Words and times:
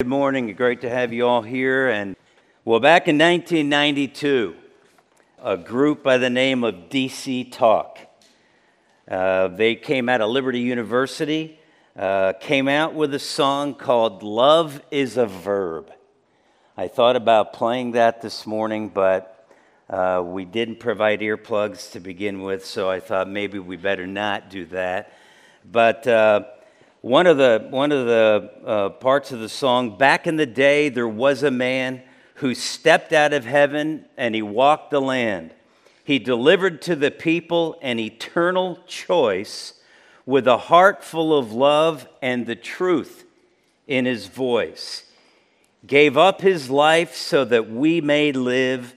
Good 0.00 0.06
morning. 0.06 0.54
Great 0.54 0.80
to 0.80 0.88
have 0.88 1.12
you 1.12 1.26
all 1.26 1.42
here. 1.42 1.90
And 1.90 2.16
well, 2.64 2.80
back 2.80 3.06
in 3.06 3.18
1992, 3.18 4.54
a 5.42 5.58
group 5.58 6.02
by 6.02 6.16
the 6.16 6.30
name 6.30 6.64
of 6.64 6.88
DC 6.88 7.52
Talk, 7.52 7.98
uh, 9.10 9.48
they 9.48 9.74
came 9.74 10.08
out 10.08 10.22
of 10.22 10.30
Liberty 10.30 10.60
University, 10.60 11.60
uh, 11.98 12.32
came 12.40 12.66
out 12.66 12.94
with 12.94 13.12
a 13.12 13.18
song 13.18 13.74
called 13.74 14.22
"Love 14.22 14.80
Is 14.90 15.18
a 15.18 15.26
Verb." 15.26 15.92
I 16.78 16.88
thought 16.88 17.16
about 17.16 17.52
playing 17.52 17.90
that 17.90 18.22
this 18.22 18.46
morning, 18.46 18.88
but 18.88 19.46
uh, 19.90 20.22
we 20.24 20.46
didn't 20.46 20.80
provide 20.80 21.20
earplugs 21.20 21.92
to 21.92 22.00
begin 22.00 22.40
with, 22.40 22.64
so 22.64 22.88
I 22.88 23.00
thought 23.00 23.28
maybe 23.28 23.58
we 23.58 23.76
better 23.76 24.06
not 24.06 24.48
do 24.48 24.64
that. 24.64 25.12
But 25.70 26.06
uh, 26.06 26.44
one 27.00 27.26
of 27.26 27.38
the, 27.38 27.66
one 27.70 27.92
of 27.92 28.06
the 28.06 28.50
uh, 28.64 28.88
parts 28.90 29.32
of 29.32 29.40
the 29.40 29.48
song 29.48 29.96
back 29.96 30.26
in 30.26 30.36
the 30.36 30.46
day, 30.46 30.88
there 30.90 31.08
was 31.08 31.42
a 31.42 31.50
man 31.50 32.02
who 32.34 32.54
stepped 32.54 33.12
out 33.12 33.32
of 33.32 33.44
heaven 33.44 34.04
and 34.16 34.34
he 34.34 34.42
walked 34.42 34.90
the 34.90 35.00
land. 35.00 35.54
He 36.04 36.18
delivered 36.18 36.82
to 36.82 36.96
the 36.96 37.10
people 37.10 37.78
an 37.80 37.98
eternal 37.98 38.78
choice 38.86 39.74
with 40.26 40.46
a 40.46 40.58
heart 40.58 41.02
full 41.02 41.36
of 41.36 41.52
love 41.52 42.06
and 42.20 42.46
the 42.46 42.56
truth 42.56 43.24
in 43.86 44.04
his 44.04 44.26
voice. 44.26 45.04
Gave 45.86 46.18
up 46.18 46.42
his 46.42 46.68
life 46.68 47.14
so 47.14 47.44
that 47.46 47.70
we 47.70 48.00
may 48.00 48.32
live. 48.32 48.94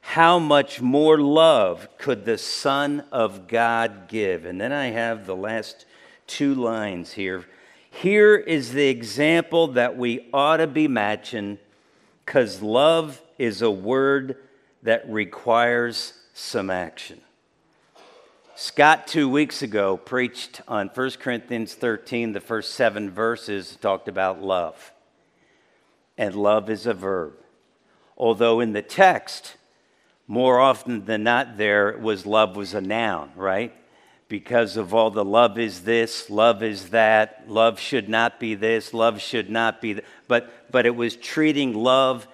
How 0.00 0.38
much 0.38 0.80
more 0.80 1.18
love 1.18 1.88
could 1.98 2.24
the 2.24 2.38
Son 2.38 3.04
of 3.10 3.48
God 3.48 4.08
give? 4.08 4.44
And 4.44 4.60
then 4.60 4.72
I 4.72 4.86
have 4.86 5.26
the 5.26 5.34
last 5.34 5.86
two 6.26 6.54
lines 6.54 7.12
here. 7.12 7.44
Here 7.90 8.36
is 8.36 8.72
the 8.72 8.88
example 8.88 9.68
that 9.68 9.96
we 9.96 10.28
ought 10.32 10.58
to 10.58 10.66
be 10.66 10.88
matching 10.88 11.58
because 12.24 12.60
love 12.60 13.22
is 13.38 13.62
a 13.62 13.70
word 13.70 14.36
that 14.82 15.08
requires 15.08 16.12
some 16.34 16.70
action. 16.70 17.20
Scott, 18.54 19.06
two 19.06 19.28
weeks 19.28 19.62
ago, 19.62 19.96
preached 19.96 20.62
on 20.66 20.88
1 20.88 21.10
Corinthians 21.20 21.74
13, 21.74 22.32
the 22.32 22.40
first 22.40 22.74
seven 22.74 23.10
verses, 23.10 23.76
talked 23.76 24.08
about 24.08 24.42
love. 24.42 24.92
And 26.16 26.34
love 26.34 26.70
is 26.70 26.86
a 26.86 26.94
verb. 26.94 27.34
Although 28.16 28.60
in 28.60 28.72
the 28.72 28.82
text, 28.82 29.56
more 30.26 30.58
often 30.58 31.04
than 31.04 31.22
not, 31.22 31.58
there 31.58 31.98
was 31.98 32.24
love 32.24 32.56
was 32.56 32.72
a 32.72 32.80
noun, 32.80 33.30
right? 33.36 33.74
Because 34.28 34.76
of 34.76 34.92
all 34.92 35.10
the 35.10 35.24
love 35.24 35.58
is 35.58 35.82
this, 35.82 36.28
love 36.28 36.62
is 36.62 36.90
that, 36.90 37.44
love 37.48 37.78
should 37.78 38.08
not 38.08 38.40
be 38.40 38.54
this, 38.54 38.92
love 38.92 39.20
should 39.20 39.48
not 39.48 39.80
be 39.80 39.94
that. 39.94 40.04
But, 40.26 40.70
but 40.70 40.84
it 40.86 40.96
was 40.96 41.16
treating 41.16 41.74
love 41.74 42.26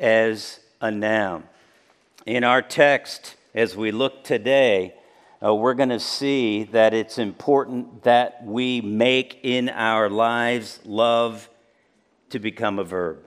as 0.00 0.60
a 0.80 0.90
noun. 0.90 1.44
In 2.24 2.42
our 2.42 2.62
text, 2.62 3.36
as 3.54 3.76
we 3.76 3.90
look 3.90 4.24
today, 4.24 4.94
uh, 5.44 5.54
we're 5.54 5.74
going 5.74 5.90
to 5.90 6.00
see 6.00 6.64
that 6.64 6.94
it's 6.94 7.18
important 7.18 8.04
that 8.04 8.42
we 8.42 8.80
make 8.80 9.40
in 9.42 9.68
our 9.68 10.08
lives 10.08 10.80
love 10.84 11.50
to 12.30 12.38
become 12.38 12.78
a 12.78 12.84
verb. 12.84 13.18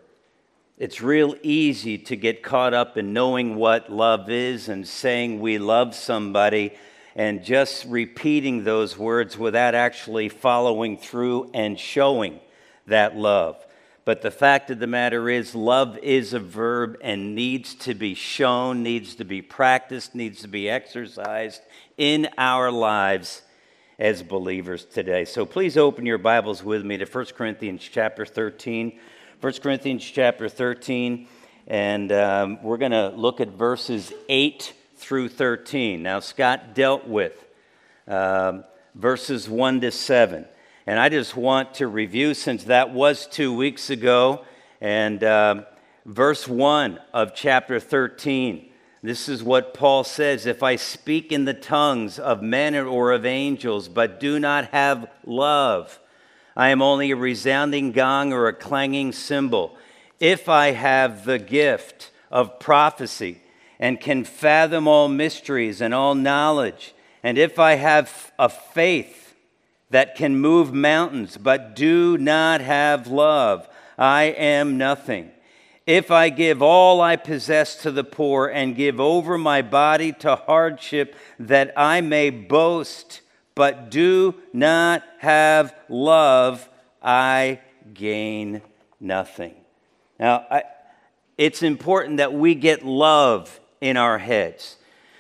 It's 0.80 1.02
real 1.02 1.36
easy 1.44 1.98
to 2.00 2.16
get 2.16 2.42
caught 2.42 2.74
up 2.74 2.98
in 2.98 3.14
knowing 3.14 3.56
what 3.56 3.92
love 3.92 4.30
is 4.30 4.70
and 4.70 4.88
saying 4.88 5.40
we 5.40 5.60
love 5.60 5.94
somebody 5.94 6.74
and 7.16 7.44
just 7.44 7.86
repeating 7.86 8.64
those 8.64 8.98
words 8.98 9.38
without 9.38 9.76
actually 9.76 10.30
following 10.30 10.98
through 10.98 11.50
and 11.54 11.80
showing 11.80 12.40
that 12.88 13.16
love. 13.16 13.64
But 14.06 14.22
the 14.22 14.32
fact 14.32 14.72
of 14.72 14.80
the 14.80 14.88
matter 14.88 15.30
is, 15.30 15.54
love 15.54 15.98
is 16.00 16.34
a 16.34 16.40
verb 16.40 16.98
and 17.02 17.36
needs 17.36 17.76
to 17.76 17.94
be 17.94 18.16
shown, 18.16 18.82
needs 18.82 19.16
to 19.16 19.26
be 19.26 19.42
practiced, 19.42 20.16
needs 20.16 20.42
to 20.42 20.48
be 20.48 20.70
exercised 20.70 21.62
in 21.98 22.28
our 22.38 22.72
lives 22.72 23.44
as 24.00 24.24
believers 24.24 24.86
today. 24.86 25.26
So 25.26 25.46
please 25.46 25.78
open 25.78 26.06
your 26.06 26.18
Bibles 26.18 26.64
with 26.64 26.84
me 26.84 26.98
to 26.98 27.06
1 27.06 27.26
Corinthians 27.36 27.88
chapter 27.92 28.26
13. 28.26 28.98
1 29.42 29.54
Corinthians 29.62 30.04
chapter 30.04 30.50
13, 30.50 31.26
and 31.68 32.12
um, 32.12 32.62
we're 32.62 32.78
going 32.78 32.92
to 32.92 33.08
look 33.10 33.40
at 33.40 33.48
verses 33.48 34.12
8 34.28 34.74
through 35.00 35.30
13. 35.30 36.04
Now, 36.04 36.20
Scott 36.20 36.76
dealt 36.76 37.08
with 37.08 37.46
um, 38.08 38.66
verses 38.94 39.50
1 39.50 39.82
to 39.82 39.92
7. 39.92 40.46
And 40.86 41.00
I 41.00 41.10
just 41.10 41.36
want 41.36 41.76
to 41.76 41.88
review, 41.88 42.34
since 42.34 42.66
that 42.66 42.94
was 42.94 43.26
two 43.28 43.56
weeks 43.56 43.90
ago, 43.90 44.44
and 44.82 45.24
um, 45.24 45.66
verse 46.06 46.48
1 46.48 47.00
of 47.14 47.34
chapter 47.34 47.80
13. 47.80 48.70
This 49.02 49.30
is 49.30 49.42
what 49.42 49.74
Paul 49.74 50.04
says 50.04 50.46
If 50.46 50.62
I 50.62 50.76
speak 50.76 51.32
in 51.32 51.46
the 51.46 51.54
tongues 51.54 52.20
of 52.20 52.42
men 52.42 52.76
or 52.76 53.12
of 53.12 53.26
angels, 53.26 53.88
but 53.88 54.20
do 54.20 54.40
not 54.40 54.72
have 54.72 55.10
love, 55.26 56.00
I 56.58 56.70
am 56.70 56.82
only 56.82 57.12
a 57.12 57.16
resounding 57.16 57.94
gong 57.94 58.34
or 58.34 58.48
a 58.48 58.54
clanging 58.54 59.14
cymbal. 59.14 59.78
If 60.20 60.50
I 60.50 60.72
have 60.72 61.24
the 61.24 61.40
gift 61.40 62.12
of 62.30 62.60
prophecy, 62.60 63.42
and 63.80 64.00
can 64.00 64.24
fathom 64.24 64.88
all 64.88 65.08
mysteries 65.08 65.82
and 65.82 65.94
all 65.94 66.16
knowledge, 66.16 66.94
and 67.24 67.38
if 67.38 67.58
I 67.60 67.76
have 67.76 68.32
a 68.38 68.50
faith 68.50 69.36
that 69.90 70.16
can 70.16 70.40
move 70.40 70.74
mountains, 70.74 71.38
but 71.38 71.76
do 71.76 72.18
not 72.18 72.62
have 72.62 73.08
love, 73.08 73.68
I 73.98 74.24
am 74.24 74.78
nothing. 74.78 75.32
If 75.88 76.12
I 76.12 76.30
give 76.30 76.62
all 76.62 77.02
I 77.02 77.16
possess 77.16 77.82
to 77.82 77.92
the 77.92 78.04
poor 78.04 78.48
and 78.48 78.76
give 78.76 79.00
over 79.00 79.38
my 79.38 79.62
body 79.62 80.12
to 80.14 80.36
hardship 80.36 81.16
that 81.40 81.74
I 81.76 82.02
may 82.02 82.30
boast, 82.30 83.22
but 83.56 83.90
do 83.90 84.36
not 84.54 85.04
have 85.18 85.74
love, 85.90 86.70
I 87.02 87.60
gain 87.94 88.62
nothing. 89.00 89.56
Now, 90.20 90.46
I, 90.52 90.64
it's 91.38 91.64
important 91.64 92.18
that 92.18 92.34
we 92.34 92.54
get 92.54 92.86
love 92.86 93.60
in 93.82 93.98
our 93.98 94.18
heads. 94.18 94.78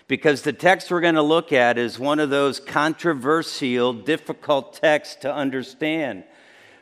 Because 0.07 0.41
the 0.41 0.53
text 0.53 0.89
we're 0.89 1.01
going 1.01 1.15
to 1.15 1.21
look 1.21 1.53
at 1.53 1.77
is 1.77 1.99
one 1.99 2.19
of 2.19 2.29
those 2.29 2.59
controversial, 2.59 3.93
difficult 3.93 4.73
texts 4.73 5.15
to 5.17 5.33
understand. 5.33 6.23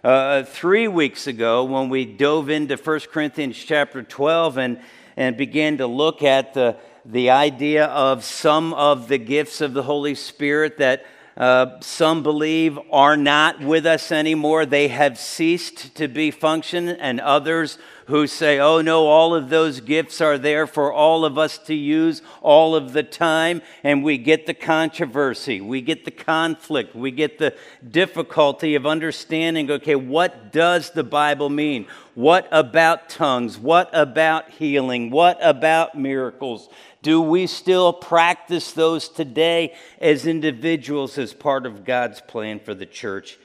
Uh, 0.04 0.44
three 0.44 0.88
weeks 0.88 1.28
ago, 1.28 1.66
when 1.66 1.90
we 1.90 2.06
dove 2.06 2.50
into 2.50 2.78
1 2.78 3.00
Corinthians 3.12 3.58
chapter 3.58 4.02
12 4.02 4.58
and, 4.58 4.80
and 5.18 5.36
began 5.36 5.78
to 5.80 5.88
look 5.88 6.24
at 6.24 6.54
the, 6.54 6.78
the 7.04 7.30
idea 7.30 7.86
of 7.88 8.24
some 8.24 8.74
of 8.74 9.08
the 9.10 9.18
gifts 9.18 9.60
of 9.60 9.74
the 9.74 9.84
Holy 9.84 10.16
Spirit 10.16 10.78
that 10.78 11.06
uh, 11.36 11.80
some 11.82 12.24
believe 12.24 12.80
are 12.92 13.16
not 13.18 13.60
with 13.60 13.86
us 13.86 14.12
anymore, 14.12 14.66
they 14.66 14.88
have 14.88 15.20
ceased 15.20 15.96
to 15.96 16.08
be 16.08 16.32
function, 16.32 16.90
and 16.90 17.20
others 17.20 17.78
who 18.08 18.26
say, 18.26 18.58
oh 18.58 18.82
no, 18.82 19.06
all 19.06 19.36
of 19.36 19.50
those 19.50 19.82
gifts 19.82 20.22
are 20.22 20.38
there 20.38 20.66
for 20.66 20.94
all 20.94 21.26
of 21.26 21.38
us 21.38 21.58
to 21.58 21.74
use 21.74 22.22
all 22.42 22.74
of 22.74 22.94
the 22.94 23.04
time. 23.04 23.62
And 23.84 24.02
we 24.04 24.18
get 24.18 24.46
the 24.46 24.54
controversy, 24.54 25.60
we 25.60 25.82
get 25.82 26.06
the 26.06 26.12
conflict, 26.12 26.96
we 26.96 27.12
get 27.12 27.38
the 27.38 27.54
difficulty 27.90 28.76
of 28.76 28.86
understanding 28.86 29.70
okay, 29.70 29.96
what 29.96 30.54
does 30.54 30.92
the 30.92 31.04
Bible 31.04 31.50
mean? 31.50 31.86
What 32.16 32.48
about 32.52 33.10
tongues? 33.10 33.60
What 33.60 33.90
about 33.92 34.52
healing? 34.52 35.10
What 35.12 35.38
about 35.42 35.98
miracles? 35.98 36.70
Do 37.02 37.22
we 37.22 37.46
still 37.46 37.92
practice 37.92 38.72
those 38.72 39.10
today 39.10 39.76
as 40.00 40.26
individuals 40.26 41.18
as 41.18 41.34
part 41.34 41.66
of 41.66 41.84
God's 41.84 42.22
plan 42.22 42.60
for 42.60 42.74
the 42.74 42.86
church 42.86 43.38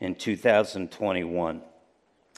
in 0.00 0.14
2021? 0.14 1.62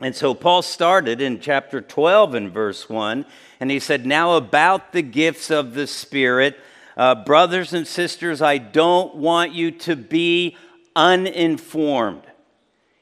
And 0.01 0.15
so 0.15 0.35
Paul 0.35 0.61
started 0.61 1.23
in 1.23 1.41
chapter 1.41 1.81
12 1.81 2.35
and 2.35 2.53
verse 2.53 2.89
1, 2.89 3.25
and 3.61 3.71
he 3.71 3.81
said, 3.81 4.05
Now 4.05 4.35
about 4.35 4.93
the 4.93 5.03
gifts 5.03 5.51
of 5.51 5.73
the 5.73 5.87
Spirit, 5.87 6.59
uh, 6.97 7.15
brothers 7.15 7.73
and 7.73 7.87
sisters, 7.87 8.43
I 8.43 8.59
don't 8.59 9.15
want 9.15 9.53
you 9.53 9.71
to 9.71 9.97
be 9.97 10.57
uninformed. 10.95 12.23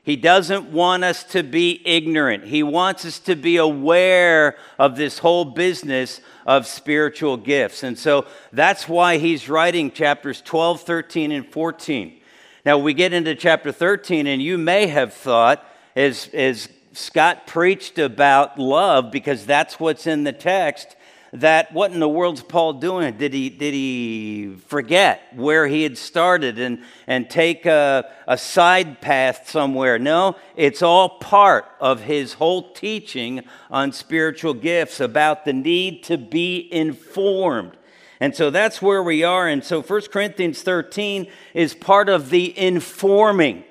He 0.05 0.17
doesn't 0.17 0.67
want 0.67 1.03
us 1.03 1.25
to 1.25 1.43
be 1.43 1.81
ignorant. 1.85 2.45
He 2.45 2.63
wants 2.63 3.07
us 3.07 3.19
to 3.21 3.35
be 3.35 3.57
aware 3.57 4.57
of 4.79 4.97
this 4.97 5.19
whole 5.19 5.47
business 5.47 6.21
of 6.47 6.67
spiritual 6.67 7.39
gifts. 7.39 7.83
And 7.83 7.99
so 7.99 8.27
that's 8.53 8.87
why 8.87 9.17
he's 9.17 9.49
writing 9.49 9.91
chapters 9.91 10.43
12, 10.43 10.83
13, 10.83 11.33
and 11.33 11.47
14. 11.47 12.21
Now 12.67 12.79
we 12.79 12.93
get 12.95 13.15
into 13.15 13.35
chapter 13.35 13.73
13, 13.73 14.27
and 14.27 14.43
you 14.43 14.59
may 14.59 14.87
have 14.89 15.15
thought, 15.15 15.65
as, 15.97 16.29
as 16.35 16.69
Scott 16.95 17.47
preached 17.49 17.99
about 17.99 18.59
love 18.59 19.11
because 19.11 19.45
that's 19.45 19.81
what's 19.81 20.07
in 20.07 20.23
the 20.25 20.33
text, 20.33 20.95
that 21.33 21.73
what 21.73 21.91
in 21.91 21.99
the 21.99 22.09
world's 22.09 22.43
Paul 22.43 22.75
doing? 22.75 23.17
Did 23.17 23.35
he, 23.35 23.51
did 23.51 23.75
he 23.75 24.55
forget 24.67 25.21
where 25.35 25.67
he 25.67 25.83
had 25.83 25.99
started 25.99 26.61
and, 26.61 26.83
and 27.09 27.29
take 27.29 27.67
a, 27.67 28.09
a 28.29 28.39
side 28.39 29.01
path 29.01 29.51
somewhere? 29.51 29.99
No, 29.99 30.37
it's 30.55 30.83
all 30.83 31.19
part 31.19 31.67
of 31.81 32.03
his 32.03 32.35
whole 32.35 32.73
teaching 32.73 33.43
on 33.69 33.91
spiritual 33.91 34.55
gifts 34.55 35.01
about 35.01 35.45
the 35.45 35.53
need 35.53 36.05
to 36.05 36.17
be 36.17 36.69
informed. 36.73 37.77
And 38.21 38.37
so 38.37 38.51
that's 38.51 38.81
where 38.81 39.03
we 39.03 39.25
are. 39.25 39.49
And 39.49 39.65
so 39.65 39.83
1 39.83 40.03
Corinthians 40.13 40.63
13 40.63 41.27
is 41.53 41.75
part 41.75 42.09
of 42.09 42.31
the 42.31 42.57
informing 42.57 43.65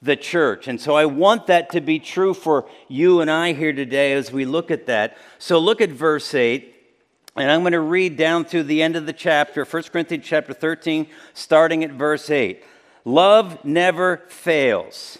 the 0.00 0.16
church. 0.16 0.68
And 0.68 0.80
so 0.80 0.94
I 0.94 1.06
want 1.06 1.46
that 1.48 1.70
to 1.70 1.80
be 1.80 1.98
true 1.98 2.34
for 2.34 2.68
you 2.88 3.20
and 3.20 3.30
I 3.30 3.52
here 3.52 3.72
today 3.72 4.12
as 4.12 4.32
we 4.32 4.44
look 4.44 4.70
at 4.70 4.86
that. 4.86 5.16
So 5.38 5.58
look 5.58 5.80
at 5.80 5.90
verse 5.90 6.34
8. 6.34 6.74
And 7.36 7.50
I'm 7.50 7.60
going 7.60 7.72
to 7.72 7.80
read 7.80 8.16
down 8.16 8.44
through 8.44 8.64
the 8.64 8.82
end 8.82 8.96
of 8.96 9.06
the 9.06 9.12
chapter, 9.12 9.64
1 9.64 9.82
Corinthians 9.84 10.26
chapter 10.26 10.52
13, 10.52 11.06
starting 11.34 11.84
at 11.84 11.92
verse 11.92 12.30
8. 12.30 12.64
Love 13.04 13.64
never 13.64 14.24
fails. 14.28 15.18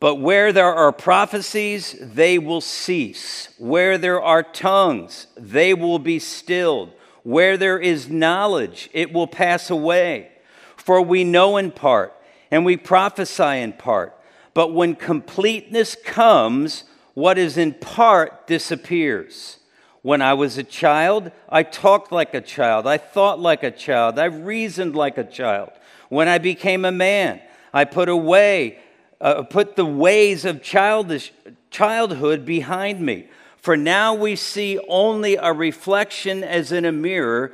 But 0.00 0.16
where 0.16 0.52
there 0.52 0.74
are 0.74 0.90
prophecies, 0.90 1.96
they 2.00 2.38
will 2.38 2.60
cease. 2.60 3.54
Where 3.58 3.98
there 3.98 4.20
are 4.20 4.42
tongues, 4.42 5.28
they 5.36 5.74
will 5.74 6.00
be 6.00 6.18
stilled. 6.18 6.92
Where 7.22 7.56
there 7.56 7.78
is 7.78 8.10
knowledge, 8.10 8.90
it 8.92 9.12
will 9.12 9.28
pass 9.28 9.70
away. 9.70 10.32
For 10.76 11.00
we 11.00 11.22
know 11.22 11.56
in 11.56 11.70
part, 11.70 12.12
and 12.52 12.66
we 12.66 12.76
prophesy 12.76 13.60
in 13.62 13.72
part. 13.72 14.16
But 14.52 14.74
when 14.74 14.94
completeness 14.94 15.96
comes, 16.04 16.84
what 17.14 17.38
is 17.38 17.56
in 17.56 17.72
part 17.72 18.46
disappears. 18.46 19.58
When 20.02 20.20
I 20.20 20.34
was 20.34 20.58
a 20.58 20.62
child, 20.62 21.32
I 21.48 21.62
talked 21.62 22.12
like 22.12 22.34
a 22.34 22.42
child. 22.42 22.86
I 22.86 22.98
thought 22.98 23.40
like 23.40 23.62
a 23.62 23.70
child. 23.70 24.18
I 24.18 24.26
reasoned 24.26 24.94
like 24.94 25.16
a 25.16 25.24
child. 25.24 25.70
When 26.10 26.28
I 26.28 26.36
became 26.36 26.84
a 26.84 26.92
man, 26.92 27.40
I 27.72 27.84
put 27.86 28.10
away, 28.10 28.80
uh, 29.18 29.44
put 29.44 29.76
the 29.76 29.86
ways 29.86 30.44
of 30.44 30.62
childish 30.62 31.32
childhood 31.70 32.44
behind 32.44 33.00
me. 33.00 33.28
For 33.56 33.78
now 33.78 34.12
we 34.12 34.36
see 34.36 34.78
only 34.88 35.36
a 35.36 35.54
reflection 35.54 36.44
as 36.44 36.70
in 36.70 36.84
a 36.84 36.92
mirror. 36.92 37.52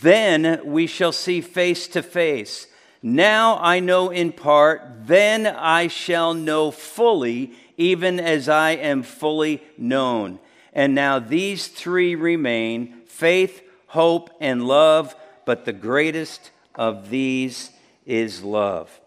Then 0.00 0.60
we 0.64 0.88
shall 0.88 1.12
see 1.12 1.40
face 1.40 1.86
to 1.88 2.02
face. 2.02 2.66
Now 3.02 3.58
I 3.58 3.80
know 3.80 4.10
in 4.10 4.32
part, 4.32 5.06
then 5.06 5.46
I 5.46 5.88
shall 5.88 6.34
know 6.34 6.70
fully, 6.70 7.52
even 7.76 8.20
as 8.20 8.48
I 8.48 8.72
am 8.72 9.02
fully 9.02 9.62
known. 9.78 10.38
And 10.72 10.94
now 10.94 11.18
these 11.18 11.66
three 11.66 12.14
remain 12.14 13.02
faith, 13.06 13.62
hope, 13.86 14.30
and 14.40 14.66
love, 14.66 15.16
but 15.46 15.64
the 15.64 15.72
greatest 15.72 16.50
of 16.74 17.10
these 17.10 17.70
is 18.04 18.42
love. 18.42 19.00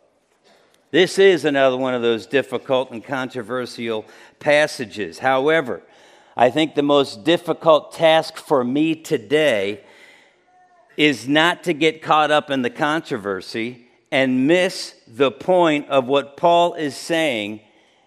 This 0.89 1.17
is 1.17 1.45
another 1.45 1.77
one 1.77 1.93
of 1.93 2.01
those 2.01 2.25
difficult 2.25 2.91
and 2.91 3.03
controversial 3.03 4.05
passages. 4.39 5.19
However, 5.19 5.81
I 6.35 6.49
think 6.49 6.75
the 6.75 6.83
most 6.83 7.23
difficult 7.23 7.93
task 7.93 8.37
for 8.37 8.63
me 8.63 8.95
today 8.95 9.81
is 10.97 11.27
not 11.27 11.63
to 11.63 11.73
get 11.73 12.01
caught 12.01 12.31
up 12.31 12.49
in 12.51 12.61
the 12.61 12.69
controversy 12.69 13.82
and 14.13 14.45
miss 14.45 14.93
the 15.07 15.31
point 15.31 15.89
of 15.89 16.05
what 16.05 16.37
Paul 16.37 16.75
is 16.75 16.95
saying 16.95 17.61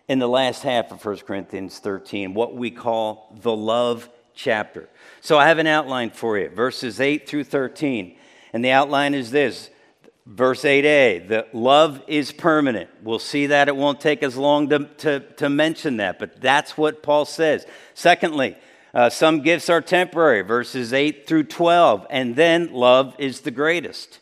in 0.06 0.20
the 0.20 0.29
last 0.29 0.62
half 0.62 0.93
of 0.93 1.05
1 1.05 1.17
Corinthians 1.26 1.81
13, 1.81 2.32
what 2.32 2.55
we 2.55 2.70
call 2.70 3.37
the 3.43 3.55
love 3.55 4.08
chapter. 4.32 4.88
So 5.20 5.37
I 5.37 5.49
have 5.49 5.58
an 5.58 5.67
outline 5.67 6.11
for 6.11 6.38
you, 6.38 6.49
verses 6.49 7.00
8 7.00 7.29
through 7.29 7.43
13. 7.43 8.17
And 8.53 8.64
the 8.64 8.70
outline 8.70 9.14
is 9.14 9.32
this 9.32 9.69
verse 10.26 10.62
8a 10.62 11.29
the 11.29 11.47
love 11.53 12.03
is 12.08 12.32
permanent 12.32 12.91
we'll 13.05 13.20
see 13.20 13.47
that 13.47 13.69
it 13.69 13.76
won't 13.76 14.00
take 14.00 14.25
as 14.25 14.37
long 14.37 14.69
to, 14.69 14.81
to, 14.81 15.20
to 15.20 15.49
mention 15.49 15.99
that 15.99 16.19
but 16.19 16.41
that's 16.41 16.76
what 16.76 17.00
paul 17.00 17.25
says 17.25 17.64
secondly 17.94 18.56
uh, 18.93 19.08
some 19.08 19.41
gifts 19.41 19.70
are 19.70 19.81
temporary 19.81 20.43
verses 20.43 20.93
8 20.93 21.29
through 21.29 21.44
12 21.44 22.08
and 22.11 22.35
then 22.35 22.73
love 22.73 23.14
is 23.20 23.43
the 23.43 23.53
greatest 23.53 24.19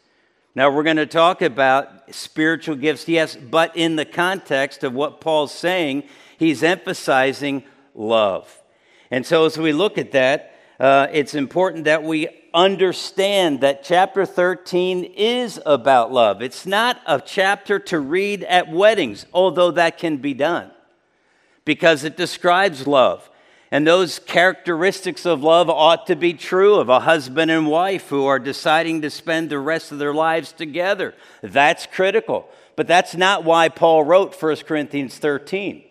now, 0.57 0.71
we're 0.71 0.85
going 0.85 0.99
to 0.99 1.07
talk 1.07 1.43
about 1.43 2.15
spiritual 2.15 2.77
gifts, 2.77 3.09
yes, 3.09 3.35
but 3.35 3.77
in 3.77 3.97
the 3.97 4.05
context 4.05 4.85
of 4.85 4.93
what 4.93 5.21
Paul's 5.21 5.53
saying, 5.53 6.05
he's 6.39 6.63
emphasizing 6.63 7.65
love. 7.93 8.63
And 9.11 9.27
so, 9.27 9.47
as 9.47 9.59
we 9.59 9.73
look 9.73 9.99
at 9.99 10.13
that, 10.13 10.55
uh, 10.79 11.09
it's 11.11 11.35
important 11.35 11.87
that 11.87 12.05
we 12.05 12.29
understand 12.55 13.63
that 13.63 13.83
chapter 13.83 14.25
13 14.25 15.03
is 15.17 15.61
about 15.67 16.13
love. 16.13 16.41
It's 16.41 16.67
not 16.67 17.01
a 17.05 17.21
chapter 17.21 17.81
to 17.81 17.99
read 17.99 18.45
at 18.45 18.71
weddings, 18.71 19.27
although 19.35 19.73
that 19.73 19.99
can 19.99 20.19
be 20.19 20.35
done, 20.35 20.71
because 21.65 22.05
it 22.05 22.17
describes 22.17 22.87
love. 22.87 23.29
And 23.75 23.85
those 23.85 24.21
characteristics 24.21 25.27
of 25.27 25.43
love 25.43 25.69
ought 25.69 26.07
to 26.07 26.15
be 26.15 26.33
true 26.33 26.77
of 26.77 26.89
a 26.89 27.01
husband 27.01 27.51
and 27.51 27.67
wife 27.67 28.09
who 28.09 28.25
are 28.25 28.39
deciding 28.39 29.03
to 29.03 29.11
spend 29.11 29.51
the 29.51 29.59
rest 29.59 29.91
of 29.91 29.99
their 29.99 30.15
lives 30.15 30.53
together. 30.53 31.13
That's 31.43 31.85
critical. 31.85 32.49
But 32.77 32.87
that's 32.87 33.17
not 33.17 33.43
why 33.43 33.69
Paul 33.69 34.05
wrote 34.05 34.41
1 34.41 34.57
Corinthians 34.59 35.19
13. 35.19 35.83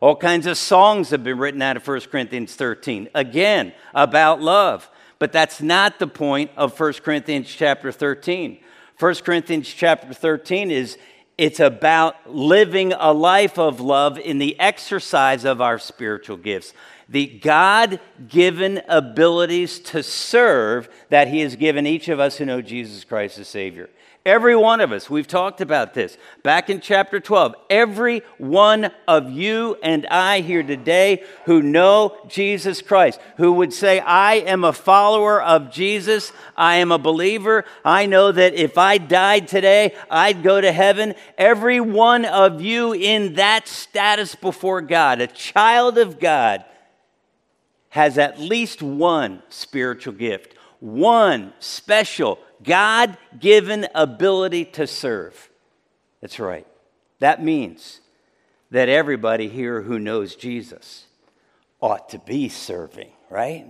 All 0.00 0.16
kinds 0.16 0.46
of 0.46 0.58
songs 0.58 1.10
have 1.10 1.22
been 1.22 1.38
written 1.38 1.62
out 1.62 1.76
of 1.76 1.86
1 1.86 2.00
Corinthians 2.10 2.56
13, 2.56 3.10
again, 3.14 3.74
about 3.94 4.42
love. 4.42 4.90
But 5.20 5.30
that's 5.30 5.62
not 5.62 6.00
the 6.00 6.08
point 6.08 6.50
of 6.56 6.76
1 6.80 6.94
Corinthians 6.94 7.46
chapter 7.48 7.92
13. 7.92 8.58
1 8.98 9.14
Corinthians 9.24 9.68
chapter 9.68 10.12
13 10.12 10.72
is 10.72 10.98
it's 11.38 11.60
about 11.60 12.28
living 12.28 12.92
a 12.92 13.12
life 13.12 13.58
of 13.58 13.80
love 13.80 14.18
in 14.18 14.38
the 14.38 14.58
exercise 14.60 15.44
of 15.44 15.60
our 15.60 15.78
spiritual 15.78 16.36
gifts 16.36 16.74
the 17.10 17.26
God 17.26 18.00
given 18.28 18.80
abilities 18.88 19.80
to 19.80 20.02
serve 20.02 20.88
that 21.08 21.28
He 21.28 21.40
has 21.40 21.56
given 21.56 21.86
each 21.86 22.08
of 22.08 22.20
us 22.20 22.36
who 22.36 22.44
know 22.44 22.62
Jesus 22.62 23.04
Christ 23.04 23.38
as 23.38 23.48
Savior. 23.48 23.90
Every 24.26 24.54
one 24.54 24.82
of 24.82 24.92
us, 24.92 25.08
we've 25.08 25.26
talked 25.26 25.62
about 25.62 25.94
this 25.94 26.18
back 26.42 26.68
in 26.68 26.82
chapter 26.82 27.20
12. 27.20 27.54
Every 27.70 28.20
one 28.36 28.90
of 29.08 29.30
you 29.30 29.78
and 29.82 30.06
I 30.06 30.40
here 30.40 30.62
today 30.62 31.24
who 31.46 31.62
know 31.62 32.18
Jesus 32.28 32.82
Christ, 32.82 33.18
who 33.38 33.52
would 33.52 33.72
say, 33.72 33.98
I 33.98 34.34
am 34.34 34.62
a 34.62 34.74
follower 34.74 35.42
of 35.42 35.72
Jesus, 35.72 36.32
I 36.54 36.76
am 36.76 36.92
a 36.92 36.98
believer, 36.98 37.64
I 37.82 38.04
know 38.04 38.30
that 38.30 38.52
if 38.52 38.76
I 38.76 38.98
died 38.98 39.48
today, 39.48 39.94
I'd 40.10 40.42
go 40.42 40.60
to 40.60 40.70
heaven. 40.70 41.14
Every 41.38 41.80
one 41.80 42.26
of 42.26 42.60
you 42.60 42.92
in 42.92 43.34
that 43.34 43.68
status 43.68 44.34
before 44.34 44.82
God, 44.82 45.22
a 45.22 45.28
child 45.28 45.96
of 45.96 46.20
God, 46.20 46.66
has 47.90 48.18
at 48.18 48.40
least 48.40 48.82
one 48.82 49.42
spiritual 49.48 50.14
gift, 50.14 50.54
one 50.78 51.52
special 51.58 52.38
God 52.62 53.16
given 53.38 53.86
ability 53.94 54.64
to 54.66 54.86
serve. 54.86 55.50
That's 56.20 56.38
right. 56.38 56.66
That 57.18 57.42
means 57.42 58.00
that 58.70 58.88
everybody 58.88 59.48
here 59.48 59.82
who 59.82 59.98
knows 59.98 60.36
Jesus 60.36 61.06
ought 61.80 62.08
to 62.10 62.18
be 62.18 62.48
serving, 62.48 63.10
right? 63.28 63.66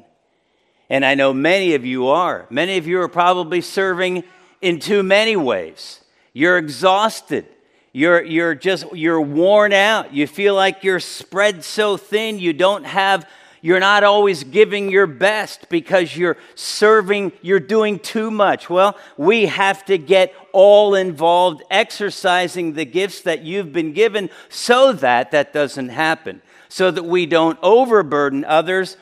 And 0.88 1.04
I 1.04 1.14
know 1.14 1.32
many 1.32 1.74
of 1.74 1.86
you 1.86 2.08
are. 2.08 2.46
Many 2.50 2.76
of 2.76 2.86
you 2.86 3.00
are 3.00 3.08
probably 3.08 3.60
serving 3.60 4.24
in 4.60 4.80
too 4.80 5.02
many 5.02 5.36
ways. 5.36 6.00
You're 6.32 6.58
exhausted. 6.58 7.46
You're, 7.92 8.22
you're 8.22 8.54
just 8.54 8.92
you're 8.92 9.20
worn 9.20 9.72
out. 9.72 10.12
You 10.12 10.26
feel 10.26 10.54
like 10.54 10.84
you're 10.84 11.00
spread 11.00 11.64
so 11.64 11.96
thin 11.96 12.38
you 12.38 12.52
don't 12.52 12.84
have 12.84 13.26
you're 13.62 13.80
not 13.80 14.04
always 14.04 14.44
giving 14.44 14.90
your 14.90 15.06
best 15.06 15.68
because 15.68 16.16
you're 16.16 16.36
serving, 16.54 17.32
you're 17.42 17.60
doing 17.60 17.98
too 17.98 18.30
much. 18.30 18.70
Well, 18.70 18.96
we 19.16 19.46
have 19.46 19.84
to 19.86 19.98
get 19.98 20.34
all 20.52 20.94
involved 20.94 21.62
exercising 21.70 22.72
the 22.72 22.84
gifts 22.84 23.22
that 23.22 23.42
you've 23.42 23.72
been 23.72 23.92
given 23.92 24.30
so 24.48 24.92
that 24.94 25.30
that 25.32 25.52
doesn't 25.52 25.90
happen, 25.90 26.42
so 26.68 26.90
that 26.90 27.04
we 27.04 27.26
don't 27.26 27.58
overburden 27.62 28.44
others 28.44 28.96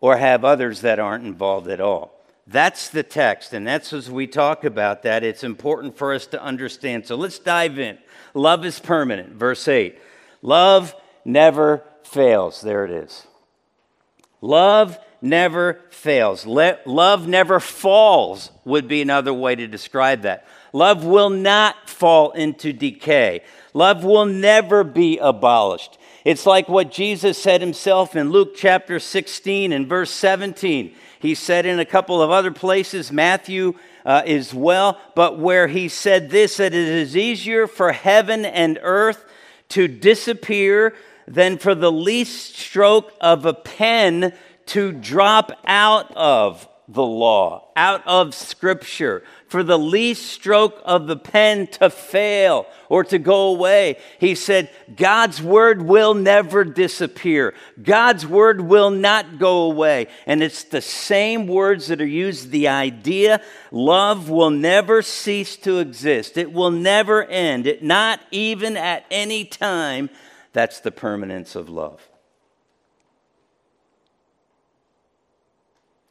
or 0.00 0.16
have 0.16 0.44
others 0.44 0.80
that 0.80 0.98
aren't 0.98 1.26
involved 1.26 1.68
at 1.68 1.80
all. 1.80 2.12
That's 2.46 2.88
the 2.88 3.02
text, 3.02 3.52
and 3.52 3.66
that's 3.66 3.92
as 3.92 4.08
we 4.08 4.28
talk 4.28 4.64
about 4.64 5.02
that, 5.02 5.24
it's 5.24 5.42
important 5.42 5.98
for 5.98 6.14
us 6.14 6.26
to 6.28 6.40
understand. 6.40 7.06
So 7.06 7.16
let's 7.16 7.40
dive 7.40 7.78
in. 7.78 7.98
Love 8.34 8.64
is 8.64 8.78
permanent, 8.78 9.32
verse 9.32 9.66
8. 9.66 9.98
Love 10.42 10.94
never 11.24 11.82
fails. 12.04 12.60
There 12.60 12.84
it 12.84 12.92
is. 12.92 13.26
Love 14.40 14.98
never 15.22 15.80
fails. 15.90 16.46
Love 16.46 17.26
never 17.28 17.60
falls, 17.60 18.50
would 18.64 18.88
be 18.88 19.02
another 19.02 19.32
way 19.32 19.54
to 19.54 19.66
describe 19.66 20.22
that. 20.22 20.46
Love 20.72 21.04
will 21.04 21.30
not 21.30 21.88
fall 21.88 22.32
into 22.32 22.72
decay. 22.72 23.42
Love 23.72 24.04
will 24.04 24.26
never 24.26 24.84
be 24.84 25.18
abolished. 25.18 25.98
It's 26.24 26.44
like 26.44 26.68
what 26.68 26.90
Jesus 26.90 27.38
said 27.38 27.60
himself 27.60 28.16
in 28.16 28.30
Luke 28.30 28.54
chapter 28.56 28.98
16 28.98 29.72
and 29.72 29.88
verse 29.88 30.10
17. 30.10 30.94
He 31.18 31.34
said 31.34 31.66
in 31.66 31.78
a 31.78 31.84
couple 31.84 32.20
of 32.20 32.30
other 32.30 32.50
places, 32.50 33.12
Matthew 33.12 33.74
uh, 34.04 34.22
as 34.26 34.52
well, 34.52 35.00
but 35.14 35.38
where 35.38 35.68
he 35.68 35.88
said 35.88 36.30
this 36.30 36.58
that 36.58 36.74
it 36.74 36.88
is 36.88 37.16
easier 37.16 37.66
for 37.66 37.92
heaven 37.92 38.44
and 38.44 38.78
earth 38.82 39.24
to 39.70 39.88
disappear 39.88 40.94
than 41.26 41.58
for 41.58 41.74
the 41.74 41.92
least 41.92 42.56
stroke 42.56 43.12
of 43.20 43.44
a 43.46 43.54
pen 43.54 44.32
to 44.66 44.92
drop 44.92 45.52
out 45.66 46.14
of 46.16 46.68
the 46.88 47.02
law, 47.02 47.68
out 47.74 48.02
of 48.06 48.32
Scripture, 48.32 49.24
for 49.48 49.62
the 49.62 49.78
least 49.78 50.26
stroke 50.26 50.80
of 50.84 51.06
the 51.06 51.16
pen 51.16 51.66
to 51.66 51.90
fail 51.90 52.66
or 52.88 53.02
to 53.04 53.18
go 53.18 53.48
away. 53.48 53.98
He 54.20 54.36
said, 54.36 54.70
God's 54.94 55.42
word 55.42 55.82
will 55.82 56.14
never 56.14 56.64
disappear. 56.64 57.54
God's 57.82 58.24
word 58.24 58.60
will 58.60 58.90
not 58.90 59.38
go 59.38 59.70
away. 59.70 60.06
And 60.26 60.42
it's 60.42 60.62
the 60.62 60.80
same 60.80 61.48
words 61.48 61.88
that 61.88 62.00
are 62.00 62.06
used. 62.06 62.50
The 62.50 62.68
idea 62.68 63.40
love 63.72 64.30
will 64.30 64.50
never 64.50 65.02
cease 65.02 65.56
to 65.58 65.78
exist, 65.78 66.36
it 66.36 66.52
will 66.52 66.70
never 66.70 67.24
end, 67.24 67.66
it 67.66 67.82
not 67.82 68.20
even 68.30 68.76
at 68.76 69.04
any 69.10 69.44
time. 69.44 70.08
That's 70.56 70.80
the 70.80 70.90
permanence 70.90 71.54
of 71.54 71.68
love. 71.68 72.08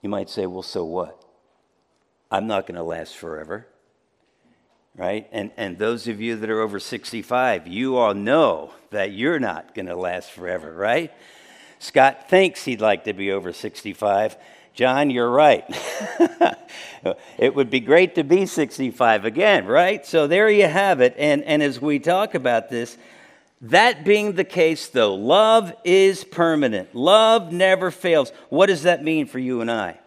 You 0.04 0.10
might 0.10 0.30
say, 0.30 0.46
well, 0.46 0.62
so 0.62 0.86
what? 0.86 1.20
I'm 2.30 2.46
not 2.46 2.68
going 2.68 2.76
to 2.76 2.84
last 2.84 3.18
forever. 3.18 3.66
Right? 4.96 5.28
And, 5.32 5.50
and 5.58 5.80
those 5.80 6.08
of 6.08 6.22
you 6.22 6.36
that 6.36 6.48
are 6.52 6.62
over 6.62 6.80
65, 6.80 7.66
you 7.66 7.98
all 7.98 8.14
know 8.14 8.76
that 8.92 9.14
you're 9.14 9.40
not 9.40 9.74
going 9.74 9.88
to 9.88 9.96
last 9.96 10.30
forever, 10.30 10.72
right? 10.72 11.12
Scott 11.80 12.30
thinks 12.30 12.66
he'd 12.66 12.82
like 12.82 13.06
to 13.06 13.14
be 13.14 13.32
over 13.32 13.52
65. 13.52 14.38
John, 14.76 15.10
you're 15.10 15.28
right. 15.28 15.66
it 17.40 17.56
would 17.56 17.72
be 17.72 17.80
great 17.80 18.14
to 18.14 18.24
be 18.24 18.46
65 18.46 19.26
again, 19.26 19.66
right? 19.66 20.06
So 20.06 20.28
there 20.28 20.52
you 20.52 20.68
have 20.68 21.02
it. 21.02 21.16
And, 21.18 21.44
and 21.46 21.64
as 21.64 21.82
we 21.82 21.98
talk 21.98 22.36
about 22.36 22.70
this, 22.70 22.96
that 23.70 24.06
being 24.06 24.34
the 24.34 24.44
case, 24.44 24.88
though, 24.88 25.16
love 25.16 25.74
is 25.84 26.24
permanent. 26.24 26.94
Love 26.94 27.52
never 27.52 27.90
fails. 27.90 28.32
What 28.50 28.68
does 28.68 28.84
that 28.84 29.04
mean 29.04 29.26
for 29.26 29.40
you 29.40 29.62
and 29.62 29.72
I? 29.72 30.00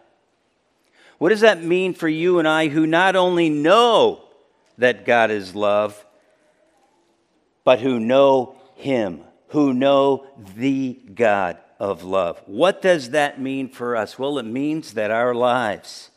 What 1.17 1.29
does 1.29 1.41
that 1.41 1.61
mean 1.61 1.93
for 1.93 2.07
you 2.07 2.39
and 2.39 2.47
I 2.47 2.69
who 2.69 2.87
not 2.87 3.17
only 3.17 3.49
know 3.49 4.23
that 4.77 5.05
God 5.05 5.29
is 5.29 5.55
love, 5.55 6.05
but 7.65 7.81
who 7.81 7.99
know 7.99 8.55
Him, 8.75 9.21
who 9.49 9.73
know 9.73 10.25
the 10.55 10.97
God 11.13 11.57
of 11.79 12.03
love? 12.03 12.41
What 12.45 12.81
does 12.81 13.09
that 13.09 13.41
mean 13.41 13.67
for 13.67 13.97
us? 13.97 14.17
Well, 14.17 14.39
it 14.39 14.43
means 14.43 14.93
that 14.93 15.11
our 15.11 15.35
lives 15.35 16.11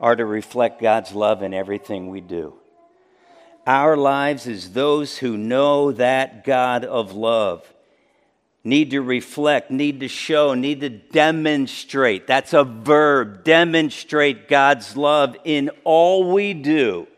are 0.00 0.16
to 0.16 0.24
reflect 0.24 0.80
God's 0.80 1.12
love 1.12 1.42
in 1.42 1.52
everything 1.52 2.08
we 2.08 2.22
do 2.22 2.54
our 3.66 3.96
lives 3.96 4.46
as 4.46 4.72
those 4.72 5.18
who 5.18 5.36
know 5.36 5.92
that 5.92 6.44
God 6.44 6.84
of 6.84 7.12
love. 7.12 7.72
Need 8.64 8.90
to 8.92 9.00
reflect, 9.00 9.70
need 9.70 10.00
to 10.00 10.08
show, 10.08 10.54
need 10.54 10.80
to 10.82 10.88
demonstrate. 10.88 12.26
That's 12.28 12.52
a 12.52 12.62
verb. 12.62 13.42
Demonstrate 13.42 14.48
God's 14.48 14.96
love 14.96 15.36
in 15.44 15.70
all 15.82 16.32
we 16.32 16.54
do 16.54 17.08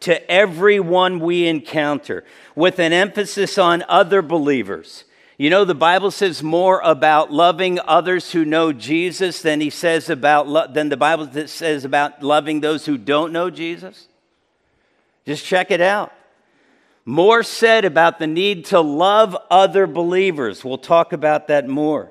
to 0.00 0.30
everyone 0.30 1.20
we 1.20 1.46
encounter, 1.46 2.24
with 2.54 2.78
an 2.78 2.92
emphasis 2.92 3.56
on 3.56 3.84
other 3.88 4.20
believers. 4.20 5.04
You 5.38 5.48
know, 5.48 5.64
the 5.64 5.74
Bible 5.74 6.10
says 6.10 6.42
more 6.42 6.80
about 6.84 7.32
loving 7.32 7.78
others 7.80 8.32
who 8.32 8.44
know 8.44 8.72
Jesus 8.72 9.40
than 9.42 9.60
he 9.60 9.70
says 9.70 10.10
about 10.10 10.46
lo- 10.46 10.66
than 10.66 10.88
the 10.88 10.96
Bible 10.96 11.30
says 11.46 11.84
about 11.84 12.22
loving 12.22 12.60
those 12.60 12.84
who 12.84 12.98
don't 12.98 13.32
know 13.32 13.48
Jesus. 13.48 14.08
Just 15.24 15.44
check 15.44 15.70
it 15.70 15.80
out. 15.80 16.12
More 17.04 17.42
said 17.42 17.84
about 17.84 18.18
the 18.18 18.26
need 18.26 18.66
to 18.66 18.80
love 18.80 19.36
other 19.50 19.86
believers. 19.86 20.64
We'll 20.64 20.78
talk 20.78 21.12
about 21.12 21.48
that 21.48 21.68
more. 21.68 22.10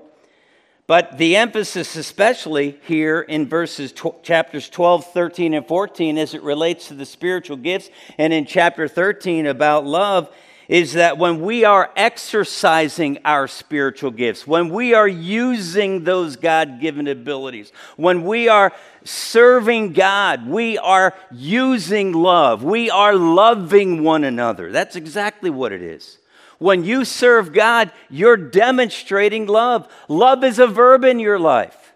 But 0.88 1.18
the 1.18 1.38
emphasis, 1.38 1.96
especially 1.96 2.78
here 2.84 3.22
in 3.22 3.48
verses 3.48 3.94
tw- 3.94 4.22
chapters 4.24 4.70
12, 4.70 5.06
13, 5.14 5.54
and 5.54 5.66
14, 5.66 6.18
as 6.18 6.34
it 6.34 6.44
relates 6.44 6.90
to 6.90 6.94
the 6.94 7.06
spiritual 7.06 7.56
gifts, 7.56 7.90
and 8.18 8.34
in 8.34 8.46
chapter 8.46 8.90
13 8.90 9.46
about 9.46 9.86
love, 9.86 10.30
is 10.72 10.94
that 10.94 11.18
when 11.18 11.42
we 11.42 11.66
are 11.66 11.92
exercising 11.98 13.20
our 13.26 13.46
spiritual 13.46 14.10
gifts, 14.10 14.48
when 14.48 14.70
we 14.70 14.94
are 14.94 15.08
using 15.08 16.06
those 16.06 16.38
God 16.38 16.80
given 16.80 17.10
abilities, 17.10 17.74
when 17.98 18.24
we 18.24 18.48
are 18.48 18.72
serving 19.04 19.92
God, 19.92 20.48
we 20.48 20.78
are 20.78 21.14
using 21.30 22.14
love, 22.14 22.64
we 22.64 22.90
are 22.90 23.14
loving 23.14 24.02
one 24.02 24.24
another. 24.24 24.72
That's 24.72 24.96
exactly 24.96 25.50
what 25.50 25.74
it 25.74 25.82
is. 25.82 26.20
When 26.58 26.86
you 26.86 27.04
serve 27.04 27.52
God, 27.52 27.92
you're 28.10 28.38
demonstrating 28.38 29.48
love. 29.48 29.92
Love 30.08 30.42
is 30.42 30.58
a 30.58 30.68
verb 30.68 31.04
in 31.04 31.20
your 31.20 31.38
life. 31.38 31.94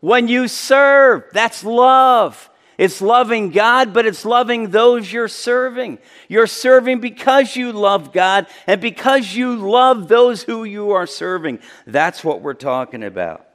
When 0.00 0.28
you 0.28 0.46
serve, 0.46 1.24
that's 1.32 1.64
love. 1.64 2.50
It's 2.76 3.00
loving 3.00 3.50
God, 3.50 3.92
but 3.92 4.06
it's 4.06 4.24
loving 4.24 4.70
those 4.70 5.12
you're 5.12 5.28
serving. 5.28 5.98
You're 6.28 6.46
serving 6.46 7.00
because 7.00 7.54
you 7.54 7.72
love 7.72 8.12
God 8.12 8.46
and 8.66 8.80
because 8.80 9.34
you 9.34 9.56
love 9.56 10.08
those 10.08 10.42
who 10.42 10.64
you 10.64 10.90
are 10.92 11.06
serving. 11.06 11.60
That's 11.86 12.24
what 12.24 12.40
we're 12.40 12.54
talking 12.54 13.04
about. 13.04 13.46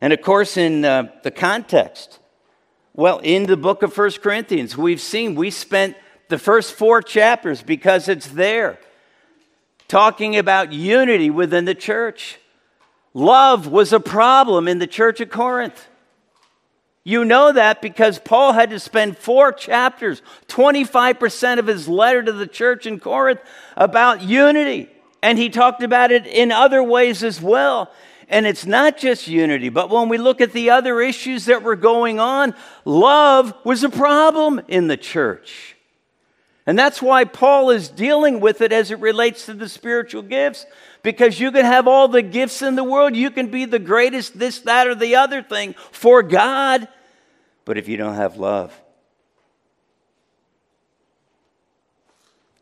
And 0.00 0.12
of 0.12 0.20
course, 0.20 0.56
in 0.56 0.84
uh, 0.84 1.10
the 1.22 1.30
context, 1.30 2.18
well, 2.94 3.18
in 3.18 3.46
the 3.46 3.56
book 3.56 3.82
of 3.82 3.92
First 3.92 4.22
Corinthians, 4.22 4.76
we've 4.76 5.00
seen, 5.00 5.34
we 5.34 5.50
spent 5.50 5.96
the 6.28 6.38
first 6.38 6.74
four 6.74 7.00
chapters 7.00 7.62
because 7.62 8.08
it's 8.08 8.28
there, 8.28 8.78
talking 9.86 10.36
about 10.36 10.72
unity 10.72 11.30
within 11.30 11.64
the 11.64 11.74
church. 11.74 12.38
Love 13.14 13.66
was 13.66 13.92
a 13.92 14.00
problem 14.00 14.68
in 14.68 14.78
the 14.78 14.86
church 14.86 15.20
of 15.20 15.30
Corinth. 15.30 15.88
You 17.04 17.24
know 17.24 17.52
that 17.52 17.80
because 17.80 18.18
Paul 18.18 18.52
had 18.52 18.70
to 18.70 18.80
spend 18.80 19.16
four 19.16 19.52
chapters, 19.52 20.20
25% 20.48 21.58
of 21.58 21.66
his 21.66 21.88
letter 21.88 22.22
to 22.22 22.32
the 22.32 22.46
church 22.46 22.86
in 22.86 23.00
Corinth, 23.00 23.40
about 23.76 24.22
unity. 24.22 24.90
And 25.22 25.38
he 25.38 25.48
talked 25.48 25.82
about 25.82 26.12
it 26.12 26.26
in 26.26 26.52
other 26.52 26.82
ways 26.82 27.22
as 27.22 27.40
well. 27.40 27.90
And 28.28 28.46
it's 28.46 28.66
not 28.66 28.98
just 28.98 29.26
unity, 29.26 29.70
but 29.70 29.88
when 29.88 30.10
we 30.10 30.18
look 30.18 30.40
at 30.40 30.52
the 30.52 30.70
other 30.70 31.00
issues 31.00 31.46
that 31.46 31.62
were 31.62 31.76
going 31.76 32.20
on, 32.20 32.54
love 32.84 33.54
was 33.64 33.84
a 33.84 33.88
problem 33.88 34.60
in 34.68 34.86
the 34.86 34.98
church. 34.98 35.76
And 36.66 36.78
that's 36.78 37.00
why 37.00 37.24
Paul 37.24 37.70
is 37.70 37.88
dealing 37.88 38.40
with 38.40 38.60
it 38.60 38.70
as 38.70 38.90
it 38.90 39.00
relates 39.00 39.46
to 39.46 39.54
the 39.54 39.70
spiritual 39.70 40.20
gifts, 40.20 40.66
because 41.02 41.38
you 41.38 41.50
can 41.50 41.64
have 41.64 41.86
all 41.86 42.08
the 42.08 42.22
gifts 42.22 42.62
in 42.62 42.74
the 42.74 42.84
world. 42.84 43.16
You 43.16 43.30
can 43.30 43.48
be 43.48 43.64
the 43.64 43.78
greatest, 43.78 44.38
this, 44.38 44.60
that, 44.60 44.86
or 44.86 44.94
the 44.94 45.16
other 45.16 45.42
thing 45.42 45.74
for 45.92 46.22
God. 46.22 46.88
But 47.64 47.78
if 47.78 47.88
you 47.88 47.96
don't 47.96 48.14
have 48.14 48.36
love, 48.36 48.78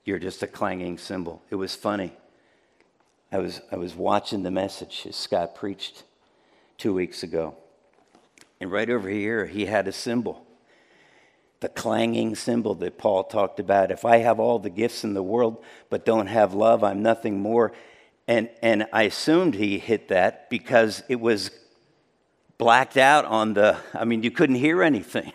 you're 0.04 0.18
just 0.18 0.42
a 0.42 0.46
clanging 0.46 0.98
cymbal. 0.98 1.42
It 1.50 1.56
was 1.56 1.74
funny. 1.74 2.12
I 3.32 3.38
was, 3.38 3.60
I 3.72 3.76
was 3.76 3.94
watching 3.94 4.42
the 4.42 4.50
message 4.50 5.06
Scott 5.10 5.54
preached 5.54 6.04
two 6.78 6.94
weeks 6.94 7.22
ago. 7.22 7.56
And 8.60 8.70
right 8.70 8.88
over 8.88 9.08
here, 9.08 9.46
he 9.46 9.66
had 9.66 9.88
a 9.88 9.92
symbol 9.92 10.46
the 11.60 11.68
clanging 11.70 12.34
cymbal 12.34 12.74
that 12.76 12.98
Paul 12.98 13.24
talked 13.24 13.58
about. 13.58 13.90
If 13.90 14.04
I 14.04 14.18
have 14.18 14.38
all 14.38 14.58
the 14.58 14.70
gifts 14.70 15.04
in 15.04 15.14
the 15.14 15.22
world 15.22 15.64
but 15.88 16.04
don't 16.04 16.26
have 16.26 16.54
love, 16.54 16.84
I'm 16.84 17.02
nothing 17.02 17.40
more. 17.40 17.72
And, 18.28 18.48
and 18.60 18.86
I 18.92 19.04
assumed 19.04 19.54
he 19.54 19.78
hit 19.78 20.08
that 20.08 20.50
because 20.50 21.02
it 21.08 21.20
was 21.20 21.50
blacked 22.58 22.96
out 22.96 23.24
on 23.24 23.54
the, 23.54 23.76
I 23.94 24.04
mean, 24.04 24.22
you 24.22 24.30
couldn't 24.30 24.56
hear 24.56 24.82
anything. 24.82 25.32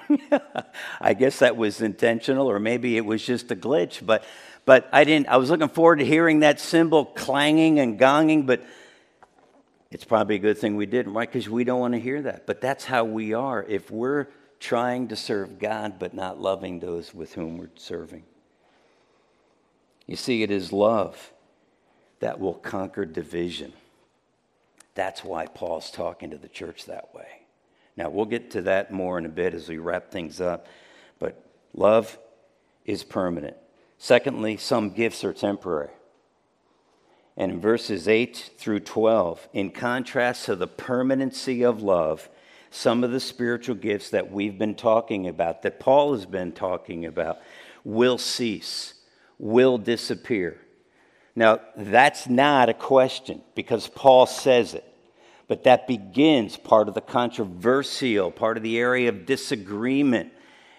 I 1.02 1.14
guess 1.14 1.40
that 1.40 1.56
was 1.56 1.82
intentional, 1.82 2.48
or 2.48 2.60
maybe 2.60 2.98
it 2.98 3.06
was 3.06 3.26
just 3.26 3.52
a 3.52 3.56
glitch, 3.56 4.06
but, 4.06 4.24
but 4.66 4.90
I 4.92 5.04
didn't, 5.04 5.28
I 5.30 5.38
was 5.38 5.50
looking 5.50 5.70
forward 5.70 6.00
to 6.00 6.06
hearing 6.06 6.40
that 6.40 6.60
cymbal 6.60 7.06
clanging 7.06 7.80
and 7.80 8.00
gonging, 8.00 8.46
but 8.46 8.66
it's 9.92 10.04
probably 10.04 10.36
a 10.36 10.40
good 10.40 10.58
thing 10.58 10.76
we 10.76 10.86
didn't, 10.86 11.14
right? 11.14 11.32
Because 11.32 11.48
we 11.48 11.64
don't 11.64 11.80
want 11.80 11.94
to 11.94 12.00
hear 12.00 12.22
that. 12.24 12.48
But 12.48 12.60
that's 12.60 12.86
how 12.86 13.04
we 13.04 13.34
are 13.34 13.64
if 13.64 13.92
we're 13.92 14.28
trying 14.60 15.10
to 15.10 15.16
serve 15.16 15.60
God 15.60 16.00
but 16.00 16.14
not 16.14 16.40
loving 16.40 16.80
those 16.80 17.14
with 17.14 17.34
whom 17.34 17.58
we're 17.58 17.70
serving. 17.76 18.24
You 20.08 20.16
see, 20.16 20.44
it 20.44 20.52
is 20.52 20.74
love 20.74 21.32
that 22.22 22.40
will 22.40 22.54
conquer 22.54 23.06
division. 23.06 23.74
That's 24.96 25.24
why 25.24 25.48
Paul's 25.48 25.92
talking 25.92 26.32
to 26.32 26.38
the 26.38 26.48
church 26.48 26.86
that 26.86 27.14
way. 27.14 27.28
Now, 27.98 28.10
we'll 28.10 28.26
get 28.26 28.52
to 28.52 28.62
that 28.64 28.92
more 28.92 29.18
in 29.18 29.26
a 29.26 29.30
bit 29.30 29.54
as 29.54 29.68
we 29.68 29.78
wrap 29.78 30.12
things 30.12 30.40
up, 30.40 30.68
but 31.20 31.44
love 31.74 32.18
is 32.86 33.04
permanent. 33.04 33.58
Secondly, 33.98 34.58
some 34.58 34.92
gifts 34.92 35.24
are 35.24 35.34
temporary. 35.34 35.92
And 37.38 37.52
in 37.52 37.60
verses 37.60 38.08
8 38.08 38.52
through 38.58 38.82
12, 38.82 39.50
in 39.54 39.72
contrast 39.72 40.46
to 40.46 40.56
the 40.56 40.68
permanency 40.68 41.64
of 41.64 41.82
love, 41.82 42.30
some 42.70 43.04
of 43.04 43.12
the 43.12 43.20
spiritual 43.20 43.76
gifts 43.76 44.10
that 44.10 44.32
we've 44.32 44.58
been 44.58 44.76
talking 44.76 45.28
about, 45.28 45.62
that 45.64 45.80
Paul 45.80 46.14
has 46.14 46.26
been 46.26 46.52
talking 46.52 47.06
about, 47.06 47.40
will 47.84 48.18
cease, 48.18 48.94
will 49.40 49.78
disappear. 49.78 50.60
Now, 51.36 51.60
that's 51.78 52.28
not 52.28 52.70
a 52.70 52.74
question 52.74 53.42
because 53.56 53.88
Paul 53.88 54.26
says 54.26 54.74
it, 54.74 54.86
but 55.48 55.64
that 55.64 55.88
begins 55.88 56.58
part 56.58 56.88
of 56.88 56.94
the 56.94 57.02
controversial, 57.02 58.32
part 58.32 58.58
of 58.58 58.64
the 58.64 58.78
area 58.78 59.10
of 59.10 59.26
disagreement 59.26 60.34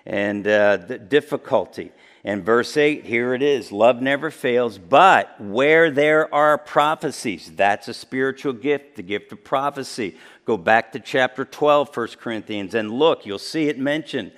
and 0.04 0.47
uh, 0.47 0.76
the 0.76 0.99
difficulty. 0.99 1.92
And 2.25 2.44
verse 2.44 2.76
8, 2.76 3.04
here 3.04 3.35
it 3.35 3.42
is 3.42 3.73
love 3.73 4.00
never 4.00 4.30
fails, 4.30 4.78
but 4.78 5.40
where 5.40 5.90
there 5.90 6.32
are 6.32 6.56
prophecies, 6.56 7.50
that's 7.56 7.88
a 7.88 7.94
spiritual 7.94 8.52
gift, 8.52 8.97
the 8.97 9.02
gift 9.02 9.32
of 9.32 9.42
prophecy. 9.42 10.16
Go 10.44 10.56
back 10.56 10.92
to 10.92 11.00
chapter 11.00 11.44
12, 11.44 11.97
1 11.97 12.09
Corinthians, 12.21 12.75
and 12.75 12.92
look, 12.92 13.26
you'll 13.26 13.38
see 13.38 13.68
it 13.68 13.78
mentioned. 13.78 14.32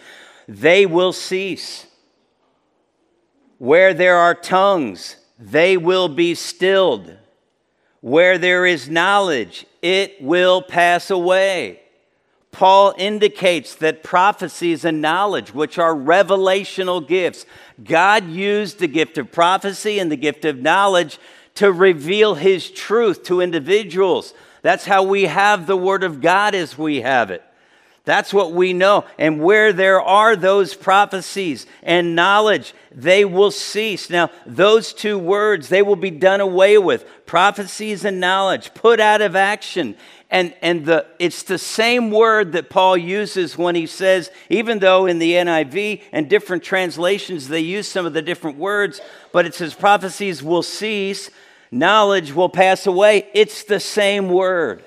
They 0.48 0.86
will 0.86 1.12
cease. 1.12 1.86
Where 3.58 3.94
there 3.94 4.16
are 4.16 4.34
tongues, 4.34 5.16
they 5.50 5.76
will 5.76 6.08
be 6.08 6.34
stilled. 6.34 7.16
Where 8.00 8.38
there 8.38 8.64
is 8.66 8.88
knowledge, 8.88 9.66
it 9.82 10.20
will 10.20 10.62
pass 10.62 11.10
away. 11.10 11.80
Paul 12.50 12.94
indicates 12.96 13.74
that 13.76 14.02
prophecies 14.02 14.84
and 14.84 15.02
knowledge, 15.02 15.52
which 15.52 15.78
are 15.78 15.94
revelational 15.94 17.06
gifts, 17.06 17.46
God 17.82 18.28
used 18.28 18.78
the 18.78 18.86
gift 18.86 19.18
of 19.18 19.32
prophecy 19.32 19.98
and 19.98 20.10
the 20.10 20.16
gift 20.16 20.44
of 20.44 20.62
knowledge 20.62 21.18
to 21.56 21.72
reveal 21.72 22.34
his 22.34 22.70
truth 22.70 23.24
to 23.24 23.40
individuals. 23.40 24.34
That's 24.62 24.84
how 24.84 25.02
we 25.02 25.24
have 25.24 25.66
the 25.66 25.76
Word 25.76 26.04
of 26.04 26.20
God 26.20 26.54
as 26.54 26.78
we 26.78 27.00
have 27.00 27.30
it. 27.30 27.42
That's 28.04 28.34
what 28.34 28.52
we 28.52 28.74
know. 28.74 29.06
And 29.18 29.40
where 29.40 29.72
there 29.72 30.00
are 30.00 30.36
those 30.36 30.74
prophecies 30.74 31.66
and 31.82 32.14
knowledge, 32.14 32.74
they 32.92 33.24
will 33.24 33.50
cease. 33.50 34.10
Now, 34.10 34.30
those 34.44 34.92
two 34.92 35.18
words, 35.18 35.70
they 35.70 35.80
will 35.80 35.96
be 35.96 36.10
done 36.10 36.42
away 36.42 36.76
with. 36.76 37.06
Prophecies 37.24 38.04
and 38.04 38.20
knowledge, 38.20 38.74
put 38.74 39.00
out 39.00 39.22
of 39.22 39.34
action. 39.34 39.96
And, 40.30 40.54
and 40.60 40.84
the, 40.84 41.06
it's 41.18 41.44
the 41.44 41.58
same 41.58 42.10
word 42.10 42.52
that 42.52 42.68
Paul 42.68 42.96
uses 42.96 43.56
when 43.56 43.74
he 43.74 43.86
says, 43.86 44.30
even 44.50 44.80
though 44.80 45.06
in 45.06 45.18
the 45.18 45.32
NIV 45.32 46.02
and 46.12 46.28
different 46.28 46.62
translations 46.62 47.48
they 47.48 47.60
use 47.60 47.88
some 47.88 48.04
of 48.04 48.12
the 48.12 48.22
different 48.22 48.58
words, 48.58 49.00
but 49.32 49.46
it 49.46 49.54
says 49.54 49.74
prophecies 49.74 50.42
will 50.42 50.62
cease, 50.62 51.30
knowledge 51.70 52.34
will 52.34 52.48
pass 52.50 52.86
away. 52.86 53.28
It's 53.32 53.64
the 53.64 53.80
same 53.80 54.28
word. 54.28 54.82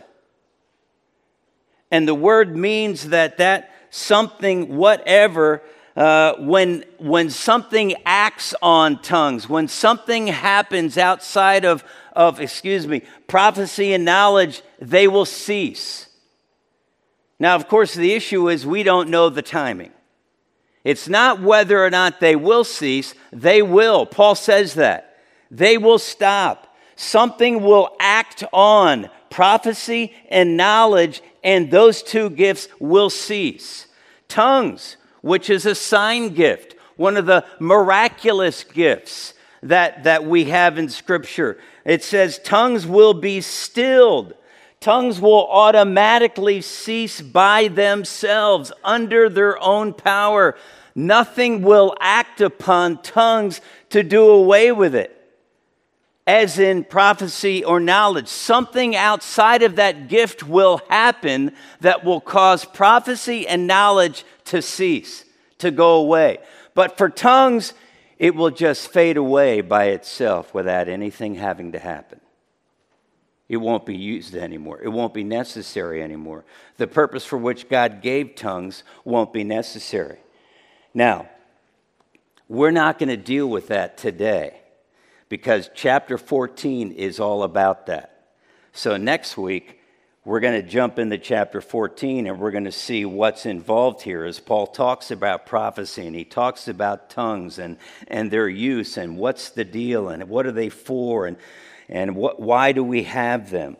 And 1.91 2.07
the 2.07 2.15
word 2.15 2.55
means 2.55 3.09
that 3.09 3.37
that 3.37 3.71
something, 3.89 4.75
whatever, 4.75 5.61
uh, 5.95 6.35
when, 6.37 6.83
when 6.99 7.29
something 7.29 7.95
acts 8.05 8.53
on 8.61 9.01
tongues, 9.01 9.49
when 9.49 9.67
something 9.67 10.27
happens 10.27 10.97
outside 10.97 11.65
of, 11.65 11.83
of, 12.13 12.39
excuse 12.39 12.85
me, 12.85 13.01
prophecy 13.27 13.93
and 13.93 14.05
knowledge, 14.05 14.61
they 14.79 15.07
will 15.07 15.25
cease. 15.25 16.07
Now, 17.39 17.55
of 17.55 17.67
course, 17.67 17.93
the 17.93 18.13
issue 18.13 18.49
is 18.49 18.65
we 18.65 18.83
don't 18.83 19.09
know 19.09 19.29
the 19.29 19.41
timing. 19.41 19.91
It's 20.83 21.07
not 21.07 21.41
whether 21.41 21.83
or 21.83 21.89
not 21.89 22.19
they 22.19 22.35
will 22.35 22.63
cease, 22.63 23.13
they 23.31 23.61
will. 23.61 24.05
Paul 24.05 24.35
says 24.35 24.75
that. 24.75 25.17
They 25.51 25.77
will 25.77 25.99
stop. 25.99 26.75
Something 26.95 27.63
will 27.63 27.95
act 27.99 28.43
on 28.53 29.09
prophecy 29.29 30.13
and 30.29 30.57
knowledge, 30.57 31.21
and 31.43 31.71
those 31.71 32.03
two 32.03 32.29
gifts 32.29 32.67
will 32.79 33.09
cease. 33.09 33.87
Tongues, 34.27 34.97
which 35.21 35.49
is 35.49 35.65
a 35.65 35.75
sign 35.75 36.33
gift, 36.33 36.75
one 36.95 37.17
of 37.17 37.25
the 37.25 37.45
miraculous 37.59 38.63
gifts 38.63 39.33
that, 39.63 40.03
that 40.03 40.25
we 40.25 40.45
have 40.45 40.77
in 40.77 40.89
Scripture. 40.89 41.57
It 41.85 42.03
says, 42.03 42.39
tongues 42.39 42.85
will 42.85 43.13
be 43.13 43.41
stilled. 43.41 44.33
Tongues 44.79 45.19
will 45.19 45.47
automatically 45.47 46.61
cease 46.61 47.21
by 47.21 47.67
themselves 47.67 48.71
under 48.83 49.29
their 49.29 49.61
own 49.61 49.93
power. 49.93 50.55
Nothing 50.95 51.61
will 51.61 51.95
act 51.99 52.41
upon 52.41 53.01
tongues 53.01 53.61
to 53.89 54.03
do 54.03 54.29
away 54.29 54.71
with 54.71 54.95
it 54.95 55.16
as 56.27 56.59
in 56.59 56.83
prophecy 56.83 57.63
or 57.63 57.79
knowledge. 57.79 58.27
Something 58.27 58.95
outside 58.95 59.63
of 59.63 59.77
that 59.77 60.09
gift 60.09 60.43
will 60.43 60.81
happen 60.89 61.53
that 61.79 62.03
will 62.03 62.19
cause 62.19 62.65
prophecy 62.65 63.47
and 63.47 63.65
knowledge 63.65 64.25
to 64.45 64.61
cease, 64.61 65.23
to 65.59 65.71
go 65.71 65.95
away. 65.95 66.39
But 66.73 66.97
for 66.97 67.09
tongues, 67.09 67.73
it 68.19 68.35
will 68.35 68.51
just 68.51 68.89
fade 68.89 69.15
away 69.15 69.61
by 69.61 69.85
itself 69.85 70.53
without 70.53 70.89
anything 70.89 71.35
having 71.35 71.71
to 71.71 71.79
happen. 71.79 72.19
It 73.47 73.57
won't 73.57 73.85
be 73.85 73.95
used 73.95 74.35
anymore. 74.35 74.81
It 74.81 74.89
won't 74.89 75.13
be 75.13 75.23
necessary 75.23 76.03
anymore. 76.03 76.43
The 76.75 76.87
purpose 76.87 77.23
for 77.23 77.37
which 77.37 77.69
God 77.69 78.01
gave 78.01 78.35
tongues 78.35 78.83
won't 79.05 79.31
be 79.31 79.45
necessary. 79.45 80.17
Now, 80.93 81.29
we're 82.49 82.71
not 82.71 82.99
going 82.99 83.09
to 83.09 83.17
deal 83.17 83.47
with 83.47 83.69
that 83.69 83.97
today 83.97 84.59
because 85.29 85.69
chapter 85.73 86.17
14 86.17 86.91
is 86.91 87.19
all 87.19 87.43
about 87.43 87.87
that. 87.87 88.29
So 88.73 88.97
next 88.97 89.37
week, 89.37 89.77
we're 90.27 90.41
going 90.41 90.61
to 90.61 90.67
jump 90.67 90.99
into 90.99 91.17
chapter 91.17 91.61
14 91.61 92.27
and 92.27 92.37
we're 92.37 92.51
going 92.51 92.65
to 92.65 92.71
see 92.71 93.05
what's 93.05 93.45
involved 93.45 94.01
here 94.01 94.25
as 94.25 94.41
Paul 94.41 94.67
talks 94.67 95.09
about 95.09 95.45
prophecy 95.45 96.05
and 96.05 96.13
he 96.13 96.25
talks 96.25 96.67
about 96.67 97.09
tongues 97.09 97.59
and, 97.59 97.77
and 98.09 98.29
their 98.29 98.49
use 98.49 98.97
and 98.97 99.17
what's 99.17 99.49
the 99.51 99.63
deal 99.63 100.09
and 100.09 100.27
what 100.27 100.45
are 100.45 100.51
they 100.51 100.67
for 100.67 101.27
and, 101.27 101.37
and 101.87 102.13
what, 102.13 102.41
why 102.41 102.73
do 102.73 102.83
we 102.83 103.03
have 103.03 103.51
them. 103.51 103.77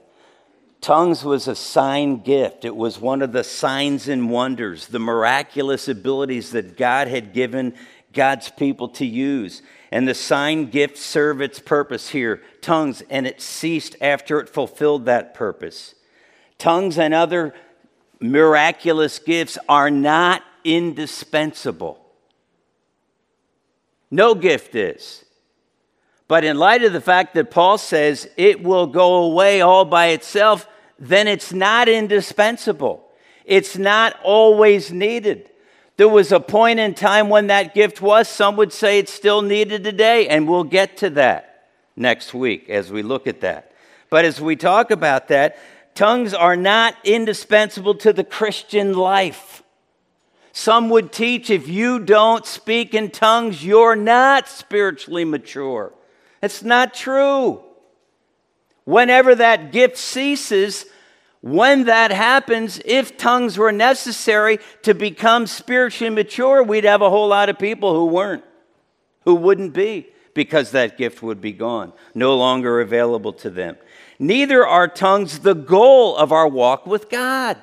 Tongues 0.79 1.25
was 1.25 1.49
a 1.49 1.55
sign 1.55 2.21
gift. 2.21 2.63
It 2.63 2.75
was 2.75 2.97
one 2.97 3.21
of 3.21 3.33
the 3.33 3.43
signs 3.43 4.07
and 4.07 4.29
wonders, 4.29 4.87
the 4.87 4.99
miraculous 4.99 5.89
abilities 5.89 6.51
that 6.51 6.77
God 6.77 7.09
had 7.09 7.33
given 7.33 7.73
God's 8.17 8.49
people 8.49 8.89
to 8.89 9.05
use. 9.05 9.61
And 9.91 10.05
the 10.05 10.13
sign 10.13 10.69
gift 10.69 10.97
served 10.97 11.41
its 11.41 11.59
purpose 11.59 12.09
here, 12.09 12.41
tongues, 12.61 13.01
and 13.09 13.25
it 13.25 13.39
ceased 13.39 13.95
after 14.01 14.41
it 14.41 14.49
fulfilled 14.49 15.05
that 15.05 15.33
purpose. 15.33 15.95
Tongues 16.57 16.97
and 16.97 17.13
other 17.13 17.53
miraculous 18.19 19.19
gifts 19.19 19.57
are 19.69 19.89
not 19.89 20.43
indispensable. 20.65 22.03
No 24.11 24.35
gift 24.35 24.75
is. 24.75 25.23
But 26.27 26.43
in 26.43 26.57
light 26.57 26.83
of 26.83 26.91
the 26.91 26.99
fact 26.99 27.35
that 27.35 27.51
Paul 27.51 27.77
says 27.77 28.27
it 28.35 28.61
will 28.63 28.87
go 28.87 29.23
away 29.23 29.61
all 29.61 29.85
by 29.85 30.07
itself, 30.07 30.67
then 30.99 31.27
it's 31.27 31.53
not 31.53 31.87
indispensable. 31.87 33.09
It's 33.45 33.77
not 33.77 34.19
always 34.23 34.91
needed. 34.91 35.49
There 35.97 36.07
was 36.07 36.31
a 36.31 36.39
point 36.39 36.79
in 36.79 36.93
time 36.93 37.27
when 37.27 37.47
that 37.47 37.73
gift 37.73 38.01
was. 38.01 38.29
Some 38.29 38.55
would 38.57 38.71
say 38.71 38.99
it's 38.99 39.11
still 39.11 39.41
needed 39.41 39.83
today, 39.83 40.27
and 40.27 40.47
we'll 40.47 40.63
get 40.63 40.97
to 40.97 41.09
that 41.11 41.67
next 41.95 42.35
week 42.35 42.69
as 42.69 42.91
we 42.91 43.01
look 43.01 43.25
at 43.25 43.41
that. 43.41 43.71
But 44.09 44.23
as 44.23 44.39
we 44.39 44.55
talk 44.55 44.91
about 44.91 45.27
that, 45.29 45.57
tongues 45.95 46.35
are 46.35 46.55
not 46.55 46.95
indispensable 47.03 47.95
to 47.95 48.13
the 48.13 48.23
Christian 48.23 48.93
life. 48.93 49.63
Some 50.53 50.89
would 50.89 51.11
teach 51.11 51.49
if 51.49 51.67
you 51.67 51.99
don't 51.99 52.45
speak 52.45 52.93
in 52.93 53.09
tongues, 53.09 53.65
you're 53.65 53.95
not 53.95 54.47
spiritually 54.47 55.25
mature. 55.25 55.93
It's 56.41 56.63
not 56.63 56.93
true. 56.93 57.63
Whenever 58.85 59.35
that 59.35 59.71
gift 59.71 59.97
ceases, 59.97 60.85
when 61.41 61.85
that 61.85 62.11
happens, 62.11 62.81
if 62.83 63.17
tongues 63.17 63.57
were 63.57 63.71
necessary 63.71 64.59
to 64.81 64.93
become 64.93 65.47
spiritually 65.47 66.13
mature, 66.13 66.63
we'd 66.63 66.83
have 66.83 67.01
a 67.01 67.09
whole 67.09 67.27
lot 67.27 67.49
of 67.49 67.59
people 67.59 67.93
who 67.93 68.07
weren't, 68.07 68.43
who 69.25 69.35
wouldn't 69.35 69.73
be, 69.73 70.07
because 70.33 70.71
that 70.71 70.97
gift 70.97 71.21
would 71.21 71.41
be 71.41 71.51
gone, 71.51 71.93
no 72.13 72.35
longer 72.35 72.81
available 72.81 73.33
to 73.33 73.49
them. 73.49 73.77
Neither 74.19 74.65
are 74.65 74.87
tongues 74.87 75.39
the 75.39 75.53
goal 75.55 76.15
of 76.17 76.31
our 76.31 76.47
walk 76.47 76.87
with 76.87 77.09
God. 77.09 77.57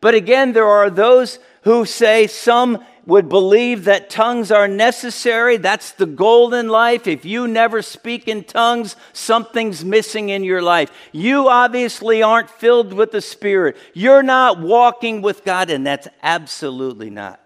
But 0.00 0.14
again, 0.14 0.52
there 0.52 0.66
are 0.66 0.90
those 0.90 1.38
who 1.62 1.84
say 1.84 2.26
some 2.26 2.84
would 3.06 3.28
believe 3.28 3.84
that 3.84 4.10
tongues 4.10 4.50
are 4.50 4.68
necessary. 4.68 5.56
That's 5.56 5.92
the 5.92 6.06
goal 6.06 6.54
in 6.54 6.68
life. 6.68 7.06
If 7.06 7.24
you 7.24 7.46
never 7.46 7.82
speak 7.82 8.28
in 8.28 8.44
tongues, 8.44 8.96
something's 9.12 9.84
missing 9.84 10.30
in 10.30 10.44
your 10.44 10.62
life. 10.62 10.90
You 11.12 11.48
obviously 11.48 12.22
aren't 12.22 12.50
filled 12.50 12.92
with 12.92 13.12
the 13.12 13.20
Spirit. 13.20 13.76
You're 13.92 14.22
not 14.22 14.60
walking 14.60 15.22
with 15.22 15.44
God, 15.44 15.70
and 15.70 15.86
that's 15.86 16.08
absolutely 16.22 17.10
not 17.10 17.40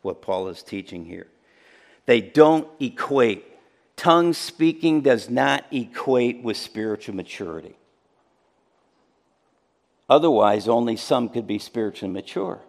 what 0.00 0.22
Paul 0.22 0.48
is 0.48 0.62
teaching 0.62 1.04
here. 1.04 1.28
They 2.06 2.20
don't 2.20 2.68
equate 2.80 3.46
tongue 4.02 4.32
speaking 4.32 5.00
does 5.00 5.30
not 5.30 5.64
equate 5.70 6.42
with 6.42 6.56
spiritual 6.56 7.14
maturity. 7.14 7.76
Otherwise, 10.10 10.66
only 10.66 10.96
some 10.96 11.28
could 11.28 11.46
be 11.46 11.60
spiritually 11.60 12.12
mature. 12.12 12.60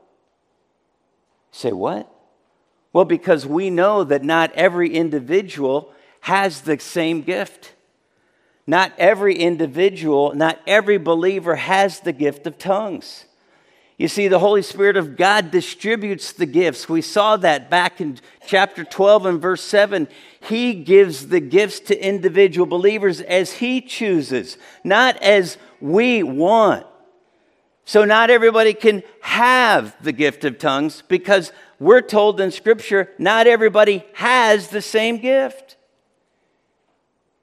Say 1.52 1.72
what? 1.72 2.13
Well, 2.94 3.06
because 3.06 3.46
we 3.46 3.72
know 3.72 4.04
that 4.04 4.24
not 4.24 4.54
every 4.54 4.94
individual 4.94 5.92
has 6.22 6.62
the 6.62 6.80
same 6.80 7.24
gift. 7.24 7.74
Not 8.66 8.94
every 8.98 9.36
individual, 9.36 10.34
not 10.36 10.60
every 10.66 10.98
believer 10.98 11.56
has 11.56 12.00
the 12.00 12.14
gift 12.14 12.48
of 12.48 12.58
tongues. 12.58 13.26
You 13.98 14.08
see, 14.08 14.28
the 14.28 14.40
Holy 14.40 14.62
Spirit 14.62 14.96
of 14.96 15.18
God 15.18 15.52
distributes 15.52 16.32
the 16.32 16.46
gifts. 16.46 16.90
We 16.90 17.02
saw 17.02 17.38
that 17.38 17.70
back 17.70 18.00
in 18.00 18.20
chapter 18.48 18.84
12 18.84 19.26
and 19.26 19.42
verse 19.42 19.62
7. 19.64 20.08
He 20.40 20.74
gives 20.74 21.28
the 21.28 21.40
gifts 21.40 21.80
to 21.82 22.06
individual 22.06 22.66
believers 22.66 23.22
as 23.22 23.54
He 23.54 23.82
chooses, 23.82 24.58
not 24.84 25.22
as 25.22 25.58
we 25.80 26.24
want. 26.24 26.88
So, 27.86 28.06
not 28.06 28.30
everybody 28.30 28.74
can 28.74 29.04
have 29.22 29.96
the 30.02 30.14
gift 30.14 30.46
of 30.46 30.58
tongues 30.58 31.04
because 31.08 31.52
we're 31.84 32.02
told 32.02 32.40
in 32.40 32.52
Scripture 32.52 33.10
not 33.18 33.46
everybody 33.46 34.04
has 34.14 34.70
the 34.70 34.82
same 34.82 35.18
gift. 35.18 35.78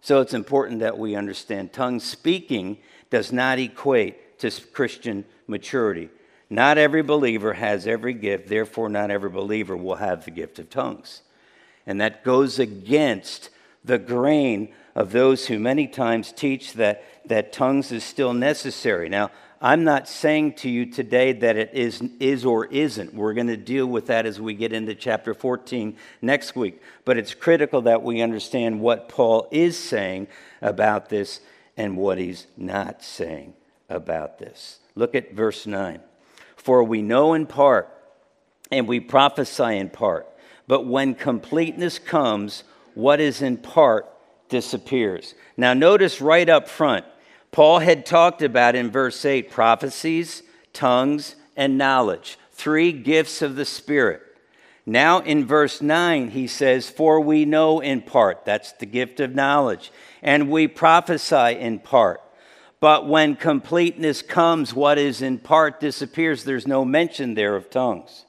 So, 0.00 0.20
it's 0.20 0.32
important 0.32 0.80
that 0.80 0.98
we 0.98 1.14
understand 1.14 1.72
tongue 1.72 2.00
speaking 2.00 2.78
does 3.10 3.32
not 3.32 3.58
equate 3.58 4.38
to 4.38 4.50
Christian 4.72 5.26
maturity. 5.46 6.08
Not 6.48 6.78
every 6.78 7.02
believer 7.02 7.52
has 7.52 7.86
every 7.86 8.14
gift, 8.14 8.48
therefore, 8.48 8.88
not 8.88 9.10
every 9.10 9.30
believer 9.30 9.76
will 9.76 9.96
have 9.96 10.24
the 10.24 10.30
gift 10.30 10.58
of 10.58 10.70
tongues. 10.70 11.22
And 11.86 12.00
that 12.00 12.24
goes 12.24 12.58
against 12.58 13.50
the 13.84 13.98
grain 13.98 14.72
of 14.94 15.12
those 15.12 15.46
who 15.46 15.58
many 15.58 15.86
times 15.86 16.32
teach 16.32 16.74
that, 16.74 17.04
that 17.26 17.52
tongues 17.52 17.92
is 17.92 18.04
still 18.04 18.32
necessary. 18.32 19.08
Now, 19.08 19.30
I'm 19.62 19.84
not 19.84 20.08
saying 20.08 20.54
to 20.54 20.70
you 20.70 20.86
today 20.86 21.32
that 21.32 21.56
it 21.56 21.70
is, 21.74 22.02
is 22.18 22.46
or 22.46 22.64
isn't. 22.66 23.12
We're 23.12 23.34
going 23.34 23.48
to 23.48 23.58
deal 23.58 23.86
with 23.86 24.06
that 24.06 24.24
as 24.24 24.40
we 24.40 24.54
get 24.54 24.72
into 24.72 24.94
chapter 24.94 25.34
14 25.34 25.96
next 26.22 26.56
week. 26.56 26.80
But 27.04 27.18
it's 27.18 27.34
critical 27.34 27.82
that 27.82 28.02
we 28.02 28.22
understand 28.22 28.80
what 28.80 29.10
Paul 29.10 29.48
is 29.50 29.76
saying 29.76 30.28
about 30.62 31.10
this 31.10 31.40
and 31.76 31.98
what 31.98 32.16
he's 32.16 32.46
not 32.56 33.02
saying 33.02 33.52
about 33.90 34.38
this. 34.38 34.78
Look 34.94 35.14
at 35.14 35.34
verse 35.34 35.66
9. 35.66 36.00
For 36.56 36.82
we 36.82 37.02
know 37.02 37.34
in 37.34 37.46
part, 37.46 37.88
and 38.70 38.88
we 38.88 39.00
prophesy 39.00 39.76
in 39.76 39.90
part. 39.90 40.26
But 40.66 40.86
when 40.86 41.14
completeness 41.14 41.98
comes, 41.98 42.64
what 42.94 43.20
is 43.20 43.42
in 43.42 43.56
part 43.56 44.06
disappears. 44.48 45.34
Now, 45.56 45.74
notice 45.74 46.20
right 46.20 46.48
up 46.48 46.68
front, 46.68 47.04
Paul 47.52 47.80
had 47.80 48.06
talked 48.06 48.42
about 48.42 48.76
in 48.76 48.90
verse 48.90 49.24
8 49.24 49.50
prophecies, 49.50 50.42
tongues, 50.72 51.34
and 51.56 51.76
knowledge, 51.76 52.38
three 52.52 52.92
gifts 52.92 53.42
of 53.42 53.56
the 53.56 53.64
Spirit. 53.64 54.22
Now 54.86 55.18
in 55.20 55.44
verse 55.44 55.82
9, 55.82 56.30
he 56.30 56.46
says, 56.46 56.88
For 56.88 57.20
we 57.20 57.44
know 57.44 57.80
in 57.80 58.02
part, 58.02 58.44
that's 58.44 58.72
the 58.72 58.86
gift 58.86 59.20
of 59.20 59.34
knowledge, 59.34 59.92
and 60.22 60.50
we 60.50 60.68
prophesy 60.68 61.58
in 61.58 61.80
part. 61.80 62.20
But 62.80 63.06
when 63.06 63.36
completeness 63.36 64.22
comes, 64.22 64.72
what 64.72 64.96
is 64.96 65.20
in 65.20 65.38
part 65.38 65.80
disappears. 65.80 66.44
There's 66.44 66.66
no 66.66 66.84
mention 66.84 67.34
there 67.34 67.54
of 67.54 67.68
tongues. 67.68 68.24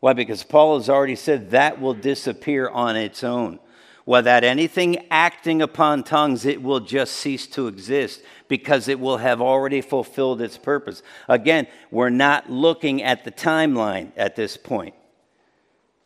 Why? 0.00 0.14
Because 0.14 0.42
Paul 0.42 0.78
has 0.78 0.88
already 0.88 1.16
said 1.16 1.50
that 1.50 1.80
will 1.80 1.94
disappear 1.94 2.68
on 2.68 2.96
its 2.96 3.22
own. 3.22 3.58
Without 4.06 4.44
anything 4.44 5.06
acting 5.10 5.62
upon 5.62 6.04
tongues, 6.04 6.44
it 6.44 6.62
will 6.62 6.80
just 6.80 7.14
cease 7.14 7.46
to 7.46 7.68
exist 7.68 8.22
because 8.48 8.86
it 8.88 9.00
will 9.00 9.16
have 9.16 9.40
already 9.40 9.80
fulfilled 9.80 10.42
its 10.42 10.58
purpose. 10.58 11.02
Again, 11.26 11.66
we're 11.90 12.10
not 12.10 12.50
looking 12.50 13.02
at 13.02 13.24
the 13.24 13.32
timeline 13.32 14.12
at 14.16 14.36
this 14.36 14.58
point. 14.58 14.94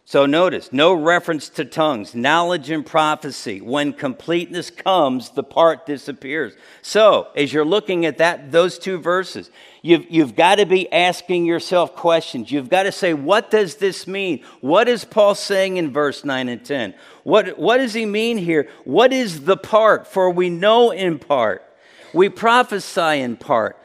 So 0.05 0.25
notice, 0.25 0.73
no 0.73 0.95
reference 0.95 1.51
to 1.51 1.67
tongues, 1.67 2.15
knowledge 2.15 2.71
and 2.71 2.87
prophecy. 2.87 3.61
When 3.61 3.93
completeness 3.93 4.71
comes, 4.71 5.31
the 5.31 5.43
part 5.43 5.85
disappears. 5.85 6.55
So, 6.81 7.29
as 7.37 7.53
you're 7.53 7.63
looking 7.63 8.07
at 8.07 8.17
that, 8.17 8.51
those 8.51 8.79
two 8.79 8.97
verses, 8.97 9.51
you've, 9.83 10.11
you've 10.11 10.37
got 10.37 10.57
to 10.57 10.67
be 10.67 10.91
asking 10.93 11.47
yourself 11.47 11.95
questions. 11.95 12.51
You've 12.51 12.69
got 12.69 12.85
to 12.85 12.93
say, 12.93 13.14
what 13.14 13.51
does 13.51 13.77
this 13.77 14.07
mean? 14.07 14.43
What 14.61 14.88
is 14.88 15.05
Paul 15.05 15.35
saying 15.35 15.77
in 15.77 15.93
verse 15.93 16.25
9 16.25 16.49
and 16.49 16.64
10? 16.64 16.95
What, 17.25 17.59
what 17.59 17.79
does 17.79 17.95
he 17.95 18.07
mean 18.07 18.38
here? 18.38 18.69
What 18.85 19.12
is 19.12 19.45
the 19.45 19.57
part? 19.57 20.07
For 20.07 20.31
we 20.31 20.51
know 20.51 20.91
in 20.91 21.19
part, 21.19 21.62
we 22.12 22.29
prophesy 22.29 23.21
in 23.21 23.37
part. 23.37 23.77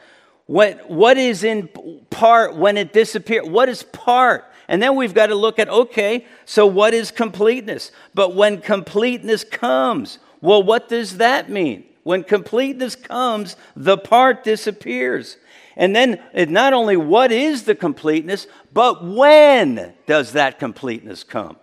What, 0.46 0.90
what 0.90 1.16
is 1.16 1.42
in 1.42 1.68
part 2.10 2.54
when 2.56 2.76
it 2.76 2.92
disappears? 2.92 3.46
What 3.48 3.68
is 3.68 3.82
part? 3.82 4.44
And 4.68 4.82
then 4.82 4.96
we've 4.96 5.14
got 5.14 5.26
to 5.26 5.34
look 5.34 5.58
at 5.58 5.68
okay, 5.68 6.26
so 6.44 6.66
what 6.66 6.94
is 6.94 7.10
completeness? 7.10 7.92
But 8.14 8.34
when 8.34 8.60
completeness 8.60 9.44
comes, 9.44 10.18
well, 10.40 10.62
what 10.62 10.88
does 10.88 11.18
that 11.18 11.50
mean? 11.50 11.84
When 12.02 12.22
completeness 12.22 12.96
comes, 12.96 13.56
the 13.74 13.96
part 13.96 14.44
disappears. 14.44 15.38
And 15.76 15.94
then 15.94 16.22
not 16.34 16.72
only 16.72 16.96
what 16.96 17.32
is 17.32 17.64
the 17.64 17.74
completeness, 17.74 18.46
but 18.72 19.04
when 19.04 19.94
does 20.06 20.32
that 20.32 20.58
completeness 20.58 21.24
come? 21.24 21.56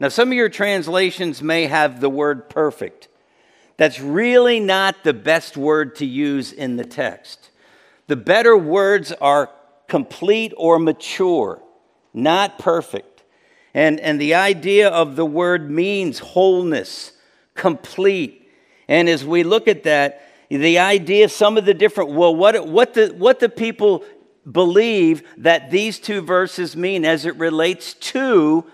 Now, 0.00 0.08
some 0.08 0.28
of 0.28 0.34
your 0.34 0.48
translations 0.48 1.42
may 1.42 1.66
have 1.66 2.00
the 2.00 2.10
word 2.10 2.50
perfect. 2.50 3.08
That's 3.76 4.00
really 4.00 4.60
not 4.60 5.04
the 5.04 5.14
best 5.14 5.56
word 5.56 5.96
to 5.96 6.06
use 6.06 6.52
in 6.52 6.76
the 6.76 6.84
text. 6.84 7.50
The 8.06 8.16
better 8.16 8.56
words 8.56 9.12
are 9.12 9.50
complete 9.88 10.52
or 10.56 10.78
mature 10.78 11.62
not 12.18 12.58
perfect. 12.58 13.22
And, 13.74 14.00
and 14.00 14.20
the 14.20 14.34
idea 14.34 14.88
of 14.88 15.16
the 15.16 15.26
word 15.26 15.70
means 15.70 16.18
wholeness, 16.18 17.12
complete. 17.54 18.50
And 18.88 19.08
as 19.08 19.24
we 19.24 19.42
look 19.44 19.68
at 19.68 19.84
that, 19.84 20.22
the 20.48 20.78
idea, 20.78 21.28
some 21.28 21.58
of 21.58 21.64
the 21.64 21.74
different, 21.74 22.10
well, 22.10 22.34
what, 22.34 22.66
what, 22.66 22.94
the, 22.94 23.08
what 23.08 23.40
the 23.40 23.48
people 23.48 24.04
believe 24.50 25.22
that 25.36 25.70
these 25.70 25.98
two 25.98 26.22
verses 26.22 26.74
mean 26.76 27.04
as 27.04 27.26
it 27.26 27.36
relates 27.36 27.94
to 27.94 28.64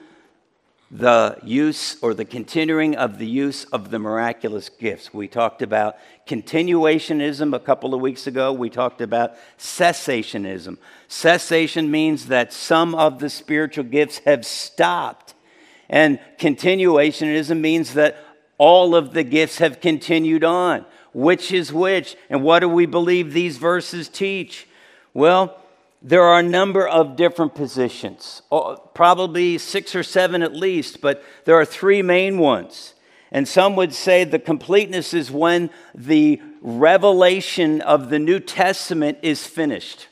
the 0.94 1.36
use 1.42 1.96
or 2.02 2.14
the 2.14 2.24
continuing 2.24 2.94
of 2.94 3.18
the 3.18 3.26
use 3.26 3.64
of 3.66 3.90
the 3.90 3.98
miraculous 3.98 4.68
gifts. 4.68 5.12
We 5.12 5.26
talked 5.26 5.60
about 5.60 5.96
continuationism 6.28 7.52
a 7.52 7.58
couple 7.58 7.94
of 7.94 8.00
weeks 8.00 8.28
ago. 8.28 8.52
We 8.52 8.70
talked 8.70 9.00
about 9.00 9.34
cessationism. 9.58 10.78
Cessation 11.08 11.90
means 11.90 12.26
that 12.26 12.52
some 12.52 12.94
of 12.94 13.18
the 13.18 13.28
spiritual 13.28 13.84
gifts 13.84 14.18
have 14.18 14.46
stopped, 14.46 15.34
and 15.88 16.20
continuationism 16.38 17.60
means 17.60 17.94
that 17.94 18.16
all 18.56 18.94
of 18.94 19.12
the 19.12 19.24
gifts 19.24 19.58
have 19.58 19.80
continued 19.80 20.44
on. 20.44 20.86
Which 21.14 21.52
is 21.52 21.72
which? 21.72 22.16
And 22.28 22.42
what 22.42 22.60
do 22.60 22.68
we 22.68 22.86
believe 22.86 23.32
these 23.32 23.56
verses 23.56 24.08
teach? 24.08 24.66
Well, 25.14 25.56
there 26.02 26.22
are 26.22 26.40
a 26.40 26.42
number 26.42 26.86
of 26.86 27.16
different 27.16 27.54
positions, 27.54 28.42
oh, 28.52 28.76
probably 28.92 29.56
six 29.56 29.94
or 29.94 30.02
seven 30.02 30.42
at 30.42 30.54
least, 30.54 31.00
but 31.00 31.24
there 31.46 31.54
are 31.54 31.64
three 31.64 32.02
main 32.02 32.36
ones. 32.36 32.92
And 33.32 33.48
some 33.48 33.74
would 33.76 33.94
say 33.94 34.24
the 34.24 34.38
completeness 34.38 35.14
is 35.14 35.30
when 35.30 35.70
the 35.94 36.42
revelation 36.60 37.80
of 37.80 38.10
the 38.10 38.18
New 38.18 38.38
Testament 38.38 39.18
is 39.22 39.46
finished. 39.46 40.08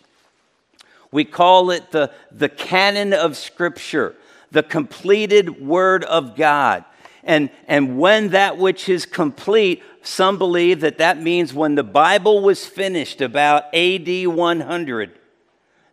We 1.13 1.25
call 1.25 1.71
it 1.71 1.91
the, 1.91 2.11
the 2.31 2.49
canon 2.49 3.13
of 3.13 3.37
Scripture, 3.37 4.17
the 4.51 4.63
completed 4.63 5.61
Word 5.61 6.05
of 6.05 6.37
God. 6.37 6.85
And, 7.25 7.51
and 7.69 7.99
when 7.99 8.31
that 8.31 8.59
which 8.59 8.89
is 8.89 9.07
complete, 9.07 9.83
some 10.03 10.39
believe 10.39 10.81
that 10.81 10.99
that 10.99 11.21
means 11.23 11.55
when 11.55 11.77
the 11.77 11.85
Bible 11.85 12.41
was 12.43 12.67
finished 12.67 13.21
about 13.21 13.73
AD 13.75 14.27
100 14.27 15.19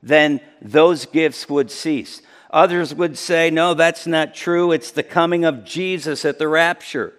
then 0.02 0.42
those 0.62 1.06
gifts 1.06 1.50
would 1.50 1.72
cease. 1.72 2.22
Others 2.52 2.96
would 2.96 3.18
say, 3.18 3.50
no, 3.50 3.74
that's 3.74 4.08
not 4.08 4.34
true. 4.34 4.72
It's 4.72 4.92
the 4.92 5.04
coming 5.04 5.46
of 5.46 5.64
Jesus 5.64 6.26
at 6.26 6.40
the 6.40 6.48
rapture. 6.48 7.14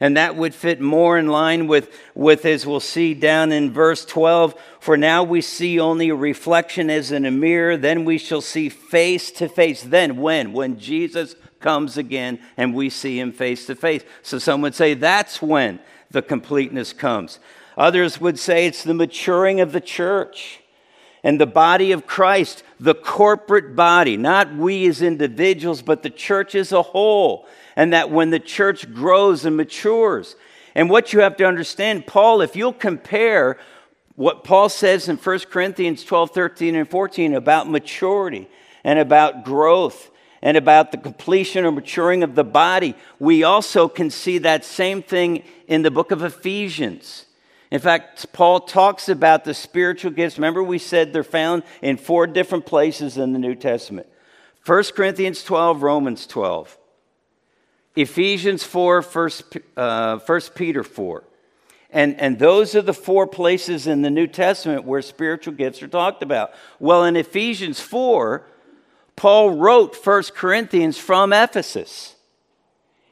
And 0.00 0.16
that 0.16 0.34
would 0.34 0.54
fit 0.54 0.80
more 0.80 1.16
in 1.16 1.28
line 1.28 1.68
with, 1.68 1.94
with, 2.16 2.44
as 2.44 2.66
we'll 2.66 2.80
see 2.80 3.14
down 3.14 3.52
in 3.52 3.72
verse 3.72 4.04
12, 4.04 4.56
for 4.80 4.96
now 4.96 5.22
we 5.22 5.40
see 5.40 5.78
only 5.78 6.08
a 6.08 6.16
reflection 6.16 6.90
as 6.90 7.12
in 7.12 7.24
a 7.24 7.30
mirror, 7.30 7.76
then 7.76 8.04
we 8.04 8.18
shall 8.18 8.40
see 8.40 8.68
face 8.68 9.30
to 9.32 9.48
face. 9.48 9.82
Then, 9.82 10.16
when? 10.16 10.52
When 10.52 10.80
Jesus 10.80 11.36
comes 11.62 11.96
again 11.96 12.38
and 12.56 12.74
we 12.74 12.90
see 12.90 13.18
him 13.18 13.32
face 13.32 13.66
to 13.66 13.74
face. 13.74 14.02
So 14.22 14.38
some 14.38 14.60
would 14.62 14.74
say 14.74 14.94
that's 14.94 15.40
when 15.40 15.78
the 16.10 16.20
completeness 16.20 16.92
comes. 16.92 17.38
Others 17.78 18.20
would 18.20 18.38
say 18.38 18.66
it's 18.66 18.84
the 18.84 18.92
maturing 18.92 19.60
of 19.60 19.72
the 19.72 19.80
church. 19.80 20.60
and 21.24 21.40
the 21.40 21.46
body 21.46 21.92
of 21.92 22.06
Christ, 22.06 22.62
the 22.80 22.94
corporate 22.94 23.76
body, 23.76 24.16
not 24.16 24.54
we 24.54 24.86
as 24.88 25.02
individuals, 25.02 25.82
but 25.82 26.02
the 26.02 26.10
church 26.10 26.54
as 26.54 26.72
a 26.72 26.82
whole. 26.82 27.46
And 27.76 27.92
that 27.92 28.10
when 28.10 28.30
the 28.30 28.40
church 28.40 28.92
grows 28.92 29.44
and 29.44 29.56
matures, 29.56 30.36
and 30.74 30.90
what 30.90 31.12
you 31.12 31.20
have 31.20 31.36
to 31.36 31.46
understand, 31.46 32.06
Paul, 32.06 32.40
if 32.40 32.56
you'll 32.56 32.72
compare 32.72 33.58
what 34.16 34.44
Paul 34.44 34.68
says 34.68 35.08
in 35.08 35.16
1 35.16 35.38
Corinthians 35.50 36.04
12, 36.04 36.32
13, 36.32 36.74
and 36.74 36.88
14 36.88 37.34
about 37.34 37.70
maturity 37.70 38.48
and 38.84 38.98
about 38.98 39.44
growth 39.44 40.10
and 40.42 40.56
about 40.56 40.90
the 40.90 40.98
completion 40.98 41.64
or 41.64 41.70
maturing 41.70 42.22
of 42.22 42.34
the 42.34 42.44
body, 42.44 42.96
we 43.18 43.44
also 43.44 43.88
can 43.88 44.10
see 44.10 44.38
that 44.38 44.64
same 44.64 45.02
thing 45.02 45.44
in 45.68 45.82
the 45.82 45.90
book 45.90 46.10
of 46.10 46.22
Ephesians. 46.22 47.26
In 47.70 47.80
fact, 47.80 48.32
Paul 48.32 48.60
talks 48.60 49.08
about 49.08 49.44
the 49.44 49.54
spiritual 49.54 50.10
gifts. 50.10 50.36
Remember, 50.36 50.62
we 50.62 50.78
said 50.78 51.12
they're 51.12 51.24
found 51.24 51.62
in 51.80 51.96
four 51.96 52.26
different 52.26 52.66
places 52.66 53.16
in 53.16 53.32
the 53.32 53.38
New 53.38 53.54
Testament 53.54 54.08
1 54.66 54.84
Corinthians 54.94 55.42
12, 55.42 55.82
Romans 55.82 56.26
12, 56.26 56.76
Ephesians 57.96 58.62
4, 58.64 59.02
1, 59.02 59.30
uh, 59.76 60.18
1 60.18 60.40
Peter 60.54 60.84
4. 60.84 61.24
And, 61.94 62.18
and 62.18 62.38
those 62.38 62.74
are 62.74 62.82
the 62.82 62.94
four 62.94 63.26
places 63.26 63.86
in 63.86 64.00
the 64.00 64.10
New 64.10 64.26
Testament 64.26 64.84
where 64.84 65.02
spiritual 65.02 65.52
gifts 65.52 65.82
are 65.82 65.88
talked 65.88 66.22
about. 66.22 66.52
Well, 66.80 67.04
in 67.04 67.16
Ephesians 67.16 67.80
4, 67.80 68.46
Paul 69.16 69.50
wrote 69.50 69.94
1 69.94 70.22
Corinthians 70.34 70.98
from 70.98 71.32
Ephesus. 71.32 72.16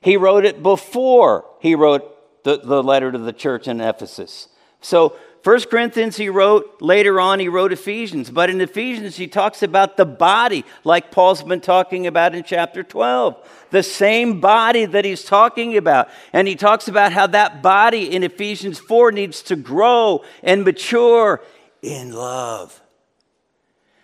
He 0.01 0.17
wrote 0.17 0.45
it 0.45 0.63
before 0.63 1.45
he 1.61 1.75
wrote 1.75 2.43
the, 2.45 2.59
the 2.59 2.83
letter 2.83 3.13
to 3.13 3.19
the 3.19 3.33
church 3.33 3.69
in 3.69 3.81
Ephesus. 3.81 4.49
So, 4.81 5.15
1 5.43 5.63
Corinthians 5.71 6.19
he 6.19 6.29
wrote, 6.29 6.83
later 6.83 7.19
on 7.19 7.41
he 7.41 7.49
wrote 7.49 7.73
Ephesians. 7.73 8.31
But 8.31 8.51
in 8.51 8.61
Ephesians 8.61 9.17
he 9.17 9.27
talks 9.27 9.63
about 9.63 9.97
the 9.97 10.05
body, 10.05 10.67
like 10.85 11.11
Paul's 11.11 11.43
been 11.43 11.63
talking 11.63 12.07
about 12.07 12.35
in 12.35 12.45
chapter 12.45 12.83
12. 12.83 13.67
The 13.71 13.83
same 13.83 14.41
body 14.41 14.85
that 14.85 15.07
he's 15.07 15.25
talking 15.25 15.79
about. 15.79 16.09
And 16.35 16.47
he 16.47 16.57
talks 16.57 16.89
about 16.89 17.13
how 17.13 17.27
that 17.29 17.63
body 17.63 18.15
in 18.15 18.23
Ephesians 18.23 18.79
4 18.79 19.13
needs 19.13 19.43
to 19.45 19.57
grow 19.57 20.25
and 20.43 20.63
mature 20.63 21.41
in 21.81 22.13
love. 22.13 22.83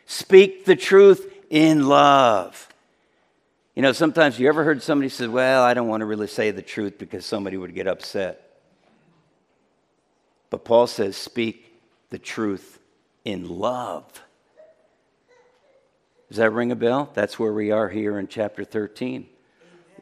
Speak 0.07 0.65
the 0.65 0.77
truth 0.77 1.31
in 1.51 1.87
love. 1.89 2.69
You 3.75 3.83
know, 3.83 3.93
sometimes 3.93 4.39
you 4.39 4.49
ever 4.49 4.65
heard 4.65 4.83
somebody 4.83 5.09
say, 5.09 5.27
Well, 5.27 5.63
I 5.63 5.75
don't 5.75 5.89
want 5.89 6.01
to 6.01 6.07
really 6.07 6.27
say 6.27 6.51
the 6.51 6.63
truth 6.63 6.99
because 6.99 7.27
somebody 7.27 7.57
would 7.57 7.75
get 7.75 7.87
upset. 7.87 8.61
But 10.51 10.65
Paul 10.65 10.87
says, 10.87 11.17
Speak 11.17 11.79
the 12.11 12.19
truth 12.19 12.79
in 13.25 13.49
love. 13.49 14.05
Does 16.29 16.39
that 16.39 16.51
ring 16.51 16.73
a 16.73 16.77
bell? 16.77 17.11
That's 17.15 17.39
where 17.39 17.53
we 17.53 17.71
are 17.71 17.89
here 17.89 18.19
in 18.19 18.29
chapter 18.29 18.65
13. 18.65 19.29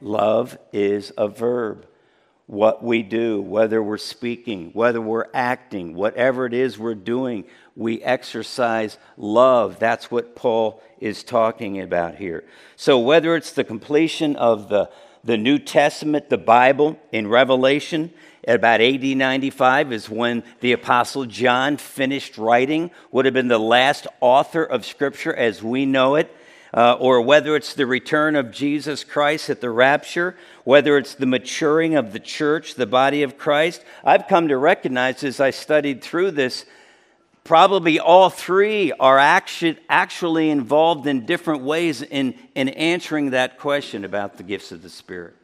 Love 0.01 0.57
is 0.73 1.13
a 1.19 1.29
verb 1.29 1.87
what 2.47 2.83
we 2.83 3.03
do, 3.03 3.41
whether 3.41 3.83
we're 3.83 3.97
speaking, 3.97 4.71
whether 4.73 5.01
we're 5.01 5.27
acting, 5.33 5.95
whatever 5.95 6.45
it 6.45 6.53
is 6.53 6.79
we're 6.79 6.95
doing, 6.95 7.45
we 7.75 8.03
exercise 8.03 8.99
love. 9.17 9.79
That's 9.79 10.11
what 10.11 10.37
Paul 10.37 10.83
is 11.01 11.25
talking 11.25 11.81
about 11.81 12.17
here. 12.17 12.45
So, 12.77 12.99
whether 12.99 13.35
it's 13.35 13.53
the 13.53 13.65
completion 13.65 14.37
of 14.37 14.69
the, 14.69 14.91
the 15.23 15.39
New 15.39 15.59
Testament, 15.59 16.29
the 16.29 16.39
Bible, 16.39 16.99
in 17.13 17.29
Revelation, 17.29 18.13
at 18.47 18.57
about 18.57 18.83
AD 18.83 19.03
95 19.03 19.93
is 19.93 20.11
when 20.11 20.43
the 20.61 20.73
Apostle 20.73 21.25
John 21.25 21.79
finished 21.79 22.37
writing, 22.37 22.91
would 23.11 23.25
have 23.25 23.33
been 23.33 23.49
the 23.49 23.59
last 23.59 24.07
author 24.21 24.63
of 24.63 24.85
Scripture 24.85 25.35
as 25.35 25.63
we 25.63 25.87
know 25.87 26.17
it 26.17 26.35
uh, 26.75 26.97
or 26.99 27.21
whether 27.21 27.55
it's 27.55 27.73
the 27.75 27.87
return 27.87 28.35
of 28.35 28.51
Jesus 28.51 29.05
Christ 29.05 29.49
at 29.49 29.61
the 29.61 29.71
rapture, 29.71 30.37
whether 30.65 30.99
it's 30.99 31.15
the 31.15 31.25
maturing 31.25 31.95
of 31.95 32.13
the 32.13 32.19
church, 32.19 32.75
the 32.75 32.87
body 32.87 33.23
of 33.23 33.39
Christ, 33.39 33.85
I've 34.03 34.27
come 34.27 34.49
to 34.49 34.59
recognize 34.59 35.23
as 35.23 35.39
I 35.39 35.51
studied 35.51 36.03
through 36.03 36.33
this, 36.33 36.65
probably 37.45 38.01
all 38.01 38.29
three 38.29 38.91
are 38.91 39.19
actually, 39.19 39.79
actually 39.89 40.51
involved 40.51 41.07
in 41.07 41.27
different 41.27 41.63
ways 41.63 42.03
in, 42.03 42.35
in 42.57 42.71
answering 42.71 43.31
that 43.31 43.61
question 43.61 44.05
about 44.05 44.37
the 44.37 44.43
gifts 44.43 44.73
of 44.73 44.83
the 44.83 44.91
Spirit. 44.91 45.37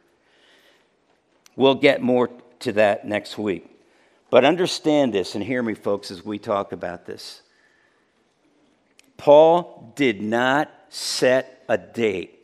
We'll 1.55 1.75
get 1.75 2.01
more 2.01 2.29
to 2.59 2.73
that 2.73 3.07
next 3.07 3.37
week. 3.37 3.69
But 4.29 4.43
understand 4.43 5.13
this 5.13 5.35
and 5.35 5.43
hear 5.43 5.63
me, 5.63 5.75
folks, 5.75 6.11
as 6.11 6.25
we 6.25 6.39
talk 6.39 6.73
about 6.73 7.05
this. 7.05 7.41
Paul 9.15 9.93
did 9.95 10.21
not 10.21 10.69
set 10.91 11.63
a 11.69 11.77
date 11.77 12.37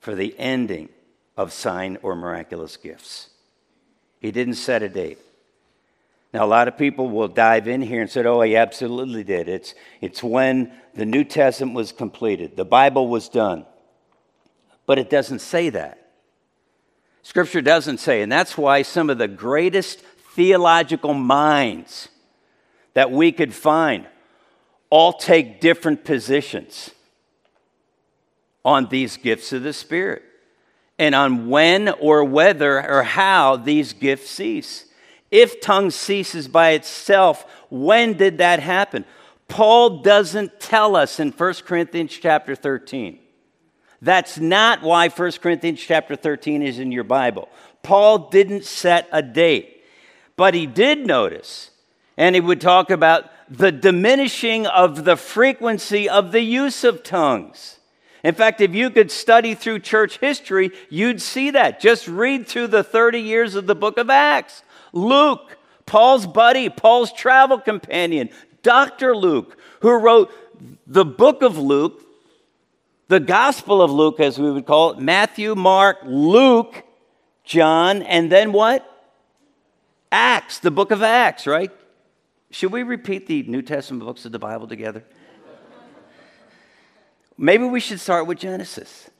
for 0.00 0.14
the 0.14 0.34
ending 0.38 0.88
of 1.36 1.52
sign 1.52 1.98
or 2.02 2.16
miraculous 2.16 2.78
gifts. 2.78 3.28
He 4.20 4.30
didn't 4.30 4.54
set 4.54 4.82
a 4.82 4.88
date. 4.88 5.18
Now, 6.32 6.46
a 6.46 6.46
lot 6.46 6.66
of 6.66 6.78
people 6.78 7.10
will 7.10 7.28
dive 7.28 7.68
in 7.68 7.82
here 7.82 8.00
and 8.00 8.10
say, 8.10 8.24
oh, 8.24 8.40
he 8.40 8.56
absolutely 8.56 9.22
did. 9.22 9.48
It's, 9.48 9.74
it's 10.00 10.22
when 10.22 10.72
the 10.94 11.04
New 11.04 11.24
Testament 11.24 11.76
was 11.76 11.92
completed, 11.92 12.56
the 12.56 12.64
Bible 12.64 13.06
was 13.06 13.28
done. 13.28 13.66
But 14.86 14.98
it 14.98 15.10
doesn't 15.10 15.40
say 15.40 15.68
that. 15.70 16.10
Scripture 17.22 17.60
doesn't 17.60 17.98
say, 17.98 18.22
and 18.22 18.32
that's 18.32 18.56
why 18.56 18.82
some 18.82 19.10
of 19.10 19.18
the 19.18 19.28
greatest 19.28 20.00
theological 20.00 21.14
minds 21.14 22.08
that 22.94 23.10
we 23.10 23.30
could 23.30 23.54
find 23.54 24.06
all 24.90 25.12
take 25.12 25.60
different 25.60 26.04
positions 26.04 26.90
on 28.64 28.88
these 28.88 29.16
gifts 29.16 29.52
of 29.52 29.62
the 29.62 29.72
Spirit 29.72 30.22
and 30.98 31.14
on 31.14 31.48
when 31.48 31.88
or 31.88 32.24
whether 32.24 32.88
or 32.88 33.02
how 33.02 33.56
these 33.56 33.92
gifts 33.92 34.30
cease. 34.30 34.86
If 35.30 35.60
tongue 35.60 35.90
ceases 35.90 36.46
by 36.46 36.70
itself, 36.70 37.44
when 37.68 38.14
did 38.14 38.38
that 38.38 38.60
happen? 38.60 39.04
Paul 39.48 40.02
doesn't 40.02 40.60
tell 40.60 40.96
us 40.96 41.18
in 41.18 41.32
1 41.32 41.54
Corinthians 41.66 42.16
chapter 42.16 42.54
13. 42.54 43.18
That's 44.00 44.38
not 44.38 44.82
why 44.82 45.08
1 45.08 45.32
Corinthians 45.32 45.80
chapter 45.80 46.14
13 46.14 46.62
is 46.62 46.78
in 46.78 46.92
your 46.92 47.04
Bible. 47.04 47.48
Paul 47.82 48.30
didn't 48.30 48.64
set 48.64 49.08
a 49.12 49.22
date, 49.22 49.82
but 50.36 50.54
he 50.54 50.66
did 50.66 51.06
notice, 51.06 51.70
and 52.16 52.34
he 52.34 52.40
would 52.40 52.60
talk 52.60 52.90
about 52.90 53.30
the 53.58 53.72
diminishing 53.72 54.66
of 54.66 55.04
the 55.04 55.16
frequency 55.16 56.08
of 56.08 56.32
the 56.32 56.40
use 56.40 56.84
of 56.84 57.02
tongues. 57.02 57.78
In 58.22 58.34
fact, 58.34 58.60
if 58.60 58.74
you 58.74 58.90
could 58.90 59.10
study 59.10 59.54
through 59.54 59.80
church 59.80 60.18
history, 60.18 60.70
you'd 60.88 61.20
see 61.20 61.50
that. 61.50 61.78
Just 61.78 62.08
read 62.08 62.46
through 62.46 62.68
the 62.68 62.82
30 62.82 63.20
years 63.20 63.54
of 63.54 63.66
the 63.66 63.74
book 63.74 63.98
of 63.98 64.08
Acts. 64.08 64.62
Luke, 64.92 65.58
Paul's 65.84 66.26
buddy, 66.26 66.70
Paul's 66.70 67.12
travel 67.12 67.58
companion, 67.58 68.30
Dr. 68.62 69.14
Luke, 69.14 69.58
who 69.80 69.92
wrote 69.98 70.32
the 70.86 71.04
book 71.04 71.42
of 71.42 71.58
Luke, 71.58 72.00
the 73.08 73.20
Gospel 73.20 73.82
of 73.82 73.90
Luke, 73.90 74.18
as 74.20 74.38
we 74.38 74.50
would 74.50 74.64
call 74.64 74.92
it 74.92 74.98
Matthew, 74.98 75.54
Mark, 75.54 75.98
Luke, 76.04 76.82
John, 77.44 78.02
and 78.02 78.32
then 78.32 78.52
what? 78.52 78.90
Acts, 80.10 80.60
the 80.60 80.70
book 80.70 80.90
of 80.90 81.02
Acts, 81.02 81.46
right? 81.46 81.70
Should 82.54 82.70
we 82.70 82.84
repeat 82.84 83.26
the 83.26 83.42
New 83.42 83.62
Testament 83.62 84.04
books 84.04 84.24
of 84.26 84.30
the 84.30 84.38
Bible 84.38 84.68
together? 84.68 85.02
Maybe 87.36 87.64
we 87.64 87.80
should 87.80 87.98
start 87.98 88.28
with 88.28 88.38
Genesis. 88.38 89.10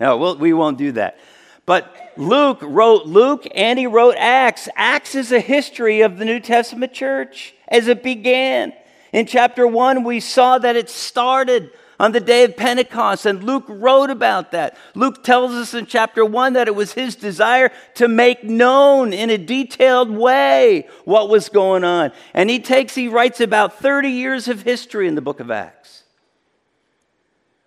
No, 0.00 0.16
we'll, 0.16 0.36
we 0.36 0.52
won't 0.52 0.78
do 0.78 0.90
that. 0.90 1.20
But 1.64 1.94
Luke 2.16 2.58
wrote 2.60 3.06
Luke 3.06 3.46
and 3.54 3.78
he 3.78 3.86
wrote 3.86 4.16
Acts. 4.18 4.68
Acts 4.74 5.14
is 5.14 5.30
a 5.30 5.38
history 5.38 6.00
of 6.00 6.18
the 6.18 6.24
New 6.24 6.40
Testament 6.40 6.92
church 6.92 7.54
as 7.68 7.86
it 7.86 8.02
began. 8.02 8.72
In 9.12 9.26
chapter 9.26 9.64
1, 9.64 10.02
we 10.02 10.18
saw 10.18 10.58
that 10.58 10.74
it 10.74 10.90
started 10.90 11.70
on 12.02 12.10
the 12.10 12.20
day 12.20 12.42
of 12.42 12.56
Pentecost, 12.56 13.26
and 13.26 13.44
Luke 13.44 13.64
wrote 13.68 14.10
about 14.10 14.50
that. 14.50 14.76
Luke 14.96 15.22
tells 15.22 15.52
us 15.52 15.72
in 15.72 15.86
chapter 15.86 16.24
1 16.24 16.54
that 16.54 16.66
it 16.66 16.74
was 16.74 16.94
his 16.94 17.14
desire 17.14 17.70
to 17.94 18.08
make 18.08 18.42
known 18.42 19.12
in 19.12 19.30
a 19.30 19.38
detailed 19.38 20.10
way 20.10 20.88
what 21.04 21.28
was 21.28 21.48
going 21.48 21.84
on. 21.84 22.10
And 22.34 22.50
he 22.50 22.58
takes, 22.58 22.96
he 22.96 23.06
writes 23.06 23.40
about 23.40 23.78
30 23.78 24.08
years 24.08 24.48
of 24.48 24.62
history 24.62 25.06
in 25.06 25.14
the 25.14 25.20
book 25.20 25.38
of 25.38 25.48
Acts. 25.48 26.02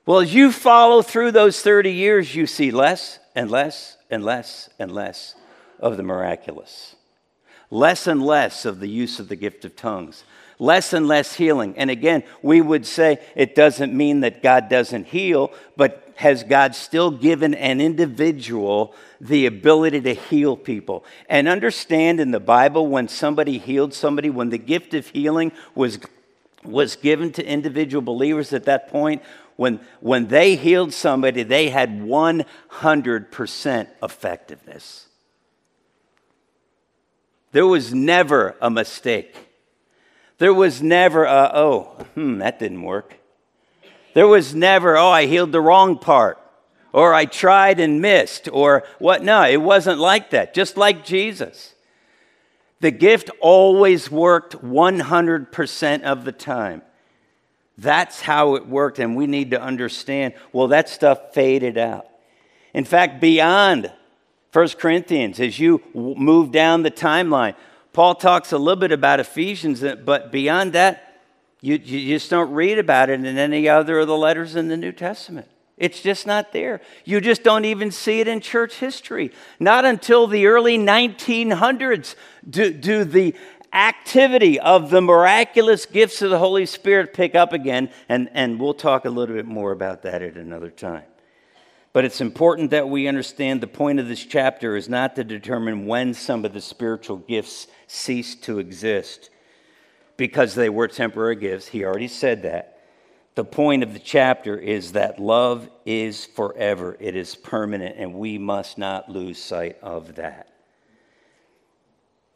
Well, 0.06 0.19
as 0.19 0.36
you 0.36 0.52
follow 0.52 1.02
through 1.02 1.32
those 1.32 1.62
30 1.62 1.93
years, 1.93 2.36
you 2.36 2.45
see 2.45 2.71
less 2.71 3.19
and 3.36 3.50
less 3.50 3.95
and 4.12 4.21
less 4.21 4.67
and 4.78 4.91
less 4.91 5.36
of 5.80 5.95
the 5.95 6.04
miraculous, 6.04 6.98
less 7.71 8.06
and 8.06 8.21
less 8.21 8.65
of 8.65 8.82
the 8.82 8.89
use 8.89 9.17
of 9.17 9.30
the 9.30 9.38
gift 9.38 9.63
of 9.63 9.78
tongues, 9.78 10.26
less 10.59 10.93
and 10.93 11.07
less 11.07 11.35
healing. 11.35 11.77
And 11.77 11.89
again, 11.89 12.23
we 12.41 12.61
would 12.61 12.85
say 12.85 13.19
it 13.35 13.55
doesn't 13.55 13.93
mean 13.93 14.21
that 14.21 14.41
God 14.41 14.69
doesn't 14.69 15.07
heal, 15.07 15.51
but 15.75 16.01
has 16.15 16.43
God 16.43 16.75
still 16.75 17.11
given 17.11 17.53
an 17.53 17.81
individual 17.81 18.95
the 19.19 19.45
ability 19.45 20.01
to 20.01 20.13
heal 20.13 20.55
people? 20.55 21.03
And 21.27 21.47
understand 21.47 22.19
in 22.19 22.31
the 22.31 22.39
Bible 22.39 22.87
when 22.87 23.07
somebody 23.07 23.57
healed 23.57 23.93
somebody, 23.93 24.29
when 24.29 24.49
the 24.49 24.57
gift 24.57 24.93
of 24.93 25.07
healing 25.07 25.51
was 25.73 25.99
was 26.67 26.95
given 26.95 27.31
to 27.33 27.45
individual 27.45 28.01
believers 28.01 28.51
at 28.53 28.65
that 28.65 28.89
point, 28.89 29.21
when, 29.55 29.79
when 30.01 30.27
they 30.27 30.55
healed 30.55 30.93
somebody, 30.93 31.43
they 31.43 31.69
had 31.69 32.01
100% 32.01 33.87
effectiveness. 34.03 35.07
There 37.51 37.67
was 37.67 37.93
never 37.93 38.55
a 38.61 38.69
mistake. 38.69 39.44
There 40.38 40.54
was 40.54 40.82
never 40.82 41.24
a, 41.24 41.52
oh, 41.54 41.84
hmm, 42.13 42.39
that 42.39 42.60
didn't 42.60 42.82
work. 42.82 43.15
There 44.13 44.28
was 44.28 44.56
never, 44.56 44.98
oh, 44.98 45.10
I 45.10 45.26
healed 45.26 45.52
the 45.52 45.62
wrong 45.62 45.98
part, 45.98 46.39
or 46.93 47.13
I 47.13 47.26
tried 47.26 47.80
and 47.80 48.02
missed, 48.02 48.48
or 48.52 48.84
what. 49.00 49.24
No, 49.24 49.43
it 49.43 49.62
wasn't 49.62 50.00
like 50.00 50.30
that, 50.32 50.54
just 50.54 50.78
like 50.78 51.06
Jesus. 51.06 51.74
The 52.80 52.91
gift 52.91 53.30
always 53.41 54.12
worked 54.12 54.56
100% 54.62 56.02
of 56.04 56.26
the 56.26 56.32
time. 56.32 56.82
That's 57.78 58.21
how 58.21 58.56
it 58.56 58.67
worked, 58.67 59.00
and 59.00 59.15
we 59.15 59.28
need 59.28 59.52
to 59.52 59.62
understand 59.62 60.34
well, 60.54 60.69
that 60.69 60.88
stuff 60.88 61.34
faded 61.34 61.78
out. 61.78 62.08
In 62.74 62.86
fact, 62.86 63.19
beyond 63.19 63.91
1 64.54 64.67
Corinthians, 64.80 65.39
as 65.41 65.60
you 65.60 65.82
move 65.93 66.52
down 66.52 66.84
the 66.84 66.91
timeline, 66.91 67.56
Paul 67.95 68.15
talks 68.15 68.51
a 68.51 68.58
little 68.58 68.75
bit 68.75 68.91
about 68.91 69.21
Ephesians, 69.21 69.81
uh, 69.81 69.95
but 69.95 70.29
beyond 70.29 70.73
that, 70.73 71.21
you, 71.62 71.77
you 71.77 72.13
just 72.13 72.29
don't 72.29 72.51
read 72.51 72.77
about 72.77 73.10
it 73.10 73.23
in 73.23 73.38
any 73.38 73.69
other 73.69 73.99
of 73.99 74.08
the 74.08 74.17
letters 74.17 74.58
in 74.58 74.67
the 74.67 74.75
New 74.75 74.91
Testament. 74.91 75.47
It's 75.77 76.01
just 76.01 76.27
not 76.27 76.51
there. 76.51 76.81
You 77.05 77.21
just 77.21 77.41
don't 77.41 77.63
even 77.63 77.91
see 77.91 78.19
it 78.19 78.27
in 78.27 78.41
church 78.41 78.79
history. 78.79 79.31
Not 79.62 79.86
until 79.86 80.27
the 80.27 80.47
early 80.47 80.77
1900s 80.77 82.15
do, 82.49 82.73
do 82.73 83.05
the 83.05 83.34
activity 83.71 84.60
of 84.60 84.89
the 84.89 84.99
miraculous 84.99 85.86
gifts 85.86 86.21
of 86.21 86.31
the 86.31 86.39
Holy 86.39 86.65
Spirit 86.65 87.13
pick 87.13 87.34
up 87.34 87.53
again, 87.53 87.89
and, 88.10 88.29
and 88.34 88.60
we'll 88.60 88.73
talk 88.73 89.05
a 89.05 89.10
little 89.10 89.38
bit 89.38 89.45
more 89.45 89.71
about 89.71 90.01
that 90.01 90.21
at 90.21 90.36
another 90.36 90.69
time. 90.69 91.03
But 91.95 92.03
it's 92.03 92.19
important 92.19 92.71
that 92.71 92.89
we 92.89 93.08
understand 93.08 93.62
the 93.62 93.67
point 93.67 94.01
of 94.01 94.10
this 94.10 94.25
chapter 94.25 94.75
is 94.75 94.89
not 94.89 95.15
to 95.15 95.23
determine 95.23 95.86
when 95.86 96.13
some 96.13 96.43
of 96.43 96.51
the 96.51 96.60
spiritual 96.60 97.15
gifts 97.15 97.67
ceased 97.88 98.43
to 98.43 98.60
exist 98.60 99.29
because 100.17 100.55
they 100.55 100.67
were 100.67 100.89
temporary 100.89 101.38
gifts. 101.38 101.67
He 101.67 101.86
already 101.86 102.10
said 102.10 102.43
that. 102.43 102.81
The 103.36 103.45
point 103.45 103.81
of 103.81 103.93
the 103.93 103.99
chapter 103.99 104.58
is 104.58 104.91
that 104.91 105.21
love 105.21 105.69
is 105.86 106.25
forever, 106.25 106.97
it 106.99 107.15
is 107.15 107.34
permanent, 107.34 107.95
and 107.97 108.15
we 108.15 108.38
must 108.38 108.77
not 108.77 109.08
lose 109.08 109.41
sight 109.41 109.77
of 109.81 110.15
that. 110.15 110.49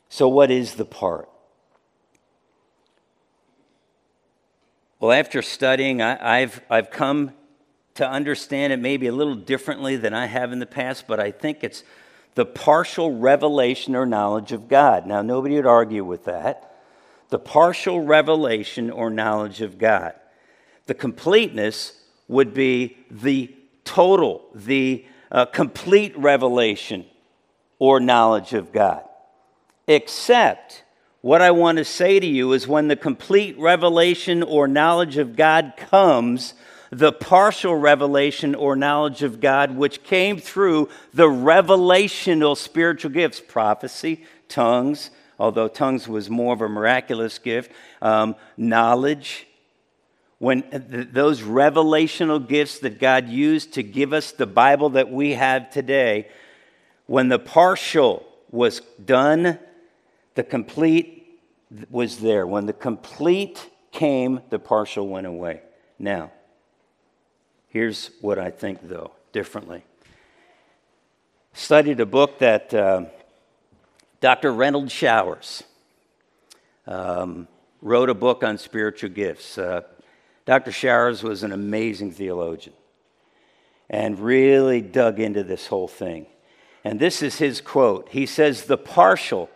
So, 0.08 0.30
what 0.30 0.52
is 0.52 0.76
the 0.76 0.86
part? 0.86 1.28
Well, 5.02 5.12
after 5.12 5.42
studying, 5.42 6.02
I, 6.02 6.40
have 6.40 6.64
I've 6.70 6.92
come 6.92 7.34
to 8.00 8.10
understand 8.10 8.72
it 8.72 8.80
maybe 8.80 9.08
a 9.08 9.12
little 9.12 9.36
differently 9.36 9.98
than 9.98 10.14
I 10.14 10.26
have 10.26 10.54
in 10.54 10.60
the 10.60 10.66
past, 10.66 11.06
but 11.06 11.20
I 11.20 11.32
think 11.32 11.66
it's 11.66 11.84
the 12.36 12.46
partial 12.46 13.20
revelation 13.20 13.94
or 13.94 14.06
knowledge 14.06 14.54
of 14.54 14.70
God. 14.70 15.06
Now, 15.06 15.22
nobody 15.22 15.58
would 15.58 15.66
argue 15.66 16.06
with 16.06 16.24
that. 16.24 16.78
The 17.28 17.40
partial 17.40 18.00
revelation 18.06 18.90
or 18.90 19.10
knowledge 19.10 19.60
of 19.60 19.78
God. 19.78 20.14
The 20.86 20.94
completeness 20.94 22.02
would 22.30 22.54
be 22.54 22.98
the 23.12 23.54
total, 23.84 24.46
the 24.56 25.06
uh, 25.30 25.46
complete 25.48 26.18
revelation 26.18 27.06
or 27.80 28.00
knowledge 28.00 28.54
of 28.54 28.72
God. 28.72 29.04
Except, 29.88 30.86
what 31.20 31.42
I 31.42 31.52
want 31.52 31.80
to 31.80 31.86
say 31.86 32.18
to 32.18 32.26
you 32.26 32.54
is 32.54 32.66
when 32.66 32.88
the 32.88 32.96
complete 32.96 33.60
revelation 33.60 34.42
or 34.42 34.70
knowledge 34.70 35.18
of 35.18 35.36
God 35.36 35.74
comes, 35.76 36.54
the 36.92 37.12
partial 37.12 37.76
revelation 37.76 38.56
or 38.56 38.76
knowledge 38.76 39.24
of 39.24 39.40
God, 39.40 39.76
which 39.76 40.04
came 40.04 40.38
through 40.40 40.90
the 41.14 41.28
revelational 41.28 42.58
spiritual 42.58 43.12
gifts 43.12 43.40
prophecy, 43.40 44.26
tongues, 44.48 45.12
although 45.38 45.68
tongues 45.68 46.08
was 46.08 46.30
more 46.30 46.54
of 46.54 46.62
a 46.62 46.70
miraculous 46.70 47.38
gift, 47.38 47.72
um, 48.02 48.36
knowledge. 48.58 49.48
When 50.40 50.64
th- 50.64 51.10
those 51.12 51.42
revelational 51.42 52.46
gifts 52.46 52.80
that 52.80 53.00
God 53.00 53.30
used 53.30 53.74
to 53.74 53.84
give 53.84 54.14
us 54.14 54.32
the 54.32 54.48
Bible 54.48 54.90
that 54.92 55.12
we 55.12 55.34
have 55.34 55.70
today, 55.70 56.28
when 57.06 57.30
the 57.30 57.40
partial 57.40 58.26
was 58.52 58.82
done, 59.04 59.60
the 60.36 60.44
complete 60.44 61.40
was 61.90 62.18
there. 62.18 62.48
When 62.48 62.66
the 62.66 62.74
complete 62.74 63.70
came, 63.92 64.42
the 64.50 64.60
partial 64.60 65.08
went 65.08 65.28
away. 65.28 65.62
Now, 65.98 66.32
here's 67.70 68.12
what 68.22 68.38
I 68.38 68.52
think, 68.52 68.80
though, 68.84 69.12
differently. 69.32 69.84
Studied 71.54 72.00
a 72.00 72.06
book 72.06 72.40
that 72.40 72.74
uh, 72.74 73.06
Dr. 74.22 74.52
Renald 74.52 74.92
Showers 74.92 75.64
um, 76.86 77.48
wrote 77.82 78.10
a 78.10 78.14
book 78.14 78.44
on 78.44 78.58
spiritual 78.58 79.10
gifts. 79.10 79.58
Uh, 79.58 79.82
Dr. 80.46 80.72
Showers 80.72 81.24
was 81.24 81.44
an 81.44 81.52
amazing 81.52 82.12
theologian 82.12 82.76
and 83.90 84.20
really 84.20 84.82
dug 84.82 85.20
into 85.20 85.44
this 85.44 85.68
whole 85.68 85.88
thing. 85.88 86.26
And 86.84 87.00
this 87.00 87.22
is 87.22 87.38
his 87.38 87.62
quote. 87.62 88.10
He 88.10 88.26
says, 88.26 88.66
The 88.66 88.78
partial 88.78 89.50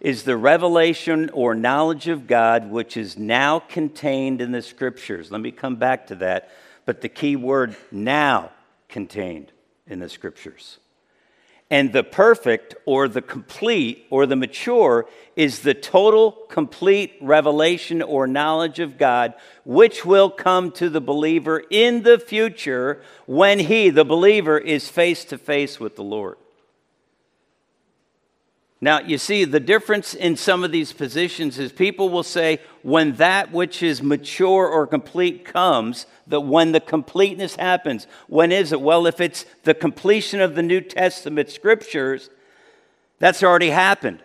is 0.00 0.24
the 0.24 0.36
revelation 0.36 1.30
or 1.32 1.54
knowledge 1.54 2.08
of 2.08 2.26
God 2.26 2.70
which 2.70 2.96
is 2.96 3.16
now 3.16 3.60
contained 3.60 4.40
in 4.40 4.52
the 4.52 4.62
scriptures. 4.62 5.30
Let 5.30 5.40
me 5.40 5.52
come 5.52 5.76
back 5.76 6.08
to 6.08 6.16
that, 6.16 6.50
but 6.84 7.00
the 7.00 7.08
key 7.08 7.36
word 7.36 7.76
now 7.90 8.50
contained 8.88 9.52
in 9.86 10.00
the 10.00 10.08
scriptures. 10.08 10.78
And 11.70 11.90
the 11.90 12.04
perfect 12.04 12.74
or 12.84 13.08
the 13.08 13.22
complete 13.22 14.06
or 14.10 14.26
the 14.26 14.36
mature 14.36 15.06
is 15.36 15.60
the 15.60 15.72
total, 15.72 16.32
complete 16.50 17.14
revelation 17.22 18.02
or 18.02 18.26
knowledge 18.26 18.78
of 18.78 18.98
God, 18.98 19.32
which 19.64 20.04
will 20.04 20.28
come 20.28 20.70
to 20.72 20.90
the 20.90 21.00
believer 21.00 21.62
in 21.70 22.02
the 22.02 22.18
future 22.18 23.00
when 23.24 23.58
he, 23.58 23.88
the 23.88 24.04
believer, 24.04 24.58
is 24.58 24.90
face 24.90 25.24
to 25.24 25.38
face 25.38 25.80
with 25.80 25.96
the 25.96 26.04
Lord. 26.04 26.36
Now, 28.82 28.98
you 28.98 29.16
see, 29.16 29.44
the 29.44 29.60
difference 29.60 30.12
in 30.12 30.34
some 30.34 30.64
of 30.64 30.72
these 30.72 30.92
positions 30.92 31.56
is 31.56 31.70
people 31.70 32.08
will 32.08 32.24
say, 32.24 32.58
when 32.82 33.12
that 33.12 33.52
which 33.52 33.80
is 33.80 34.02
mature 34.02 34.66
or 34.66 34.88
complete 34.88 35.44
comes, 35.44 36.04
that 36.26 36.40
when 36.40 36.72
the 36.72 36.80
completeness 36.80 37.54
happens, 37.54 38.08
when 38.26 38.50
is 38.50 38.72
it? 38.72 38.80
Well, 38.80 39.06
if 39.06 39.20
it's 39.20 39.46
the 39.62 39.72
completion 39.72 40.40
of 40.40 40.56
the 40.56 40.64
New 40.64 40.80
Testament 40.80 41.48
scriptures, 41.48 42.28
that's 43.20 43.44
already 43.44 43.70
happened. 43.70 44.20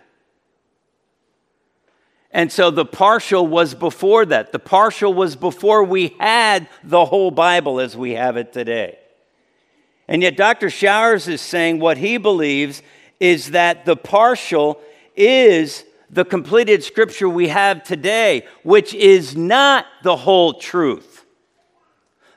And 2.32 2.52
so 2.52 2.72
the 2.72 2.84
partial 2.84 3.46
was 3.46 3.76
before 3.76 4.26
that. 4.26 4.54
The 4.54 4.60
partial 4.60 5.14
was 5.14 5.36
before 5.36 5.84
we 5.84 6.16
had 6.20 6.68
the 6.84 7.06
whole 7.06 7.30
Bible 7.30 7.80
as 7.80 7.96
we 7.96 8.14
have 8.14 8.38
it 8.38 8.54
today. 8.54 8.98
And 10.08 10.24
yet, 10.24 10.36
Dr. 10.36 10.72
Showers 10.72 11.28
is 11.28 11.42
saying 11.42 11.80
what 11.80 12.00
he 12.00 12.18
believes 12.18 12.82
is 13.20 13.52
that 13.52 13.86
the 13.86 13.96
partial 13.96 14.82
is 15.16 15.84
the 16.10 16.26
completed 16.26 16.84
scripture 16.84 17.28
we 17.28 17.50
have 17.50 17.84
today, 17.84 18.46
which 18.64 18.94
is 18.94 19.36
not 19.36 19.86
the 20.04 20.16
whole 20.16 20.54
truth. 20.54 21.26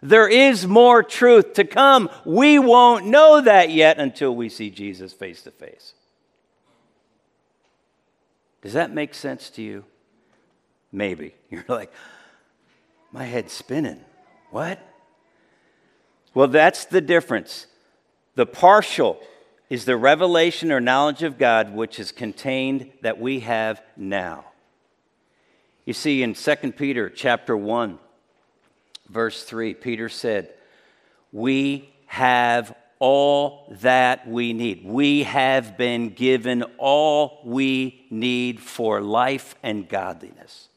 There 0.02 0.28
is 0.28 0.66
more 0.66 1.02
truth 1.02 1.54
to 1.54 1.64
come. 1.64 2.08
We 2.24 2.58
won't 2.58 3.06
know 3.06 3.40
that 3.42 3.70
yet 3.70 3.98
until 3.98 4.34
we 4.34 4.48
see 4.48 4.70
Jesus 4.70 5.12
face 5.12 5.42
to 5.42 5.50
face. 5.50 5.92
Does 8.62 8.72
that 8.72 8.92
make 8.92 9.14
sense 9.14 9.50
to 9.50 9.62
you? 9.62 9.84
Maybe. 10.90 11.34
You're 11.50 11.64
like, 11.68 11.92
my 13.12 13.24
head's 13.24 13.52
spinning. 13.52 14.00
What? 14.50 14.80
Well, 16.34 16.48
that's 16.48 16.86
the 16.86 17.00
difference. 17.00 17.66
The 18.34 18.46
partial 18.46 19.20
is 19.70 19.84
the 19.84 19.96
revelation 19.96 20.72
or 20.72 20.80
knowledge 20.80 21.22
of 21.22 21.38
God 21.38 21.72
which 21.72 22.00
is 22.00 22.10
contained 22.10 22.90
that 23.02 23.20
we 23.20 23.40
have 23.40 23.80
now. 23.96 24.44
You 25.86 25.94
see, 25.94 26.22
in 26.22 26.34
2 26.34 26.72
Peter 26.72 27.08
chapter 27.08 27.56
1, 27.56 27.98
verse 29.08 29.44
3, 29.44 29.74
Peter 29.74 30.08
said, 30.08 30.52
We 31.32 31.88
have 32.06 32.74
all 32.98 33.72
that 33.80 34.28
we 34.28 34.52
need. 34.52 34.84
We 34.84 35.22
have 35.22 35.78
been 35.78 36.10
given 36.10 36.64
all 36.76 37.40
we 37.44 38.04
need 38.10 38.60
for 38.60 39.00
life 39.00 39.54
and 39.62 39.88
godliness. 39.88 40.68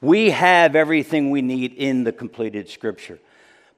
We 0.00 0.30
have 0.30 0.74
everything 0.74 1.30
we 1.30 1.42
need 1.42 1.74
in 1.74 2.04
the 2.04 2.12
completed 2.12 2.68
scripture. 2.68 3.20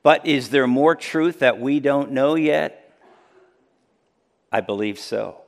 But 0.03 0.27
is 0.27 0.51
there 0.51 0.67
more 0.67 0.97
truth 0.97 1.41
that 1.41 1.61
we 1.61 1.81
don't 1.81 2.13
know 2.13 2.35
yet? 2.35 2.82
I 4.53 4.61
believe 4.61 4.99
so. 4.99 5.39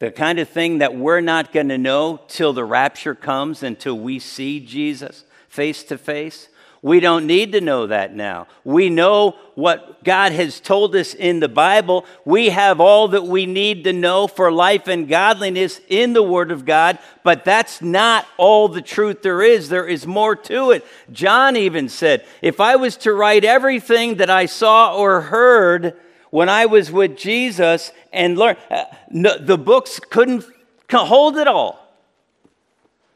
the 0.00 0.10
kind 0.10 0.38
of 0.38 0.48
thing 0.48 0.78
that 0.78 0.96
we're 0.96 1.20
not 1.20 1.52
going 1.52 1.68
to 1.68 1.78
know 1.78 2.20
till 2.26 2.52
the 2.52 2.64
rapture 2.64 3.14
comes, 3.14 3.62
until 3.62 3.98
we 3.98 4.18
see 4.18 4.58
Jesus 4.60 5.24
face 5.48 5.84
to 5.84 5.96
face. 5.96 6.48
We 6.82 7.00
don't 7.00 7.26
need 7.26 7.52
to 7.52 7.62
know 7.62 7.86
that 7.86 8.14
now. 8.14 8.46
We 8.62 8.90
know 8.90 9.36
what 9.54 10.04
God 10.04 10.32
has 10.32 10.60
told 10.60 10.94
us 10.94 11.14
in 11.14 11.40
the 11.40 11.48
Bible. 11.48 12.04
We 12.26 12.50
have 12.50 12.78
all 12.78 13.08
that 13.08 13.24
we 13.24 13.46
need 13.46 13.84
to 13.84 13.94
know 13.94 14.26
for 14.26 14.52
life 14.52 14.86
and 14.86 15.08
godliness 15.08 15.80
in 15.88 16.12
the 16.12 16.22
Word 16.22 16.50
of 16.50 16.66
God, 16.66 16.98
but 17.22 17.42
that's 17.42 17.80
not 17.80 18.26
all 18.36 18.68
the 18.68 18.82
truth 18.82 19.22
there 19.22 19.40
is. 19.40 19.70
There 19.70 19.88
is 19.88 20.06
more 20.06 20.36
to 20.36 20.72
it. 20.72 20.84
John 21.10 21.56
even 21.56 21.88
said, 21.88 22.26
If 22.42 22.60
I 22.60 22.76
was 22.76 22.98
to 22.98 23.14
write 23.14 23.46
everything 23.46 24.16
that 24.16 24.28
I 24.28 24.44
saw 24.44 24.94
or 24.94 25.22
heard 25.22 25.98
when 26.34 26.48
I 26.48 26.66
was 26.66 26.90
with 26.90 27.16
Jesus 27.16 27.92
and 28.12 28.36
learned, 28.36 28.58
uh, 28.68 28.86
no, 29.08 29.38
the 29.38 29.56
books 29.56 30.00
couldn't 30.00 30.44
hold 30.90 31.36
it 31.36 31.46
all. 31.46 31.78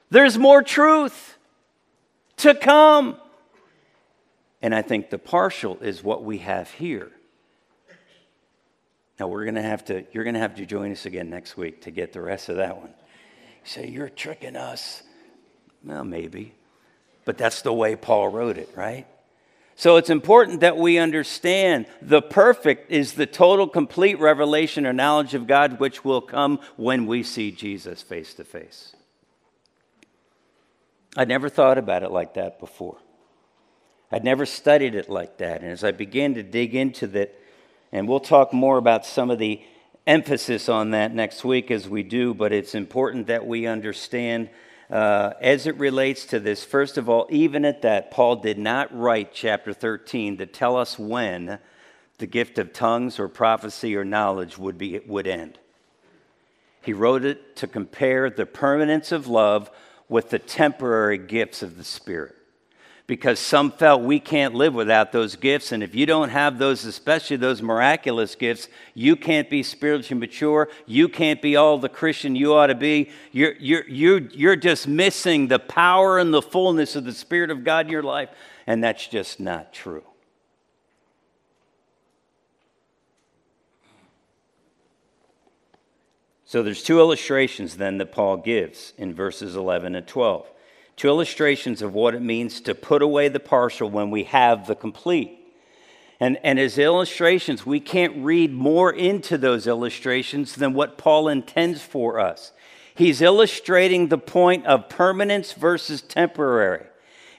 There's 0.08 0.38
more 0.38 0.62
truth 0.62 1.36
to 2.36 2.54
come. 2.54 3.16
And 4.62 4.72
I 4.72 4.82
think 4.82 5.10
the 5.10 5.18
partial 5.18 5.78
is 5.80 6.00
what 6.04 6.22
we 6.22 6.38
have 6.38 6.70
here. 6.70 7.10
Now 9.18 9.26
we're 9.26 9.46
to 9.56 9.62
have 9.62 9.86
to 9.86 10.04
you're 10.12 10.22
to 10.22 10.38
have 10.38 10.54
to 10.54 10.64
join 10.64 10.92
us 10.92 11.04
again 11.04 11.28
next 11.28 11.56
week 11.56 11.82
to 11.82 11.90
get 11.90 12.12
the 12.12 12.22
rest 12.22 12.48
of 12.48 12.58
that 12.58 12.76
one. 12.76 12.90
You 12.90 13.64
say 13.64 13.88
you're 13.88 14.10
tricking 14.10 14.54
us. 14.54 15.02
Well, 15.82 16.04
maybe. 16.04 16.54
But 17.24 17.36
that's 17.36 17.62
the 17.62 17.72
way 17.72 17.96
Paul 17.96 18.28
wrote 18.28 18.58
it, 18.58 18.70
right? 18.76 19.08
So 19.78 19.94
it's 19.94 20.10
important 20.10 20.58
that 20.58 20.76
we 20.76 20.98
understand 20.98 21.86
the 22.02 22.20
perfect 22.20 22.90
is 22.90 23.12
the 23.12 23.26
total 23.26 23.68
complete 23.68 24.18
revelation 24.18 24.84
or 24.84 24.92
knowledge 24.92 25.34
of 25.34 25.46
God 25.46 25.78
which 25.78 26.04
will 26.04 26.20
come 26.20 26.58
when 26.76 27.06
we 27.06 27.22
see 27.22 27.52
Jesus 27.52 28.02
face 28.02 28.34
to 28.34 28.44
face. 28.44 28.96
I'd 31.16 31.28
never 31.28 31.48
thought 31.48 31.78
about 31.78 32.02
it 32.02 32.10
like 32.10 32.34
that 32.34 32.58
before. 32.58 32.96
I'd 34.10 34.24
never 34.24 34.46
studied 34.46 34.96
it 34.96 35.08
like 35.08 35.38
that. 35.38 35.62
And 35.62 35.70
as 35.70 35.84
I 35.84 35.92
began 35.92 36.34
to 36.34 36.42
dig 36.42 36.74
into 36.74 37.06
that, 37.06 37.38
and 37.92 38.08
we'll 38.08 38.18
talk 38.18 38.52
more 38.52 38.78
about 38.78 39.06
some 39.06 39.30
of 39.30 39.38
the 39.38 39.62
emphasis 40.08 40.68
on 40.68 40.90
that 40.90 41.14
next 41.14 41.44
week 41.44 41.70
as 41.70 41.88
we 41.88 42.02
do, 42.02 42.34
but 42.34 42.52
it's 42.52 42.74
important 42.74 43.28
that 43.28 43.46
we 43.46 43.68
understand 43.68 44.50
uh, 44.90 45.34
as 45.40 45.66
it 45.66 45.76
relates 45.76 46.24
to 46.26 46.40
this. 46.40 46.64
First 46.64 46.96
of 46.96 47.08
all, 47.08 47.26
even 47.30 47.64
at 47.64 47.82
that, 47.82 48.10
Paul 48.10 48.36
did 48.36 48.58
not 48.58 48.96
write 48.96 49.32
chapter 49.32 49.72
13 49.72 50.38
to 50.38 50.46
tell 50.46 50.76
us 50.76 50.98
when 50.98 51.58
the 52.18 52.26
gift 52.26 52.58
of 52.58 52.72
tongues 52.72 53.18
or 53.18 53.28
prophecy 53.28 53.96
or 53.96 54.04
knowledge 54.04 54.58
would, 54.58 54.78
be, 54.78 54.98
would 55.06 55.26
end. 55.26 55.58
He 56.80 56.92
wrote 56.92 57.24
it 57.24 57.56
to 57.56 57.66
compare 57.66 58.30
the 58.30 58.46
permanence 58.46 59.12
of 59.12 59.26
love 59.26 59.70
with 60.08 60.30
the 60.30 60.38
temporary 60.38 61.18
gifts 61.18 61.62
of 61.62 61.76
the 61.76 61.84
Spirit 61.84 62.37
because 63.08 63.38
some 63.38 63.72
felt 63.72 64.02
we 64.02 64.20
can't 64.20 64.54
live 64.54 64.74
without 64.74 65.12
those 65.12 65.34
gifts. 65.34 65.72
And 65.72 65.82
if 65.82 65.94
you 65.94 66.04
don't 66.04 66.28
have 66.28 66.58
those, 66.58 66.84
especially 66.84 67.38
those 67.38 67.62
miraculous 67.62 68.34
gifts, 68.34 68.68
you 68.92 69.16
can't 69.16 69.48
be 69.48 69.62
spiritually 69.62 70.20
mature. 70.20 70.68
You 70.84 71.08
can't 71.08 71.40
be 71.40 71.56
all 71.56 71.78
the 71.78 71.88
Christian 71.88 72.36
you 72.36 72.52
ought 72.52 72.66
to 72.66 72.74
be. 72.74 73.10
You're, 73.32 73.54
you're, 73.58 73.88
you're, 73.88 74.18
you're 74.18 74.56
just 74.56 74.86
missing 74.86 75.48
the 75.48 75.58
power 75.58 76.18
and 76.18 76.34
the 76.34 76.42
fullness 76.42 76.96
of 76.96 77.04
the 77.04 77.14
Spirit 77.14 77.50
of 77.50 77.64
God 77.64 77.86
in 77.86 77.92
your 77.92 78.02
life. 78.02 78.28
And 78.66 78.84
that's 78.84 79.06
just 79.06 79.40
not 79.40 79.72
true. 79.72 80.04
So 86.44 86.62
there's 86.62 86.82
two 86.82 87.00
illustrations 87.00 87.78
then 87.78 87.96
that 87.98 88.12
Paul 88.12 88.36
gives 88.36 88.92
in 88.98 89.14
verses 89.14 89.56
11 89.56 89.94
and 89.94 90.06
12 90.06 90.46
two 90.98 91.08
illustrations 91.08 91.80
of 91.80 91.94
what 91.94 92.14
it 92.14 92.20
means 92.20 92.60
to 92.60 92.74
put 92.74 93.02
away 93.02 93.28
the 93.28 93.40
partial 93.40 93.88
when 93.88 94.10
we 94.10 94.24
have 94.24 94.66
the 94.66 94.74
complete. 94.74 95.38
And, 96.18 96.38
and 96.42 96.58
as 96.58 96.76
illustrations, 96.76 97.64
we 97.64 97.78
can't 97.78 98.24
read 98.24 98.52
more 98.52 98.92
into 98.92 99.38
those 99.38 99.68
illustrations 99.68 100.56
than 100.56 100.74
what 100.74 100.98
Paul 100.98 101.28
intends 101.28 101.82
for 101.82 102.18
us. 102.18 102.50
He's 102.96 103.22
illustrating 103.22 104.08
the 104.08 104.18
point 104.18 104.66
of 104.66 104.88
permanence 104.88 105.52
versus 105.52 106.02
temporary. 106.02 106.84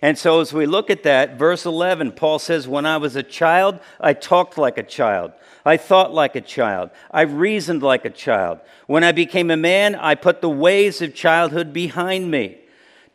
And 0.01 0.17
so, 0.17 0.39
as 0.39 0.53
we 0.53 0.65
look 0.65 0.89
at 0.89 1.03
that, 1.03 1.37
verse 1.37 1.65
11, 1.65 2.13
Paul 2.13 2.39
says, 2.39 2.65
When 2.65 2.85
I 2.85 2.95
was 2.95 3.17
a 3.17 3.23
child, 3.23 3.81
I 3.99 4.13
talked 4.13 4.57
like 4.57 4.77
a 4.77 4.83
child. 4.83 5.33
I 5.65 5.75
thought 5.75 6.13
like 6.13 6.37
a 6.37 6.41
child. 6.41 6.91
I 7.11 7.23
reasoned 7.23 7.83
like 7.83 8.05
a 8.05 8.09
child. 8.09 8.61
When 8.87 9.03
I 9.03 9.11
became 9.11 9.51
a 9.51 9.57
man, 9.57 9.95
I 9.95 10.15
put 10.15 10.39
the 10.39 10.49
ways 10.49 11.01
of 11.01 11.13
childhood 11.13 11.73
behind 11.73 12.31
me 12.31 12.59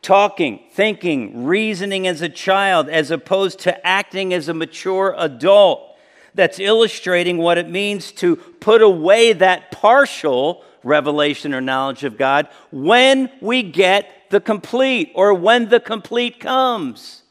talking, 0.05 0.59
thinking, 0.69 1.45
reasoning 1.45 2.05
as 2.05 2.21
a 2.21 2.29
child 2.29 2.87
as 2.87 3.09
opposed 3.09 3.57
to 3.57 3.85
acting 3.85 4.35
as 4.35 4.47
a 4.47 4.53
mature 4.53 5.15
adult. 5.17 5.81
That's 6.35 6.59
illustrating 6.59 7.39
what 7.39 7.57
it 7.57 7.67
means 7.67 8.11
to 8.13 8.35
put 8.35 8.83
away 8.83 9.33
that 9.33 9.71
partial 9.71 10.63
revelation 10.83 11.55
or 11.55 11.61
knowledge 11.61 12.03
of 12.03 12.19
God 12.19 12.47
when 12.71 13.31
we 13.41 13.63
get 13.63 14.29
the 14.29 14.39
complete 14.39 15.11
or 15.15 15.33
when 15.33 15.69
the 15.69 15.79
complete 15.79 16.39
comes. 16.39 17.23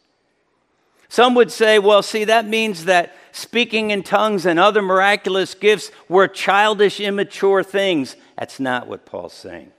Some 1.08 1.36
would 1.36 1.52
say, 1.52 1.78
well, 1.78 2.02
see, 2.02 2.24
that 2.24 2.44
means 2.44 2.86
that 2.86 3.14
speaking 3.30 3.92
in 3.92 4.02
tongues 4.02 4.46
and 4.46 4.58
other 4.58 4.82
miraculous 4.82 5.54
gifts 5.54 5.92
were 6.08 6.26
childish, 6.26 6.98
immature 6.98 7.62
things. 7.62 8.16
That's 8.36 8.58
not 8.58 8.88
what 8.88 9.06
Paul's 9.06 9.32
saying 9.32 9.70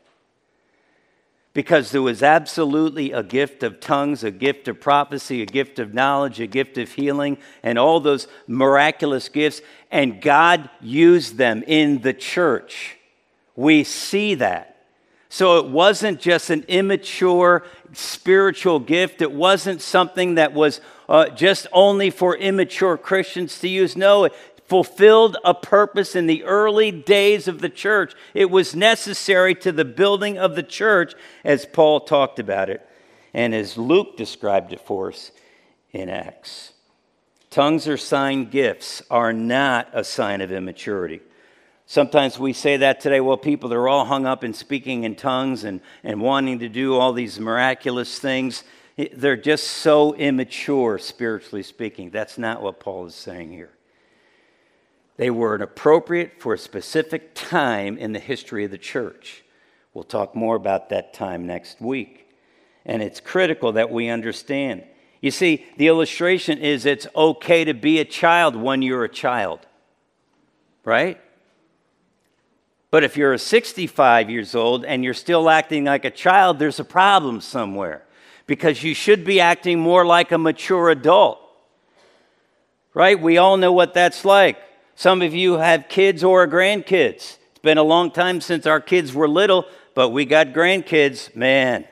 because 1.56 1.92
there 1.92 2.02
was 2.02 2.22
absolutely 2.22 3.14
a 3.14 3.24
gift 3.24 3.64
of 3.64 3.80
tongues, 3.80 4.26
a 4.26 4.30
gift 4.30 4.68
of 4.68 4.82
prophecy, 4.82 5.42
a 5.42 5.46
gift 5.46 5.80
of 5.80 5.94
knowledge, 5.94 6.42
a 6.42 6.48
gift 6.48 6.78
of 6.78 6.92
healing, 6.92 7.38
and 7.64 7.80
all 7.80 8.02
those 8.02 8.28
miraculous 8.46 9.30
gifts. 9.30 9.62
And 9.90 10.22
God 10.22 10.70
used 10.82 11.38
them 11.38 11.64
in 11.66 12.02
the 12.02 12.14
church. 12.14 12.98
We 13.56 13.86
see 13.86 14.36
that. 14.36 14.84
So 15.30 15.58
it 15.60 15.68
wasn't 15.68 16.20
just 16.20 16.50
an 16.50 16.66
immature 16.68 17.64
spiritual 17.94 18.82
gift, 18.82 19.22
it 19.22 19.32
wasn't 19.32 19.82
something 19.82 20.36
that 20.36 20.54
was 20.54 20.82
uh, 21.08 21.30
just 21.30 21.68
only 21.72 22.10
for 22.10 22.36
immature 22.36 22.98
Christians 22.98 23.58
to 23.60 23.70
use. 23.70 23.96
No, 23.96 24.30
fulfilled 24.68 25.38
a 25.44 25.54
purpose 25.54 26.16
in 26.16 26.28
the 26.28 26.44
early 26.44 26.92
days 26.92 27.48
of 27.48 27.62
the 27.62 27.70
church. 27.70 28.14
It 28.34 28.50
was 28.50 28.76
necessary 28.76 29.56
to 29.56 29.72
the 29.72 29.86
building 29.86 30.38
of 30.38 30.56
the 30.56 30.64
church, 30.64 31.14
as 31.44 31.66
Paul 31.66 32.02
talked 32.02 32.40
about 32.40 32.70
it, 32.70 32.88
and 33.34 33.54
as 33.54 33.78
Luke 33.78 34.18
described 34.18 34.74
it 34.74 34.82
for 34.82 35.10
us 35.10 35.32
in 35.92 36.10
Acts. 36.10 36.74
Tongues 37.50 37.88
or 37.88 37.98
sign 37.98 38.50
gifts 38.50 39.02
are 39.10 39.32
not 39.32 39.88
a 39.94 40.04
sign 40.04 40.42
of 40.42 40.52
immaturity. 40.52 41.22
Sometimes 41.86 42.40
we 42.40 42.52
say 42.52 42.78
that 42.78 43.00
today. 43.00 43.22
Well, 43.22 43.38
people, 43.38 43.70
they're 43.70 43.88
all 43.88 44.06
hung 44.06 44.26
up 44.26 44.44
in 44.44 44.54
speaking 44.54 45.04
in 45.04 45.16
tongues 45.16 45.64
and, 45.64 45.82
and 46.04 46.20
wanting 46.20 46.60
to 46.60 46.70
do 46.70 46.96
all 46.96 47.14
these 47.14 47.40
miraculous 47.40 48.18
things. 48.18 48.64
They're 48.98 49.38
just 49.38 49.68
so 49.68 50.16
immature, 50.16 50.98
spiritually 50.98 51.62
speaking. 51.62 52.10
That's 52.10 52.40
not 52.40 52.64
what 52.64 52.80
Paul 52.80 53.06
is 53.06 53.16
saying 53.16 53.52
here. 53.52 53.75
They 55.18 55.30
were 55.30 55.56
appropriate 55.56 56.42
for 56.42 56.54
a 56.54 56.58
specific 56.58 57.34
time 57.34 57.98
in 57.98 58.12
the 58.12 58.20
history 58.20 58.66
of 58.66 58.72
the 58.72 58.78
church. 58.78 59.44
We'll 59.94 60.04
talk 60.04 60.36
more 60.36 60.56
about 60.56 60.90
that 60.90 61.14
time 61.14 61.48
next 61.48 61.80
week. 61.80 62.28
And 62.86 63.02
it's 63.02 63.20
critical 63.20 63.72
that 63.74 63.90
we 63.90 64.10
understand. 64.10 64.84
You 65.22 65.32
see, 65.32 65.66
the 65.78 65.88
illustration 65.88 66.60
is 66.60 66.86
it's 66.86 67.08
okay 67.16 67.64
to 67.64 67.74
be 67.74 68.00
a 68.00 68.06
child 68.06 68.56
when 68.56 68.82
you're 68.82 69.06
a 69.06 69.10
child, 69.10 69.66
right? 70.84 71.20
But 72.92 73.04
if 73.04 73.18
you're 73.18 73.38
65 73.38 74.30
years 74.30 74.54
old 74.54 74.86
and 74.86 75.04
you're 75.04 75.14
still 75.14 75.50
acting 75.50 75.86
like 75.86 76.06
a 76.06 76.12
child, 76.12 76.60
there's 76.60 76.80
a 76.80 76.86
problem 76.86 77.42
somewhere 77.42 78.04
because 78.48 78.84
you 78.84 78.94
should 78.94 79.26
be 79.26 79.40
acting 79.40 79.80
more 79.80 80.06
like 80.06 80.32
a 80.32 80.38
mature 80.38 80.90
adult, 80.90 81.40
right? 82.94 83.20
We 83.20 83.38
all 83.38 83.58
know 83.58 83.74
what 83.74 83.94
that's 83.94 84.26
like. 84.26 84.60
Some 84.96 85.22
of 85.22 85.34
you 85.34 85.56
have 85.56 85.90
kids 85.90 86.24
or 86.24 86.48
grandkids. 86.48 87.38
It's 87.52 87.60
been 87.62 87.78
a 87.78 87.84
long 87.84 88.12
time 88.12 88.40
since 88.40 88.66
our 88.66 88.80
kids 88.80 89.14
were 89.14 89.28
little, 89.28 89.66
but 89.94 90.10
we 90.10 90.24
got 90.24 90.48
grandkids. 90.48 91.36
Man, 91.36 91.86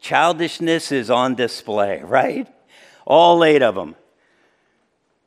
childishness 0.00 0.90
is 0.90 1.10
on 1.10 1.34
display, 1.34 2.02
right? 2.04 2.48
All 3.06 3.44
eight 3.44 3.62
of 3.62 3.74
them. 3.74 3.94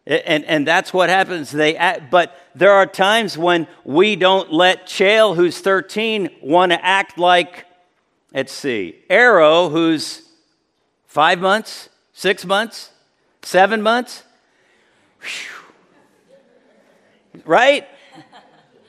And, 0.08 0.44
and 0.46 0.68
that's 0.68 0.92
what 0.92 1.10
happens. 1.10 1.52
They 1.52 1.78
act, 1.78 2.10
but 2.10 2.36
there 2.56 2.72
are 2.72 2.88
times 2.88 3.38
when 3.38 3.68
we 3.84 4.16
don't 4.16 4.52
let 4.52 4.88
Chael, 4.88 5.36
who's 5.36 5.60
13, 5.60 6.38
want 6.42 6.72
to 6.72 6.84
act 6.84 7.20
like, 7.20 7.66
let's 8.34 8.52
see, 8.52 8.96
Arrow, 9.12 9.70
who's 9.70 10.24
five 11.06 11.40
months, 11.40 11.90
six 12.14 12.46
months, 12.46 12.90
seven 13.44 13.84
months. 13.84 14.24
Whew 15.22 15.61
right? 17.46 17.88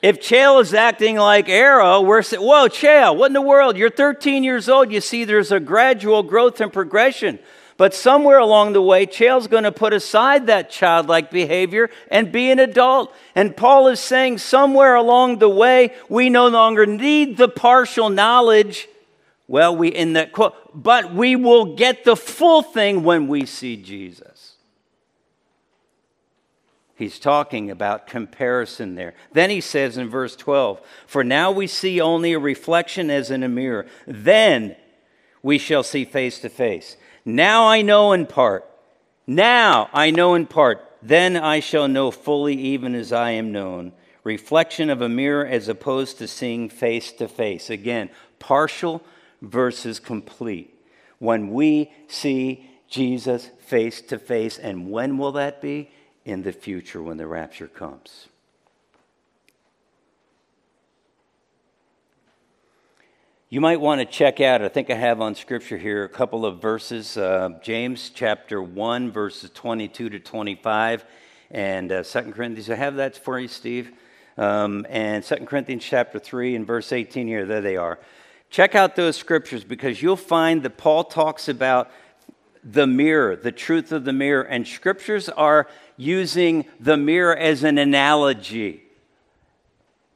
If 0.03 0.20
Chael 0.20 0.61
is 0.61 0.74
acting 0.74 1.16
like 1.16 1.49
Arrow, 1.49 2.01
we're 2.01 2.22
saying, 2.22 2.43
whoa, 2.43 2.66
Chael, 2.68 3.16
what 3.16 3.28
in 3.28 3.34
the 3.34 3.40
world? 3.40 3.76
You're 3.76 3.88
13 3.88 4.43
years 4.43 4.68
old. 4.68 4.90
You 4.90 5.01
see, 5.01 5.24
there's 5.24 5.53
a 5.53 5.61
gradual 5.61 6.24
growth 6.24 6.61
and 6.61 6.72
progression. 6.72 7.38
But 7.76 7.95
somewhere 7.95 8.38
along 8.38 8.72
the 8.72 8.82
way, 8.82 9.07
Chael's 9.07 9.47
going 9.47 9.64
to 9.64 9.72
put 9.72 9.93
aside 9.93 10.47
that 10.49 10.70
childlike 10.70 11.30
behavior 11.30 11.88
and 12.11 12.32
be 12.32 12.51
an 12.51 12.59
adult. 12.59 13.14
And 13.34 13.57
Paul 13.57 13.88
is 13.88 14.01
saying 14.01 14.38
somewhere 14.38 14.95
along 14.95 15.38
the 15.38 15.49
way, 15.49 15.95
we 16.09 16.30
no 16.30 16.49
longer 16.49 16.84
need 16.84 17.36
the 17.36 17.49
partial 17.49 18.09
knowledge. 18.09 18.88
Well, 19.49 19.76
we 19.76 19.88
in 19.88 20.14
that 20.14 20.32
quote, 20.32 20.55
but 20.74 21.14
we 21.14 21.36
will 21.36 21.76
get 21.76 22.05
the 22.05 22.16
full 22.16 22.62
thing 22.62 23.05
when 23.05 23.28
we 23.28 23.47
see 23.47 23.76
Jesus. 23.76 24.32
He's 27.03 27.18
talking 27.18 27.68
about 27.68 28.07
comparison 28.07 28.94
there. 28.94 29.14
Then 29.32 29.50
he 29.50 29.61
says 29.61 29.96
in 29.96 30.09
verse 30.09 30.36
12, 30.36 30.80
For 31.05 31.24
now 31.24 31.50
we 31.50 31.66
see 31.66 32.00
only 32.00 32.32
a 32.32 32.38
reflection 32.38 33.11
as 33.11 33.28
in 33.28 33.42
a 33.42 33.48
mirror. 33.48 33.86
Then 34.07 34.76
we 35.42 35.59
shall 35.59 35.82
see 35.82 36.05
face 36.05 36.38
to 36.38 36.48
face. 36.48 36.96
Now 37.24 37.66
I 37.66 37.82
know 37.82 38.12
in 38.12 38.26
part. 38.26 38.70
Now 39.26 39.90
I 39.92 40.12
know 40.12 40.34
in 40.34 40.46
part. 40.46 40.80
Then 41.03 41.36
I 41.36 41.59
shall 41.59 41.88
know 41.88 42.12
fully, 42.12 42.55
even 42.55 42.94
as 42.94 43.12
I 43.12 43.32
am 43.32 43.50
known. 43.50 43.94
Reflection 44.22 44.88
of 44.88 45.03
a 45.03 45.09
mirror 45.09 45.44
as 45.44 45.66
opposed 45.66 46.18
to 46.18 46.28
seeing 46.28 46.68
face 46.68 47.11
to 47.14 47.26
face. 47.26 47.68
Again, 47.68 48.11
partial 48.38 49.03
versus 49.40 49.98
complete. 49.98 50.72
When 51.18 51.50
we 51.50 51.90
see 52.07 52.70
Jesus 52.88 53.50
face 53.59 54.00
to 54.03 54.20
face, 54.20 54.57
and 54.57 54.88
when 54.88 55.18
will 55.18 55.32
that 55.32 55.61
be? 55.61 55.90
In 56.24 56.42
the 56.42 56.52
future 56.52 57.02
when 57.02 57.16
the 57.16 57.26
rapture 57.26 57.66
comes. 57.66 58.28
You 63.52 63.60
might 63.60 63.82
want 63.82 64.00
to 64.00 64.06
check 64.06 64.40
out, 64.40 64.62
I 64.62 64.68
think 64.68 64.88
I 64.88 64.94
have 64.94 65.20
on 65.20 65.34
scripture 65.34 65.76
here 65.76 66.04
a 66.04 66.08
couple 66.08 66.46
of 66.46 66.62
verses 66.62 67.18
uh, 67.18 67.50
James 67.60 68.10
chapter 68.14 68.62
1, 68.62 69.10
verses 69.10 69.50
22 69.50 70.08
to 70.08 70.18
25, 70.18 71.04
and 71.50 71.92
uh, 71.92 72.02
2 72.02 72.32
Corinthians. 72.32 72.70
I 72.70 72.76
have 72.76 72.96
that 72.96 73.14
for 73.14 73.38
you, 73.38 73.48
Steve. 73.48 73.92
Um, 74.38 74.86
and 74.88 75.22
2 75.22 75.44
Corinthians 75.44 75.84
chapter 75.84 76.18
3 76.18 76.56
and 76.56 76.66
verse 76.66 76.92
18 76.92 77.26
here. 77.26 77.44
There 77.44 77.60
they 77.60 77.76
are. 77.76 77.98
Check 78.48 78.74
out 78.74 78.96
those 78.96 79.16
scriptures 79.16 79.64
because 79.64 80.00
you'll 80.00 80.16
find 80.16 80.62
that 80.62 80.78
Paul 80.78 81.04
talks 81.04 81.46
about 81.48 81.90
the 82.64 82.86
mirror, 82.86 83.36
the 83.36 83.52
truth 83.52 83.92
of 83.92 84.04
the 84.04 84.12
mirror, 84.12 84.42
and 84.42 84.66
scriptures 84.66 85.28
are 85.28 85.68
using 85.97 86.64
the 86.80 86.97
mirror 86.97 87.36
as 87.36 87.64
an 87.64 87.78
analogy. 87.78 88.82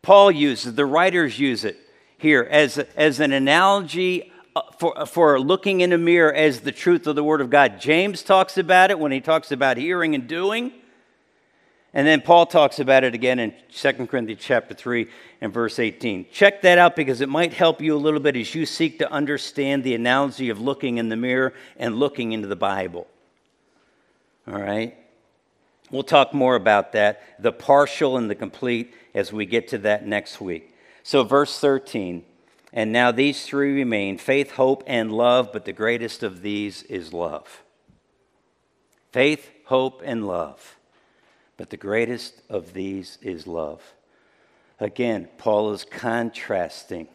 Paul 0.02 0.30
uses, 0.30 0.74
the 0.74 0.86
writers 0.86 1.38
use 1.38 1.64
it 1.64 1.78
here 2.18 2.46
as, 2.50 2.78
as 2.78 3.20
an 3.20 3.32
analogy 3.32 4.32
uh, 4.54 4.62
for, 4.78 5.06
for 5.06 5.40
looking 5.40 5.80
in 5.80 5.92
a 5.92 5.98
mirror 5.98 6.32
as 6.32 6.60
the 6.60 6.72
truth 6.72 7.06
of 7.06 7.16
the 7.16 7.24
Word 7.24 7.40
of 7.40 7.50
God. 7.50 7.80
James 7.80 8.22
talks 8.22 8.56
about 8.56 8.90
it 8.90 8.98
when 8.98 9.12
he 9.12 9.20
talks 9.20 9.52
about 9.52 9.76
hearing 9.76 10.14
and 10.14 10.28
doing. 10.28 10.72
And 11.92 12.06
then 12.06 12.20
Paul 12.20 12.46
talks 12.46 12.78
about 12.78 13.04
it 13.04 13.14
again 13.14 13.38
in 13.38 13.54
2 13.72 14.06
Corinthians 14.06 14.42
chapter 14.42 14.74
3 14.74 15.08
and 15.40 15.52
verse 15.52 15.78
18. 15.78 16.26
Check 16.30 16.62
that 16.62 16.78
out 16.78 16.94
because 16.94 17.20
it 17.20 17.28
might 17.28 17.54
help 17.54 17.80
you 17.80 17.96
a 17.96 17.98
little 17.98 18.20
bit 18.20 18.36
as 18.36 18.54
you 18.54 18.66
seek 18.66 18.98
to 18.98 19.10
understand 19.10 19.82
the 19.82 19.94
analogy 19.94 20.50
of 20.50 20.60
looking 20.60 20.98
in 20.98 21.08
the 21.08 21.16
mirror 21.16 21.54
and 21.78 21.96
looking 21.96 22.32
into 22.32 22.48
the 22.48 22.56
Bible. 22.56 23.06
All 24.46 24.60
right? 24.60 24.94
We'll 25.90 26.02
talk 26.02 26.34
more 26.34 26.56
about 26.56 26.92
that, 26.92 27.22
the 27.38 27.52
partial 27.52 28.16
and 28.16 28.28
the 28.28 28.34
complete, 28.34 28.92
as 29.14 29.32
we 29.32 29.46
get 29.46 29.68
to 29.68 29.78
that 29.78 30.06
next 30.06 30.40
week. 30.40 30.74
So, 31.02 31.22
verse 31.22 31.60
13, 31.60 32.24
and 32.72 32.92
now 32.92 33.12
these 33.12 33.46
three 33.46 33.72
remain 33.72 34.18
faith, 34.18 34.52
hope, 34.52 34.82
and 34.86 35.12
love, 35.12 35.52
but 35.52 35.64
the 35.64 35.72
greatest 35.72 36.22
of 36.24 36.42
these 36.42 36.82
is 36.84 37.12
love. 37.12 37.62
Faith, 39.12 39.50
hope, 39.66 40.02
and 40.04 40.26
love, 40.26 40.76
but 41.56 41.70
the 41.70 41.76
greatest 41.76 42.42
of 42.50 42.72
these 42.74 43.18
is 43.22 43.46
love. 43.46 43.94
Again, 44.80 45.28
Paul 45.38 45.72
is 45.72 45.84
contrasting 45.84 47.08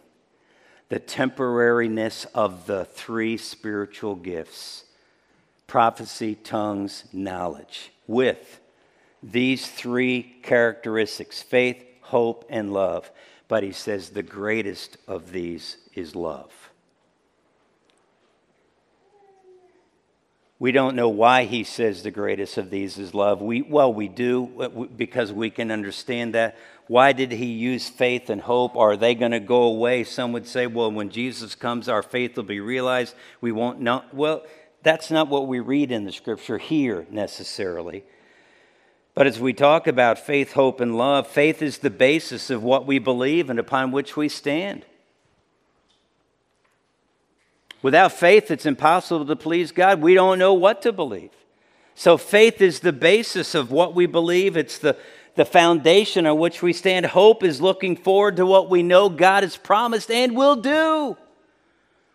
the 0.87 0.99
temporariness 0.99 2.25
of 2.33 2.65
the 2.65 2.85
three 2.85 3.37
spiritual 3.37 4.15
gifts 4.15 4.85
prophecy, 5.67 6.35
tongues, 6.35 7.05
knowledge 7.13 7.91
with 8.07 8.60
these 9.23 9.67
three 9.67 10.23
characteristics 10.43 11.41
faith, 11.41 11.83
hope, 12.01 12.45
and 12.49 12.73
love. 12.73 13.11
But 13.47 13.63
he 13.63 13.71
says 13.71 14.09
the 14.09 14.23
greatest 14.23 14.97
of 15.07 15.31
these 15.31 15.77
is 15.93 16.15
love. 16.15 16.51
We 20.61 20.71
don't 20.71 20.95
know 20.95 21.09
why 21.09 21.45
he 21.45 21.63
says 21.63 22.03
the 22.03 22.11
greatest 22.11 22.55
of 22.59 22.69
these 22.69 22.99
is 22.99 23.15
love. 23.15 23.41
We, 23.41 23.63
well, 23.63 23.91
we 23.91 24.07
do 24.07 24.61
uh, 24.61 24.69
because 24.95 25.33
we 25.33 25.49
can 25.49 25.71
understand 25.71 26.35
that. 26.35 26.55
Why 26.85 27.13
did 27.13 27.31
he 27.31 27.47
use 27.47 27.89
faith 27.89 28.29
and 28.29 28.39
hope? 28.39 28.75
Are 28.75 28.95
they 28.95 29.15
going 29.15 29.31
to 29.31 29.39
go 29.39 29.63
away? 29.63 30.03
Some 30.03 30.33
would 30.33 30.45
say, 30.45 30.67
well, 30.67 30.91
when 30.91 31.09
Jesus 31.09 31.55
comes, 31.55 31.89
our 31.89 32.03
faith 32.03 32.37
will 32.37 32.43
be 32.43 32.59
realized. 32.59 33.15
We 33.41 33.51
won't 33.51 33.79
know. 33.79 34.03
Well, 34.13 34.43
that's 34.83 35.09
not 35.09 35.29
what 35.29 35.47
we 35.47 35.59
read 35.59 35.91
in 35.91 36.05
the 36.05 36.11
scripture 36.11 36.59
here 36.59 37.07
necessarily. 37.09 38.03
But 39.13 39.27
as 39.27 39.39
we 39.39 39.53
talk 39.53 39.87
about 39.87 40.19
faith, 40.19 40.53
hope, 40.53 40.79
and 40.79 40.97
love, 40.97 41.27
faith 41.27 41.61
is 41.61 41.79
the 41.79 41.89
basis 41.89 42.49
of 42.49 42.63
what 42.63 42.85
we 42.85 42.97
believe 42.97 43.49
and 43.49 43.59
upon 43.59 43.91
which 43.91 44.15
we 44.15 44.29
stand. 44.29 44.85
Without 47.81 48.13
faith, 48.13 48.51
it's 48.51 48.65
impossible 48.65 49.25
to 49.25 49.35
please 49.35 49.71
God. 49.71 50.01
We 50.01 50.13
don't 50.13 50.39
know 50.39 50.53
what 50.53 50.81
to 50.83 50.93
believe. 50.93 51.31
So, 51.93 52.17
faith 52.17 52.61
is 52.61 52.79
the 52.79 52.93
basis 52.93 53.53
of 53.53 53.69
what 53.69 53.93
we 53.93 54.05
believe, 54.05 54.55
it's 54.55 54.77
the, 54.77 54.95
the 55.35 55.45
foundation 55.45 56.25
on 56.25 56.39
which 56.39 56.61
we 56.61 56.71
stand. 56.71 57.05
Hope 57.07 57.43
is 57.43 57.59
looking 57.59 57.97
forward 57.97 58.37
to 58.37 58.45
what 58.45 58.69
we 58.69 58.81
know 58.81 59.09
God 59.09 59.43
has 59.43 59.57
promised 59.57 60.09
and 60.09 60.35
will 60.35 60.55
do. 60.55 61.17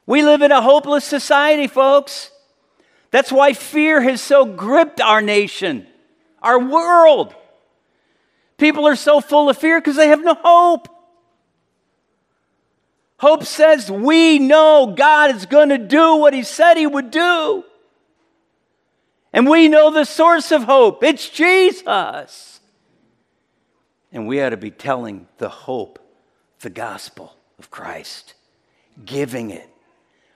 We 0.06 0.22
live 0.22 0.40
in 0.40 0.52
a 0.52 0.62
hopeless 0.62 1.04
society, 1.04 1.66
folks. 1.66 2.30
That's 3.10 3.32
why 3.32 3.52
fear 3.52 4.00
has 4.00 4.22
so 4.22 4.46
gripped 4.46 5.00
our 5.00 5.20
nation 5.20 5.86
our 6.46 6.60
world. 6.60 7.34
People 8.56 8.86
are 8.86 8.96
so 8.96 9.20
full 9.20 9.50
of 9.50 9.58
fear 9.58 9.80
because 9.80 9.96
they 9.96 10.08
have 10.08 10.22
no 10.22 10.34
hope. 10.34 10.88
Hope 13.18 13.44
says 13.44 13.90
we 13.90 14.38
know 14.38 14.94
God 14.96 15.34
is 15.34 15.46
going 15.46 15.70
to 15.70 15.78
do 15.78 16.16
what 16.16 16.32
He 16.32 16.44
said 16.44 16.76
He 16.76 16.86
would 16.86 17.10
do. 17.10 17.64
And 19.32 19.48
we 19.48 19.68
know 19.68 19.90
the 19.90 20.04
source 20.04 20.52
of 20.52 20.62
hope 20.62 21.02
it's 21.02 21.28
Jesus. 21.28 22.60
And 24.12 24.26
we 24.26 24.40
ought 24.40 24.50
to 24.50 24.56
be 24.56 24.70
telling 24.70 25.26
the 25.38 25.48
hope, 25.48 25.98
the 26.60 26.70
gospel 26.70 27.36
of 27.58 27.70
Christ, 27.70 28.34
giving 29.04 29.50
it, 29.50 29.68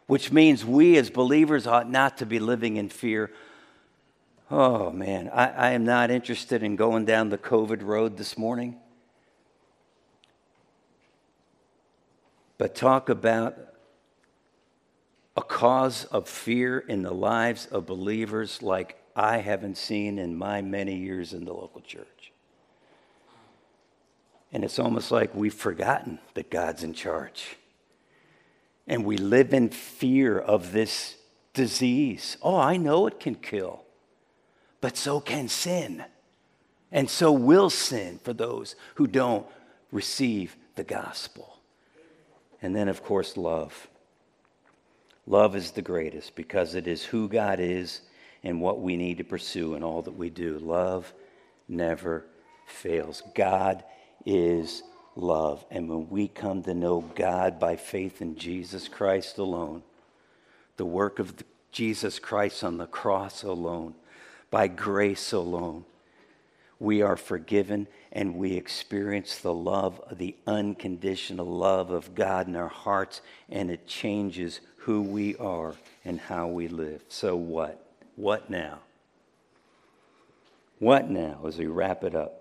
which 0.07 0.33
means 0.33 0.65
we 0.65 0.99
as 0.99 1.09
believers 1.09 1.67
ought 1.67 1.89
not 1.89 2.19
to 2.19 2.27
be 2.27 2.41
living 2.41 2.77
in 2.77 2.89
fear 2.89 3.31
Oh, 4.53 4.91
man, 4.91 5.31
I, 5.33 5.47
I 5.47 5.71
am 5.71 5.85
not 5.85 6.11
interested 6.11 6.65
in 6.65 6.75
going 6.75 7.05
down 7.05 7.29
the 7.29 7.39
COVID 7.39 7.83
road 7.83 8.17
this 8.17 8.37
morning. 8.37 8.77
But 12.59 12.75
talk 12.75 13.09
about 13.09 13.57
a 15.37 15.43
cause 15.43 16.05
of 16.07 16.29
fear 16.29 16.81
in 16.81 17.03
the 17.03 17.13
lives 17.13 17.67
of 17.67 17.87
believers 17.87 18.61
like 18.61 19.01
I 19.15 19.39
haven't 19.39 19.79
seen 19.79 20.19
in 20.19 20.37
my 20.37 20.63
many 20.63 20.97
years 20.97 21.33
in 21.33 21.45
the 21.45 21.53
local 21.53 21.81
church. 21.81 22.33
And 24.53 24.65
it's 24.65 24.81
almost 24.81 25.13
like 25.13 25.33
we've 25.33 25.55
forgotten 25.55 26.19
that 26.35 26.51
God's 26.51 26.83
in 26.83 26.93
charge. 26.93 27.57
And 28.89 29.05
we 29.05 29.17
live 29.17 29.55
in 29.55 29.69
fear 29.69 30.37
of 30.37 30.73
this 30.73 31.15
disease. 31.55 32.37
Oh, 32.43 32.57
I 32.57 32.77
know 32.77 33.07
it 33.07 33.21
can 33.21 33.37
kill 33.37 33.85
but 34.81 34.97
so 34.97 35.21
can 35.21 35.49
sin. 35.49 36.05
And 36.93 37.09
so 37.09 37.33
will 37.33 37.71
sin 37.71 38.19
for 38.23 38.33
those 38.33 38.75
who 38.97 39.07
don't 39.07 39.47
receive 39.93 40.57
the 40.75 40.85
gospel. 40.85 41.59
And 42.63 42.75
then, 42.75 42.89
of 42.89 43.03
course, 43.03 43.37
love. 43.37 43.89
Love 45.27 45.55
is 45.55 45.71
the 45.71 45.83
greatest 45.83 46.35
because 46.35 46.75
it 46.75 46.87
is 46.87 47.05
who 47.05 47.29
God 47.29 47.61
is 47.61 48.01
and 48.43 48.61
what 48.61 48.81
we 48.81 48.97
need 48.97 49.19
to 49.19 49.25
pursue 49.25 49.75
in 49.75 49.83
all 49.83 50.03
that 50.03 50.17
we 50.17 50.31
do. 50.31 50.59
Love 50.59 51.13
never 51.69 52.27
fails. 52.67 53.23
God 53.35 53.85
is 54.27 54.83
love. 55.15 55.65
And 55.71 55.89
when 55.89 56.09
we 56.09 56.29
come 56.29 56.63
to 56.65 56.75
know 56.75 57.01
God 57.15 57.59
by 57.61 57.77
faith 57.77 58.21
in 58.21 58.37
Jesus 58.37 58.89
Christ 58.89 59.39
alone, 59.39 59.83
the 60.77 60.87
work 60.87 61.19
of 61.19 61.35
Jesus 61.73 62.19
Christ 62.19 62.65
on 62.65 62.79
the 62.79 62.87
cross 62.87 63.43
alone, 63.43 63.95
by 64.51 64.69
grace 64.69 65.33
alone. 65.33 65.85
we 66.79 67.03
are 67.03 67.17
forgiven 67.17 67.87
and 68.11 68.35
we 68.37 68.55
experience 68.55 69.39
the 69.39 69.53
love, 69.53 70.01
the 70.13 70.35
unconditional 70.47 71.47
love 71.47 71.91
of 71.91 72.15
God 72.15 72.49
in 72.49 72.57
our 72.57 72.69
hearts, 72.69 73.21
and 73.51 73.71
it 73.71 73.87
changes 73.87 74.61
who 74.79 75.03
we 75.03 75.37
are 75.37 75.75
and 76.05 76.19
how 76.19 76.49
we 76.49 76.69
live. 76.69 77.03
So, 77.09 77.37
what? 77.37 77.85
What 78.17 78.51
now? 78.51 78.79
What 80.79 81.11
now 81.11 81.41
as 81.47 81.59
we 81.59 81.67
wrap 81.67 82.03
it 82.03 82.15
up? 82.15 82.41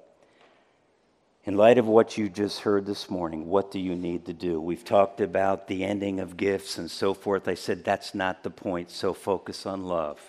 In 1.43 1.57
light 1.57 1.77
of 1.77 1.87
what 1.87 2.17
you 2.17 2.29
just 2.29 2.61
heard 2.61 2.85
this 2.85 3.09
morning, 3.09 3.47
what 3.47 3.71
do 3.71 3.79
you 3.79 3.95
need 3.95 4.25
to 4.25 4.33
do? 4.33 4.61
We've 4.61 4.83
talked 4.83 5.19
about 5.19 5.67
the 5.67 5.83
ending 5.83 6.19
of 6.19 6.37
gifts 6.37 6.77
and 6.77 6.89
so 6.89 7.13
forth. 7.13 7.47
I 7.47 7.55
said 7.55 7.83
that's 7.83 8.15
not 8.15 8.43
the 8.43 8.49
point, 8.49 8.89
so 8.89 9.13
focus 9.13 9.65
on 9.65 9.83
love. 9.83 10.19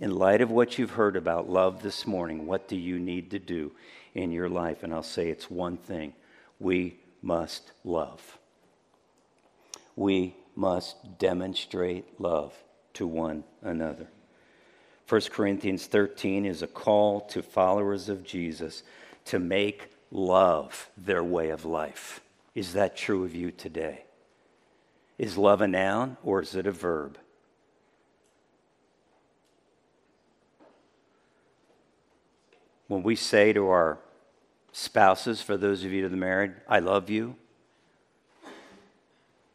In 0.00 0.14
light 0.14 0.40
of 0.40 0.50
what 0.50 0.78
you've 0.78 0.92
heard 0.92 1.16
about 1.16 1.50
love 1.50 1.82
this 1.82 2.06
morning, 2.06 2.46
what 2.46 2.68
do 2.68 2.76
you 2.76 3.00
need 3.00 3.32
to 3.32 3.38
do 3.40 3.72
in 4.14 4.30
your 4.30 4.48
life? 4.48 4.84
And 4.84 4.94
I'll 4.94 5.02
say 5.02 5.28
it's 5.28 5.50
one 5.50 5.76
thing 5.76 6.12
we 6.60 6.98
must 7.20 7.72
love. 7.82 8.38
We 9.96 10.36
must 10.54 11.18
demonstrate 11.18 12.20
love 12.20 12.54
to 12.94 13.08
one 13.08 13.42
another. 13.60 14.08
1 15.08 15.20
Corinthians 15.32 15.86
13 15.86 16.46
is 16.46 16.62
a 16.62 16.68
call 16.68 17.22
to 17.22 17.42
followers 17.42 18.08
of 18.08 18.22
Jesus 18.22 18.84
to 19.24 19.40
make 19.40 19.90
love 20.12 20.90
their 20.96 21.24
way 21.24 21.50
of 21.50 21.64
life. 21.64 22.20
Is 22.54 22.74
that 22.74 22.96
true 22.96 23.24
of 23.24 23.34
you 23.34 23.50
today? 23.50 24.04
Is 25.18 25.36
love 25.36 25.60
a 25.60 25.66
noun 25.66 26.16
or 26.22 26.40
is 26.42 26.54
it 26.54 26.66
a 26.68 26.72
verb? 26.72 27.18
When 32.88 33.02
we 33.02 33.14
say 33.14 33.52
to 33.52 33.68
our 33.68 33.98
spouses, 34.72 35.40
for 35.40 35.56
those 35.56 35.84
of 35.84 35.92
you 35.92 36.02
that 36.02 36.12
are 36.12 36.16
married, 36.18 36.54
I 36.68 36.80
love 36.80 37.08
you, 37.08 37.36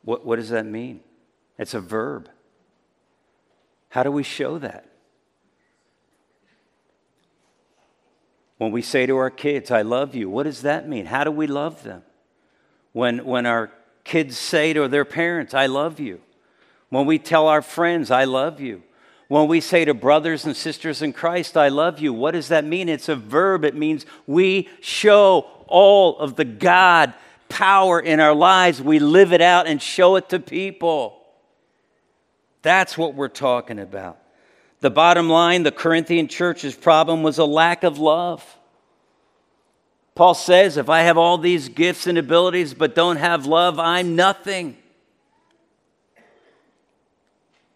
what, 0.03 0.25
what 0.25 0.37
does 0.37 0.49
that 0.49 0.65
mean? 0.65 1.01
It's 1.57 1.73
a 1.73 1.79
verb. 1.79 2.29
How 3.89 4.03
do 4.03 4.11
we 4.11 4.23
show 4.23 4.57
that? 4.59 4.85
When 8.57 8.71
we 8.71 8.81
say 8.81 9.05
to 9.05 9.17
our 9.17 9.29
kids, 9.29 9.71
I 9.71 9.81
love 9.81 10.15
you, 10.15 10.29
what 10.29 10.43
does 10.43 10.61
that 10.61 10.87
mean? 10.87 11.05
How 11.05 11.23
do 11.23 11.31
we 11.31 11.47
love 11.47 11.83
them? 11.83 12.03
When, 12.91 13.25
when 13.25 13.45
our 13.45 13.71
kids 14.03 14.37
say 14.37 14.73
to 14.73 14.87
their 14.87 15.05
parents, 15.05 15.53
I 15.53 15.65
love 15.65 15.99
you. 15.99 16.21
When 16.89 17.05
we 17.05 17.17
tell 17.17 17.47
our 17.47 17.61
friends, 17.61 18.11
I 18.11 18.25
love 18.25 18.59
you. 18.59 18.83
When 19.33 19.47
we 19.47 19.61
say 19.61 19.83
to 19.83 19.95
brothers 19.95 20.45
and 20.45 20.55
sisters 20.55 21.01
in 21.01 21.11
Christ, 21.11 21.57
I 21.57 21.69
love 21.69 21.99
you, 21.99 22.13
what 22.13 22.35
does 22.35 22.49
that 22.49 22.65
mean? 22.65 22.87
It's 22.87 23.09
a 23.09 23.15
verb. 23.15 23.65
It 23.65 23.73
means 23.73 24.05
we 24.27 24.69
show 24.79 25.47
all 25.65 26.19
of 26.19 26.35
the 26.35 26.45
God 26.45 27.15
power 27.49 27.99
in 27.99 28.19
our 28.19 28.35
lives. 28.35 28.79
We 28.79 28.99
live 28.99 29.33
it 29.33 29.41
out 29.41 29.65
and 29.65 29.81
show 29.81 30.17
it 30.17 30.29
to 30.29 30.39
people. 30.39 31.19
That's 32.61 32.95
what 32.95 33.15
we're 33.15 33.27
talking 33.27 33.79
about. 33.79 34.19
The 34.81 34.91
bottom 34.91 35.27
line 35.27 35.63
the 35.63 35.71
Corinthian 35.71 36.27
church's 36.27 36.75
problem 36.75 37.23
was 37.23 37.39
a 37.39 37.45
lack 37.45 37.83
of 37.83 37.97
love. 37.97 38.45
Paul 40.13 40.35
says, 40.35 40.77
if 40.77 40.89
I 40.89 41.01
have 41.01 41.17
all 41.17 41.39
these 41.39 41.69
gifts 41.69 42.05
and 42.05 42.19
abilities 42.19 42.75
but 42.75 42.93
don't 42.93 43.17
have 43.17 43.47
love, 43.47 43.79
I'm 43.79 44.15
nothing. 44.15 44.77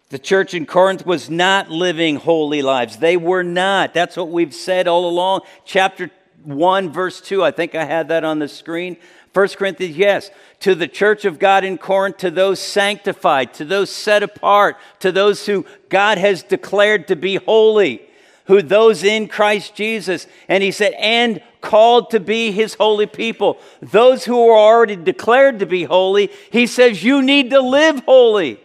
The 0.10 0.20
church 0.20 0.54
in 0.54 0.66
Corinth 0.66 1.06
was 1.06 1.30
not 1.30 1.70
living 1.70 2.16
holy 2.16 2.62
lives. 2.62 2.98
They 2.98 3.18
were 3.18 3.44
not. 3.44 3.94
That's 3.94 4.16
what 4.16 4.30
we've 4.30 4.54
said 4.54 4.88
all 4.88 5.10
along. 5.10 5.42
Chapter 5.66 6.10
1, 6.44 6.94
verse 6.94 7.20
2, 7.20 7.44
I 7.44 7.52
think 7.52 7.76
I 7.76 7.84
had 7.84 8.08
that 8.08 8.24
on 8.24 8.40
the 8.40 8.48
screen. 8.48 8.96
1 9.34 9.48
Corinthians, 9.50 9.98
yes. 9.98 10.32
To 10.62 10.76
the 10.76 10.88
church 10.88 11.26
of 11.26 11.40
God 11.40 11.66
in 11.66 11.78
Corinth, 11.78 12.18
to 12.18 12.32
those 12.32 12.62
sanctified, 12.62 13.54
to 13.56 13.66
those 13.66 13.90
set 13.90 14.24
apart, 14.24 14.78
to 15.02 15.12
those 15.12 15.46
who 15.46 15.66
God 15.90 16.18
has 16.18 16.42
declared 16.42 17.10
to 17.10 17.18
be 17.18 17.36
holy, 17.36 18.02
who 18.46 18.62
those 18.62 19.04
in 19.04 19.28
Christ 19.28 19.76
Jesus. 19.76 20.26
And 20.48 20.64
he 20.64 20.72
said, 20.72 20.94
and 20.94 21.44
called 21.60 22.12
to 22.12 22.22
be 22.22 22.52
his 22.52 22.76
holy 22.76 23.08
people. 23.08 23.60
Those 23.82 24.24
who 24.24 24.48
are 24.48 24.58
already 24.58 24.96
declared 24.96 25.60
to 25.60 25.66
be 25.66 25.84
holy, 25.84 26.32
he 26.50 26.66
says, 26.66 27.04
you 27.04 27.22
need 27.22 27.50
to 27.50 27.60
live 27.60 28.04
holy. 28.06 28.62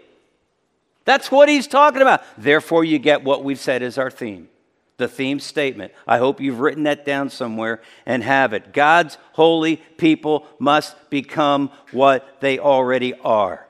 That's 1.05 1.31
what 1.31 1.49
he's 1.49 1.67
talking 1.67 2.03
about. 2.03 2.23
Therefore, 2.39 2.85
you 2.85 2.99
get 2.99 3.25
what 3.25 3.45
we've 3.45 3.59
said 3.59 3.83
is 3.83 3.99
our 3.99 4.11
theme 4.11 4.49
the 5.03 5.09
theme 5.09 5.41
statement. 5.41 5.93
I 6.07 6.19
hope 6.19 6.41
you've 6.41 6.61
written 6.61 6.85
that 6.85 7.05
down 7.05 7.29
somewhere 7.29 7.83
and 8.07 8.23
have 8.23 8.53
it. 8.53 8.73
God's 8.73 9.19
holy 9.33 9.77
people 9.77 10.47
must 10.59 11.11
become 11.11 11.71
what 11.91 12.41
they 12.41 12.59
already 12.59 13.13
are. 13.15 13.67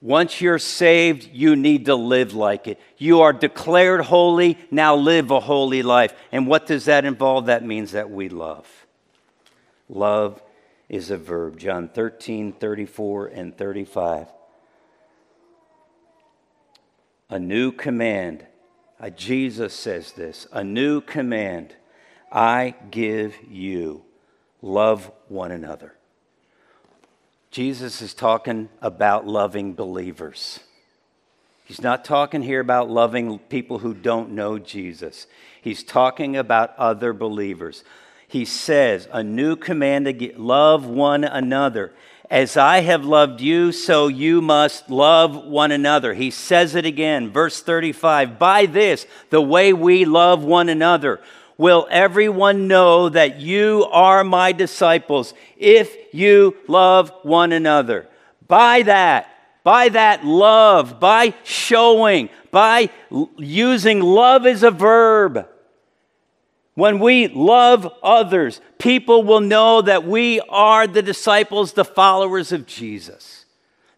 Once 0.00 0.40
you're 0.40 0.60
saved, 0.60 1.28
you 1.32 1.56
need 1.56 1.86
to 1.86 1.96
live 1.96 2.34
like 2.34 2.68
it. 2.68 2.78
You 2.98 3.22
are 3.22 3.32
declared 3.32 4.02
holy, 4.02 4.56
now 4.70 4.94
live 4.94 5.32
a 5.32 5.40
holy 5.40 5.82
life. 5.82 6.14
And 6.30 6.46
what 6.46 6.66
does 6.66 6.84
that 6.84 7.04
involve? 7.04 7.46
That 7.46 7.64
means 7.64 7.92
that 7.92 8.08
we 8.08 8.28
love. 8.28 8.68
Love 9.88 10.40
is 10.88 11.10
a 11.10 11.16
verb. 11.16 11.58
John 11.58 11.88
13, 11.88 12.52
34, 12.52 13.26
and 13.26 13.56
35 13.56 14.28
a 17.30 17.38
new 17.38 17.72
command. 17.72 18.46
Uh, 19.00 19.10
Jesus 19.10 19.74
says 19.74 20.12
this 20.12 20.46
a 20.52 20.64
new 20.64 21.00
command 21.00 21.74
I 22.30 22.74
give 22.90 23.34
you 23.48 24.04
love 24.60 25.10
one 25.28 25.50
another. 25.50 25.94
Jesus 27.50 28.02
is 28.02 28.12
talking 28.12 28.68
about 28.82 29.26
loving 29.26 29.74
believers. 29.74 30.60
He's 31.64 31.82
not 31.82 32.04
talking 32.04 32.42
here 32.42 32.60
about 32.60 32.90
loving 32.90 33.38
people 33.38 33.78
who 33.78 33.94
don't 33.94 34.30
know 34.30 34.58
Jesus. 34.58 35.26
He's 35.60 35.82
talking 35.82 36.36
about 36.36 36.76
other 36.78 37.12
believers. 37.12 37.84
He 38.26 38.44
says, 38.44 39.08
a 39.10 39.22
new 39.22 39.56
command 39.56 40.06
to 40.06 40.38
love 40.38 40.86
one 40.86 41.24
another. 41.24 41.92
As 42.30 42.58
I 42.58 42.80
have 42.80 43.06
loved 43.06 43.40
you, 43.40 43.72
so 43.72 44.08
you 44.08 44.42
must 44.42 44.90
love 44.90 45.46
one 45.46 45.72
another. 45.72 46.12
He 46.12 46.30
says 46.30 46.74
it 46.74 46.84
again, 46.84 47.30
verse 47.30 47.62
35 47.62 48.38
By 48.38 48.66
this, 48.66 49.06
the 49.30 49.40
way 49.40 49.72
we 49.72 50.04
love 50.04 50.44
one 50.44 50.68
another, 50.68 51.20
will 51.56 51.88
everyone 51.90 52.68
know 52.68 53.08
that 53.08 53.40
you 53.40 53.86
are 53.90 54.24
my 54.24 54.52
disciples 54.52 55.32
if 55.56 55.96
you 56.12 56.54
love 56.68 57.10
one 57.22 57.52
another. 57.52 58.06
By 58.46 58.82
that, 58.82 59.34
by 59.64 59.88
that 59.88 60.24
love, 60.24 61.00
by 61.00 61.32
showing, 61.44 62.28
by 62.50 62.90
using 63.38 64.00
love 64.00 64.46
as 64.46 64.62
a 64.62 64.70
verb 64.70 65.48
when 66.78 67.00
we 67.00 67.26
love 67.26 67.92
others, 68.04 68.60
people 68.78 69.24
will 69.24 69.40
know 69.40 69.82
that 69.82 70.04
we 70.04 70.38
are 70.48 70.86
the 70.86 71.02
disciples, 71.02 71.72
the 71.72 71.84
followers 71.84 72.52
of 72.52 72.66
Jesus. 72.66 73.46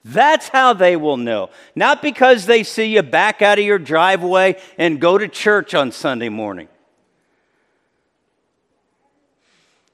That's 0.02 0.48
how 0.48 0.72
they 0.72 0.96
will 0.96 1.18
know. 1.18 1.50
Not 1.74 2.00
because 2.00 2.46
they 2.46 2.62
see 2.62 2.86
you 2.86 3.02
back 3.02 3.42
out 3.42 3.58
of 3.58 3.66
your 3.66 3.78
driveway 3.78 4.58
and 4.78 4.98
go 4.98 5.18
to 5.18 5.28
church 5.28 5.74
on 5.74 5.92
Sunday 5.92 6.30
morning. 6.30 6.68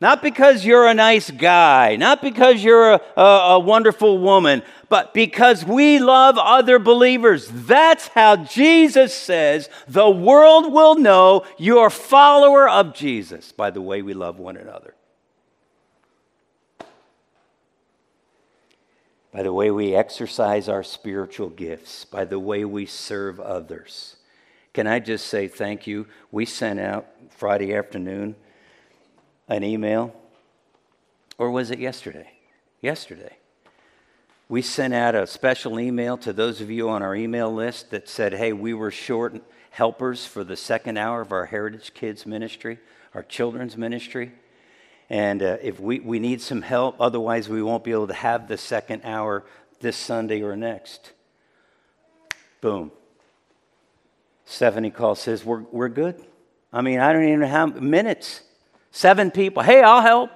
Not 0.01 0.21
because 0.23 0.65
you're 0.65 0.87
a 0.87 0.95
nice 0.95 1.31
guy, 1.31 1.97
not 1.97 2.21
because 2.21 2.63
you're 2.63 2.93
a, 2.93 3.01
a, 3.17 3.23
a, 3.23 3.59
wonderful 3.59 4.19
woman, 4.19 4.63
but 4.91 5.15
because 5.15 5.65
we 5.65 5.99
love 5.99 6.37
other 6.37 6.79
believers. 6.79 7.49
That's 7.51 8.09
how 8.09 8.37
Jesus 8.37 9.15
says 9.15 9.71
the 9.89 10.11
world 10.11 10.71
will 10.71 10.97
know 10.97 11.47
you're 11.57 11.87
a 11.87 11.91
follower 11.91 12.69
of 12.69 12.95
Jesus 12.95 13.53
by 13.53 13.71
the 13.71 13.81
way 13.81 14.03
we 14.03 14.13
love 14.13 14.39
one 14.39 14.59
another. 14.59 14.95
By 19.33 19.43
the 19.43 19.53
way 19.53 19.71
we 19.71 19.95
exercise 19.95 20.69
our 20.69 20.83
spiritual 20.83 21.49
gifts, 21.49 22.05
by 22.05 22.27
the 22.27 22.39
way 22.39 22.67
we 22.67 22.85
serve 22.85 23.41
others. 23.41 24.17
Can 24.75 24.87
I 24.87 24.99
just 24.99 25.27
say 25.29 25.49
thank 25.49 25.87
you? 25.87 26.07
We 26.31 26.45
sent 26.45 26.81
out 26.81 27.07
Friday 27.31 27.75
afternoon 27.75 28.37
an 29.49 29.63
email, 29.63 30.15
or 31.39 31.51
was 31.51 31.71
it 31.71 31.79
yesterday? 31.79 32.31
Yesterday. 32.81 33.37
We 34.49 34.63
sent 34.63 34.95
out 34.95 35.15
a 35.15 35.27
special 35.27 35.81
email 35.81 36.17
to 36.19 36.33
those 36.33 36.61
of 36.61 36.71
you 36.71 36.89
on 36.89 37.03
our 37.03 37.17
email 37.17 37.53
list 37.53 37.91
that 37.91 38.09
said, 38.09 38.33
hey, 38.33 38.53
we 38.53 38.75
were 38.75 38.91
short 38.91 39.43
helpers 39.71 40.25
for 40.25 40.45
the 40.45 40.57
second 40.57 40.97
hour 40.97 41.21
of 41.21 41.33
our 41.33 41.47
Heritage 41.47 41.95
Kids 41.95 42.27
ministry, 42.27 42.79
our 43.13 43.23
children's 43.23 43.77
ministry. 43.77 44.33
And 45.11 45.43
uh, 45.43 45.59
if 45.63 45.79
we, 45.79 46.01
we 46.01 46.19
need 46.19 46.41
some 46.41 46.63
help, 46.63 46.97
otherwise, 47.01 47.49
we 47.49 47.63
won't 47.63 47.85
be 47.85 47.93
able 47.93 48.07
to 48.09 48.15
have 48.15 48.49
the 48.49 48.57
second 48.57 49.03
hour 49.05 49.45
this 49.81 49.97
Sunday 49.97 50.43
or 50.43 50.57
next. 50.57 51.13
Boom. 52.61 52.91
Stephanie 54.45 54.91
calls, 54.91 55.21
says, 55.21 55.45
We're, 55.45 55.63
we're 55.73 55.89
good. 55.89 56.25
I 56.73 56.81
mean, 56.81 57.01
I 57.01 57.13
don't 57.13 57.29
even 57.29 57.43
how 57.43 57.67
minutes. 57.67 58.43
Seven 58.97 59.31
people. 59.31 59.63
Hey, 59.63 59.83
I'll 59.83 60.01
help. 60.01 60.31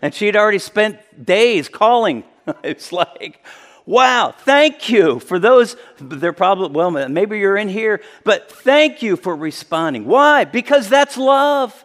And 0.00 0.14
she'd 0.14 0.34
already 0.34 0.58
spent 0.58 1.26
days 1.26 1.68
calling. 1.68 2.24
it's 2.64 2.90
like, 2.90 3.44
wow, 3.84 4.34
thank 4.34 4.88
you 4.88 5.20
for 5.20 5.38
those. 5.38 5.76
They're 6.00 6.32
probably, 6.32 6.70
well, 6.70 6.90
maybe 6.90 7.38
you're 7.38 7.58
in 7.58 7.68
here, 7.68 8.00
but 8.24 8.50
thank 8.50 9.02
you 9.02 9.16
for 9.16 9.36
responding. 9.36 10.06
Why? 10.06 10.46
Because 10.46 10.88
that's 10.88 11.18
love. 11.18 11.84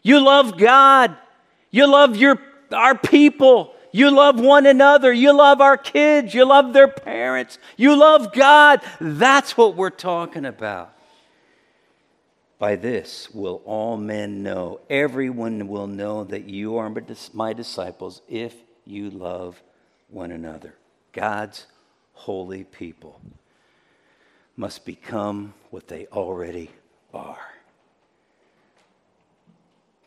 You 0.00 0.18
love 0.18 0.56
God. 0.56 1.14
You 1.70 1.92
love 1.92 2.16
your, 2.16 2.40
our 2.72 2.96
people. 2.96 3.74
You 3.92 4.10
love 4.10 4.40
one 4.40 4.64
another. 4.64 5.12
You 5.12 5.36
love 5.36 5.60
our 5.60 5.76
kids. 5.76 6.32
You 6.32 6.46
love 6.46 6.72
their 6.72 6.88
parents. 6.88 7.58
You 7.76 7.96
love 7.96 8.32
God. 8.32 8.80
That's 8.98 9.58
what 9.58 9.76
we're 9.76 9.90
talking 9.90 10.46
about. 10.46 10.95
By 12.58 12.76
this 12.76 13.28
will 13.34 13.60
all 13.66 13.96
men 13.96 14.42
know, 14.42 14.80
everyone 14.88 15.68
will 15.68 15.86
know 15.86 16.24
that 16.24 16.48
you 16.48 16.78
are 16.78 16.90
my 17.34 17.52
disciples 17.52 18.22
if 18.28 18.54
you 18.86 19.10
love 19.10 19.62
one 20.08 20.30
another. 20.30 20.74
God's 21.12 21.66
holy 22.12 22.64
people 22.64 23.20
must 24.56 24.86
become 24.86 25.52
what 25.70 25.88
they 25.88 26.06
already 26.06 26.70
are. 27.12 27.52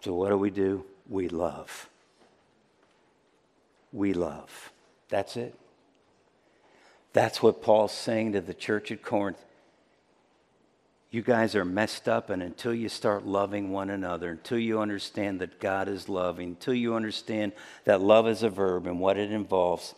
So, 0.02 0.14
what 0.14 0.30
do 0.30 0.38
we 0.38 0.50
do? 0.50 0.86
We 1.08 1.28
love. 1.28 1.89
We 3.91 4.14
love. 4.14 4.72
That's 5.10 5.36
it. 5.38 5.54
That's 7.14 7.43
what 7.43 7.62
Paul's 7.62 7.91
saying 7.91 8.34
to 8.34 8.41
the 8.41 8.54
church 8.54 8.91
at 8.91 9.02
Corinth 9.02 9.43
you 11.12 11.24
guys 11.24 11.55
are 11.55 11.66
messed 11.66 12.07
up, 12.07 12.30
and 12.30 12.43
until 12.43 12.74
you 12.74 12.88
start 12.88 13.26
loving 13.26 13.72
one 13.72 13.89
another, 13.89 14.30
until 14.30 14.60
you 14.60 14.80
understand 14.80 15.41
that 15.41 15.60
God 15.60 15.88
is 15.88 16.07
loving, 16.07 16.49
until 16.49 16.76
you 16.76 16.93
understand 16.93 17.53
that 17.86 18.01
love 18.01 18.28
is 18.28 18.43
a 18.43 18.49
verb 18.49 18.86
and 18.86 18.99
what 18.99 19.18
it 19.18 19.32
involves, 19.32 19.95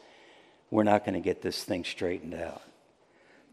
we're 0.69 0.83
not 0.83 1.03
going 1.03 1.15
to 1.15 1.19
get 1.19 1.41
this 1.41 1.63
thing 1.63 1.83
straightened 1.83 2.33
out. 2.33 2.61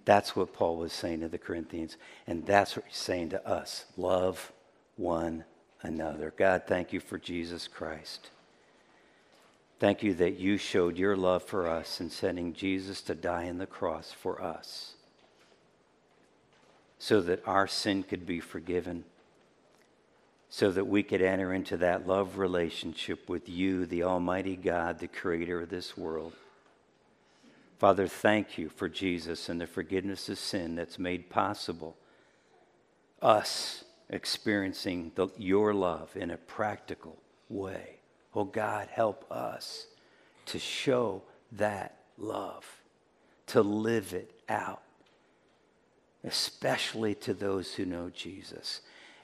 That's 0.05 0.37
what 0.37 0.53
Paul 0.53 0.77
was 0.77 0.93
saying 0.93 1.21
to 1.21 1.29
the 1.29 1.37
Corinthians, 1.37 1.97
and 2.29 2.47
that's 2.47 2.77
what 2.77 2.85
he's 2.87 2.97
saying 2.97 3.31
to 3.31 3.47
us 3.47 3.87
love 3.97 4.53
one 4.97 5.45
another. 5.83 6.33
God, 6.37 6.63
thank 6.67 6.93
you 6.93 7.01
for 7.01 7.19
Jesus 7.19 7.67
Christ. 7.67 8.31
Thank 9.81 10.03
you 10.05 10.15
that 10.15 10.39
you 10.39 10.59
showed 10.59 10.97
your 10.97 11.17
love 11.17 11.43
for 11.43 11.69
us 11.69 12.01
in 12.01 12.11
sending 12.11 12.53
Jesus 12.53 13.01
to 13.03 13.15
die 13.15 13.49
on 13.49 13.59
the 13.59 13.67
cross 13.67 14.13
for 14.13 14.41
us 14.41 14.95
so 16.99 17.21
that 17.21 17.47
our 17.47 17.67
sin 17.67 18.03
could 18.03 18.27
be 18.27 18.41
forgiven, 18.41 19.05
so 20.51 20.71
that 20.73 20.87
we 20.87 21.03
could 21.03 21.23
enter 21.23 21.53
into 21.53 21.77
that 21.77 22.07
love 22.07 22.39
relationship 22.39 23.29
with 23.29 23.49
you, 23.49 23.87
the 23.87 24.03
Almighty 24.03 24.57
God, 24.57 24.99
the 24.99 25.09
Creator 25.09 25.63
of 25.63 25.69
this 25.69 25.97
world. 25.97 26.33
Father, 27.79 28.09
thank 28.09 28.59
you 28.59 28.69
for 28.69 28.89
Jesus 28.89 29.49
and 29.49 29.61
the 29.61 29.67
forgiveness 29.67 30.29
of 30.29 30.39
sin 30.39 30.75
that's 30.75 30.99
made 30.99 31.31
possible. 31.31 31.97
Us 33.23 33.85
experiencing 34.11 35.13
the, 35.15 35.29
your 35.37 35.73
love 35.75 36.11
in 36.17 36.31
a 36.31 36.37
practical 36.37 37.17
way. 37.49 37.99
Oh 38.35 38.45
God, 38.45 38.89
help 38.91 39.31
us 39.31 39.87
to 40.47 40.59
show 40.59 41.23
that 41.53 41.99
love, 42.17 42.65
to 43.49 43.63
live 43.63 44.13
it 44.13 44.33
out 44.49 44.83
especially 46.25 47.15
to 47.15 47.35
those 47.35 47.75
who 47.75 47.85
know 47.85 48.11
Jesus, 48.11 48.81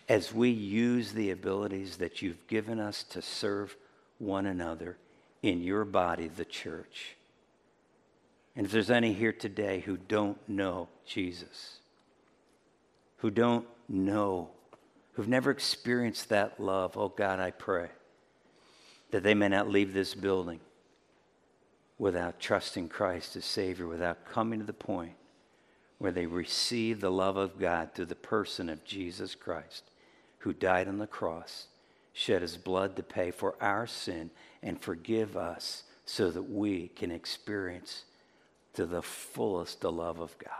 as 0.08 0.32
we 0.32 0.50
use 0.50 1.12
the 1.12 1.30
abilities 1.30 1.96
that 1.96 2.22
you've 2.22 2.46
given 2.46 2.78
us 2.78 3.02
to 3.02 3.22
serve 3.22 3.76
one 4.18 4.46
another 4.46 4.96
in 5.42 5.62
your 5.62 5.84
body, 5.84 6.28
the 6.28 6.44
church. 6.44 7.16
And 8.56 8.66
if 8.66 8.72
there's 8.72 8.90
any 8.90 9.12
here 9.12 9.32
today 9.32 9.80
who 9.80 9.96
don't 9.96 10.38
know 10.48 10.88
Jesus, 11.04 11.78
who 13.18 13.30
don't 13.30 13.66
know, 13.88 14.50
who've 15.14 15.28
never 15.28 15.50
experienced 15.50 16.28
that 16.28 16.60
love, 16.60 16.96
oh 16.96 17.08
God, 17.08 17.40
I 17.40 17.50
pray 17.50 17.88
that 19.10 19.22
they 19.22 19.34
may 19.34 19.48
not 19.48 19.68
leave 19.68 19.92
this 19.92 20.14
building 20.14 20.60
without 21.98 22.38
trusting 22.38 22.88
Christ 22.88 23.36
as 23.36 23.44
Savior, 23.44 23.86
without 23.86 24.26
coming 24.26 24.60
to 24.60 24.66
the 24.66 24.72
point 24.72 25.14
where 26.04 26.12
they 26.12 26.26
receive 26.26 27.00
the 27.00 27.10
love 27.10 27.38
of 27.38 27.58
God 27.58 27.94
through 27.94 28.04
the 28.04 28.14
person 28.14 28.68
of 28.68 28.84
Jesus 28.84 29.34
Christ, 29.34 29.84
who 30.40 30.52
died 30.52 30.86
on 30.86 30.98
the 30.98 31.06
cross, 31.06 31.68
shed 32.12 32.42
his 32.42 32.58
blood 32.58 32.94
to 32.96 33.02
pay 33.02 33.30
for 33.30 33.54
our 33.58 33.86
sin 33.86 34.28
and 34.62 34.78
forgive 34.78 35.34
us 35.34 35.84
so 36.04 36.30
that 36.30 36.42
we 36.42 36.88
can 36.88 37.10
experience 37.10 38.04
to 38.74 38.84
the 38.84 39.00
fullest 39.00 39.80
the 39.80 39.90
love 39.90 40.20
of 40.20 40.36
God. 40.38 40.50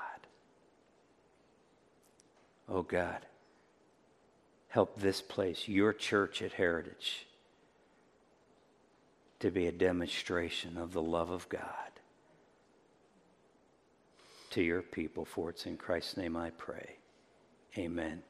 Oh 2.67 2.81
God, 2.81 3.27
help 4.69 4.99
this 4.99 5.21
place, 5.21 5.69
your 5.69 5.93
church 5.93 6.41
at 6.41 6.53
Heritage, 6.53 7.27
to 9.41 9.51
be 9.51 9.67
a 9.67 9.73
demonstration 9.73 10.79
of 10.79 10.95
the 10.95 11.03
love 11.03 11.29
of 11.29 11.47
God 11.51 11.94
to 14.55 14.63
your 14.63 14.83
people. 14.83 15.25
For 15.25 15.51
it's 15.51 15.67
in 15.67 15.77
Christ's 15.77 16.17
name 16.17 16.37
I 16.37 16.51
pray. 16.51 16.97
Amen. 17.77 18.23